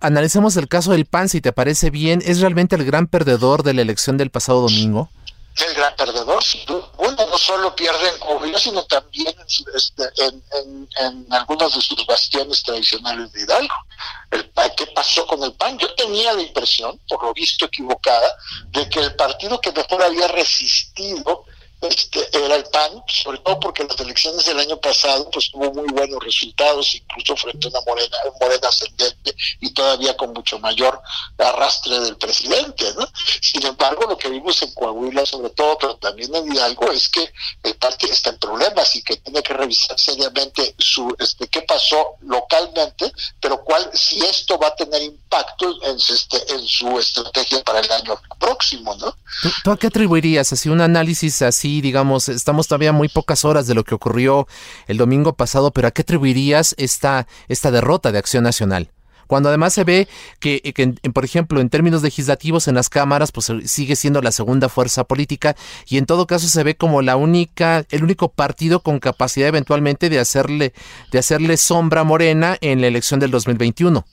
analicemos 0.00 0.56
el 0.56 0.68
caso 0.68 0.92
del 0.92 1.04
PAN, 1.04 1.28
si 1.28 1.40
te 1.40 1.52
parece 1.52 1.90
bien. 1.90 2.22
¿Es 2.24 2.40
realmente 2.40 2.76
el 2.76 2.84
gran 2.84 3.06
perdedor 3.06 3.62
de 3.62 3.74
la 3.74 3.82
elección 3.82 4.16
del 4.16 4.30
pasado 4.30 4.62
domingo? 4.62 5.10
El 5.56 5.74
gran 5.74 5.94
perdedor, 5.94 6.42
Uno 6.96 7.26
no 7.30 7.38
solo 7.38 7.76
pierde 7.76 8.08
en 8.08 8.18
Coahuila, 8.18 8.58
sino 8.58 8.84
también 8.86 9.32
este, 9.76 10.02
en, 10.98 11.26
algunos 11.30 11.74
de 11.76 11.80
sus 11.80 12.04
bastiones 12.06 12.62
tradicionales 12.64 13.30
de 13.32 13.42
Hidalgo. 13.42 13.74
El, 14.32 14.50
¿Qué 14.76 14.86
pasó 14.88 15.24
con 15.28 15.42
el 15.44 15.52
PAN? 15.52 15.78
Yo 15.78 15.94
tenía 15.94 16.32
la 16.32 16.42
impresión, 16.42 16.98
por 17.08 17.22
lo 17.22 17.32
visto 17.32 17.66
equivocada, 17.66 18.26
de 18.70 18.88
que 18.88 18.98
el 18.98 19.14
partido 19.14 19.60
que 19.60 19.70
mejor 19.70 20.02
había 20.02 20.26
resistido 20.26 21.44
este, 21.84 22.28
era 22.32 22.56
el 22.56 22.64
PAN, 22.64 23.02
sobre 23.06 23.38
todo 23.38 23.60
porque 23.60 23.84
las 23.84 23.98
elecciones 24.00 24.44
del 24.44 24.58
año 24.58 24.76
pasado 24.78 25.30
pues 25.30 25.50
tuvo 25.50 25.72
muy 25.72 25.88
buenos 25.92 26.22
resultados, 26.22 26.94
incluso 26.94 27.36
frente 27.36 27.66
a 27.66 27.70
una 27.70 27.80
morena, 27.86 28.16
morena 28.40 28.68
ascendente 28.68 29.34
y 29.60 29.72
todavía 29.72 30.16
con 30.16 30.32
mucho 30.32 30.58
mayor 30.58 31.00
arrastre 31.38 32.00
del 32.00 32.16
presidente, 32.16 32.84
¿no? 32.96 33.06
Sin 33.40 33.64
embargo, 33.66 34.06
lo 34.08 34.16
que 34.16 34.28
vimos 34.28 34.62
en 34.62 34.72
Coahuila, 34.72 35.26
sobre 35.26 35.50
todo, 35.50 35.78
pero 35.78 35.96
también 35.96 36.34
en 36.34 36.52
Hidalgo, 36.52 36.90
es 36.90 37.08
que 37.08 37.32
el 37.62 37.74
partido 37.76 38.12
está 38.12 38.30
en 38.30 38.38
problemas 38.38 38.94
y 38.96 39.02
que 39.02 39.16
tiene 39.16 39.42
que 39.42 39.54
revisar 39.54 39.98
seriamente 39.98 40.74
su 40.78 41.14
este 41.18 41.48
qué 41.48 41.62
pasó 41.62 42.16
localmente, 42.20 43.12
pero 43.40 43.62
cuál 43.62 43.90
si 43.92 44.20
esto 44.24 44.58
va 44.58 44.68
a 44.68 44.76
tener 44.76 45.02
impacto 45.02 45.70
en, 45.82 45.96
este, 45.96 46.54
en 46.54 46.66
su 46.66 46.98
estrategia 46.98 47.62
para 47.62 47.80
el 47.80 47.90
año 47.90 48.18
próximo, 48.38 48.94
¿no? 48.96 49.16
¿Tú, 49.62 49.70
a 49.70 49.76
qué 49.76 49.88
atribuirías 49.88 50.52
así 50.52 50.68
un 50.68 50.80
análisis 50.80 51.42
así, 51.42 51.73
digamos, 51.80 52.28
estamos 52.28 52.68
todavía 52.68 52.92
muy 52.92 53.08
pocas 53.08 53.44
horas 53.44 53.66
de 53.66 53.74
lo 53.74 53.84
que 53.84 53.94
ocurrió 53.94 54.46
el 54.86 54.96
domingo 54.96 55.34
pasado, 55.34 55.70
pero 55.70 55.88
a 55.88 55.90
qué 55.90 56.02
atribuirías 56.02 56.74
esta 56.78 57.26
esta 57.48 57.70
derrota 57.70 58.12
de 58.12 58.18
Acción 58.18 58.44
Nacional? 58.44 58.90
Cuando 59.26 59.48
además 59.48 59.72
se 59.72 59.84
ve 59.84 60.08
que, 60.38 60.74
por 61.12 61.24
ejemplo, 61.24 61.60
en 61.60 61.70
términos 61.70 62.02
legislativos 62.02 62.68
en 62.68 62.74
las 62.74 62.88
cámaras, 62.88 63.32
pues 63.32 63.50
sigue 63.66 63.96
siendo 63.96 64.20
la 64.20 64.32
segunda 64.32 64.68
fuerza 64.68 65.04
política 65.04 65.56
y 65.86 65.98
en 65.98 66.06
todo 66.06 66.26
caso 66.26 66.48
se 66.48 66.62
ve 66.62 66.76
como 66.76 67.02
la 67.02 67.16
única, 67.16 67.84
el 67.90 68.04
único 68.04 68.28
partido 68.28 68.80
con 68.80 69.00
capacidad 69.00 69.48
eventualmente 69.48 70.10
de 70.10 70.18
hacerle, 70.18 70.74
de 71.10 71.18
hacerle 71.18 71.56
sombra 71.56 72.04
Morena 72.04 72.58
en 72.60 72.80
la 72.80 72.86
elección 72.86 73.20
del 73.20 73.30
2021. 73.30 74.04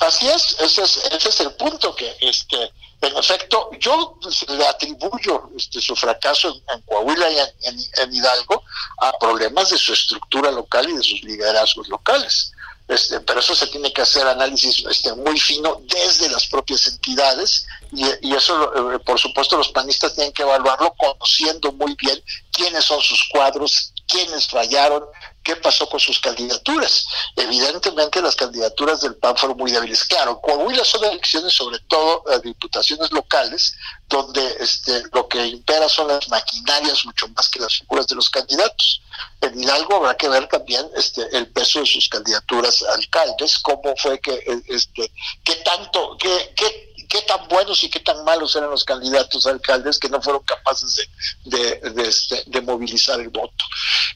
Así 0.00 0.28
es, 0.28 0.56
ese 0.60 0.82
es, 0.82 1.00
ese 1.12 1.28
es 1.28 1.40
el 1.40 1.52
punto 1.52 1.94
que, 1.94 2.10
este, 2.20 2.56
en 3.02 3.16
efecto, 3.16 3.70
yo 3.78 4.18
le 4.48 4.66
atribuyo 4.66 5.50
este, 5.56 5.80
su 5.80 5.94
fracaso 5.94 6.60
en, 6.72 6.80
Coahuila 6.82 7.30
y 7.30 7.38
en, 7.38 8.14
Hidalgo 8.14 8.62
a 8.98 9.12
problemas 9.18 9.70
de 9.70 9.78
su 9.78 9.92
estructura 9.92 10.50
local 10.50 10.88
y 10.88 10.96
de 10.96 11.02
sus 11.02 11.22
liderazgos 11.22 11.88
locales. 11.88 12.52
Este, 12.88 13.18
pero 13.20 13.40
eso 13.40 13.54
se 13.54 13.66
tiene 13.66 13.92
que 13.92 14.02
hacer 14.02 14.26
análisis 14.26 14.84
este, 14.88 15.12
muy 15.14 15.38
fino 15.40 15.82
desde 15.82 16.30
las 16.30 16.46
propias 16.46 16.86
entidades 16.86 17.66
y, 17.92 18.32
eso, 18.32 18.92
eh, 18.92 18.98
por 19.00 19.18
supuesto, 19.18 19.56
los 19.56 19.70
panistas 19.70 20.14
tienen 20.14 20.32
que 20.32 20.42
evaluarlo 20.42 20.94
conociendo 20.96 21.72
muy 21.72 21.96
bien 21.96 22.22
quiénes 22.52 22.84
son 22.84 23.00
sus 23.00 23.28
cuadros, 23.32 23.92
quiénes 24.06 24.46
fallaron, 24.46 25.04
qué 25.46 25.54
pasó 25.54 25.88
con 25.88 26.00
sus 26.00 26.18
candidaturas. 26.18 27.06
Evidentemente 27.36 28.20
las 28.20 28.34
candidaturas 28.34 29.00
del 29.00 29.14
PAN 29.14 29.36
fueron 29.36 29.56
muy 29.56 29.70
débiles. 29.70 30.02
Claro, 30.04 30.40
Coahuila 30.40 30.84
son 30.84 31.04
elecciones 31.04 31.54
sobre 31.54 31.78
todo 31.86 32.24
a 32.28 32.40
diputaciones 32.40 33.12
locales, 33.12 33.72
donde 34.08 34.44
este, 34.58 35.04
lo 35.12 35.28
que 35.28 35.46
impera 35.46 35.88
son 35.88 36.08
las 36.08 36.28
maquinarias 36.28 37.04
mucho 37.04 37.28
más 37.28 37.48
que 37.48 37.60
las 37.60 37.76
figuras 37.76 38.08
de 38.08 38.16
los 38.16 38.28
candidatos. 38.28 39.00
En 39.40 39.62
Hidalgo 39.62 39.94
habrá 39.94 40.16
que 40.16 40.28
ver 40.28 40.48
también 40.48 40.84
este, 40.96 41.22
el 41.36 41.46
peso 41.52 41.78
de 41.78 41.86
sus 41.86 42.08
candidaturas 42.08 42.82
alcaldes, 42.82 43.60
cómo 43.60 43.94
fue 43.96 44.18
que, 44.18 44.42
este, 44.66 45.12
qué 45.44 45.54
tanto, 45.64 46.16
qué, 46.18 46.54
qué 46.56 46.86
qué 47.08 47.22
tan 47.22 47.46
buenos 47.46 47.84
y 47.84 47.88
qué 47.88 48.00
tan 48.00 48.24
malos 48.24 48.56
eran 48.56 48.68
los 48.68 48.82
candidatos 48.82 49.46
alcaldes 49.46 50.00
que 50.00 50.08
no 50.08 50.20
fueron 50.20 50.42
capaces 50.42 51.08
de, 51.44 51.76
de, 51.78 52.02
este, 52.02 52.42
de 52.46 52.60
movilizar 52.62 53.20
el 53.20 53.28
voto. 53.28 53.64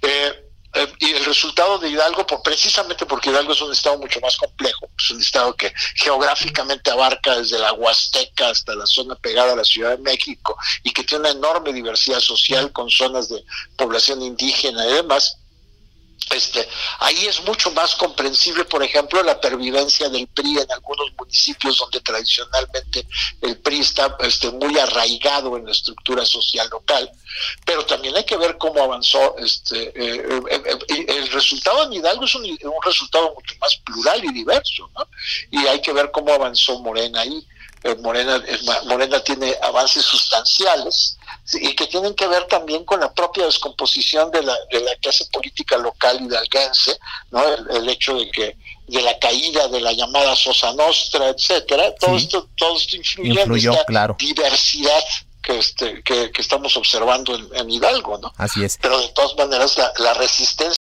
Eh, 0.03 0.50
eh, 0.73 0.93
y 1.01 1.11
el 1.11 1.25
resultado 1.25 1.79
de 1.79 1.89
Hidalgo, 1.89 2.25
por, 2.27 2.43
precisamente 2.43 3.05
porque 3.05 3.31
Hidalgo 3.31 3.53
es 3.53 3.61
un 3.61 3.73
estado 3.73 3.99
mucho 3.99 4.21
más 4.21 4.37
complejo, 4.37 4.89
es 4.97 5.11
un 5.11 5.21
estado 5.21 5.55
que 5.57 5.73
geográficamente 5.97 6.91
abarca 6.91 7.37
desde 7.37 7.59
la 7.59 7.73
Huasteca 7.73 8.51
hasta 8.51 8.75
la 8.77 8.87
zona 8.87 9.17
pegada 9.17 9.53
a 9.53 9.57
la 9.57 9.65
Ciudad 9.65 9.97
de 9.97 10.03
México 10.03 10.57
y 10.85 10.93
que 10.93 11.03
tiene 11.03 11.23
una 11.23 11.31
enorme 11.31 11.73
diversidad 11.73 12.21
social 12.21 12.71
con 12.73 12.89
zonas 12.89 13.29
de 13.29 13.45
población 13.77 14.23
indígena 14.23 14.87
y 14.87 14.93
demás, 14.93 15.40
este, 16.31 16.69
ahí 17.01 17.27
es 17.27 17.43
mucho 17.45 17.71
más 17.73 17.95
comprensible, 17.97 18.65
por 18.65 18.83
ejemplo, 18.83 19.23
la 19.23 19.41
pervivencia 19.41 20.09
del 20.09 20.29
PRI 20.29 20.59
en 20.59 20.73
algunos 20.73 21.13
municipios 21.19 21.77
donde 21.79 22.01
tradicionalmente 22.01 23.07
el 23.41 23.59
PRI 23.59 23.81
está 23.81 24.17
este, 24.21 24.51
muy 24.51 24.79
arraigado 24.79 25.57
en 25.57 25.67
la 25.67 25.73
estructura 25.73 26.25
social 26.25 26.69
local, 26.71 27.11
pero 27.65 27.85
también 27.85 28.17
hay 28.17 28.25
que 28.25 28.37
ver 28.37 28.59
cómo 28.59 28.83
avanzó 28.83 29.37
este, 29.39 29.89
eh, 29.89 30.41
eh, 30.51 30.79
eh, 30.89 31.07
el 31.09 31.29
resultado 31.31 31.85
en 31.85 31.95
Hidalgo 31.95 32.25
es 32.25 32.35
un, 32.35 32.59
resultado 32.85 33.35
mucho 33.35 33.55
más 33.61 33.77
plural 33.77 34.25
y 34.25 34.33
diverso, 34.33 34.89
¿no? 34.97 35.07
Y 35.51 35.67
hay 35.67 35.81
que 35.81 35.93
ver 35.93 36.11
cómo 36.11 36.33
avanzó 36.33 36.81
Morena 36.81 37.21
ahí. 37.21 37.47
Morena, 38.03 38.43
Morena 38.85 39.21
tiene 39.21 39.57
avances 39.63 40.05
sustanciales 40.05 41.17
y 41.55 41.75
que 41.75 41.87
tienen 41.87 42.15
que 42.15 42.27
ver 42.27 42.45
también 42.45 42.85
con 42.85 43.01
la 43.01 43.13
propia 43.13 43.45
descomposición 43.47 44.31
de 44.31 44.43
la, 44.43 44.57
de 44.71 44.81
la 44.81 44.95
clase 44.97 45.27
política 45.33 45.77
local 45.79 46.21
hidalguense, 46.21 46.99
¿no? 47.31 47.43
El, 47.47 47.89
hecho 47.89 48.15
de 48.15 48.31
que 48.31 48.57
de 48.87 49.03
la 49.03 49.19
caída 49.19 49.69
de 49.69 49.81
la 49.81 49.93
llamada 49.93 50.37
Sosa 50.37 50.73
Nostra, 50.75 51.29
etcétera, 51.29 51.95
todo 51.97 52.17
esto 52.17 52.49
todo 52.57 52.77
esto 52.77 52.97
influye 52.97 53.43
en 53.43 53.55
esta 53.57 54.17
diversidad 54.19 55.05
que, 55.43 55.59
este, 55.59 56.03
que, 56.03 56.31
estamos 56.37 56.77
observando 56.77 57.35
en, 57.55 57.71
Hidalgo, 57.71 58.19
¿no? 58.19 58.33
Así 58.37 58.63
es. 58.63 58.79
Pero 58.81 59.01
de 59.01 59.09
todas 59.09 59.37
maneras 59.37 59.77
la, 59.79 59.93
la 59.99 60.15
resistencia 60.15 60.80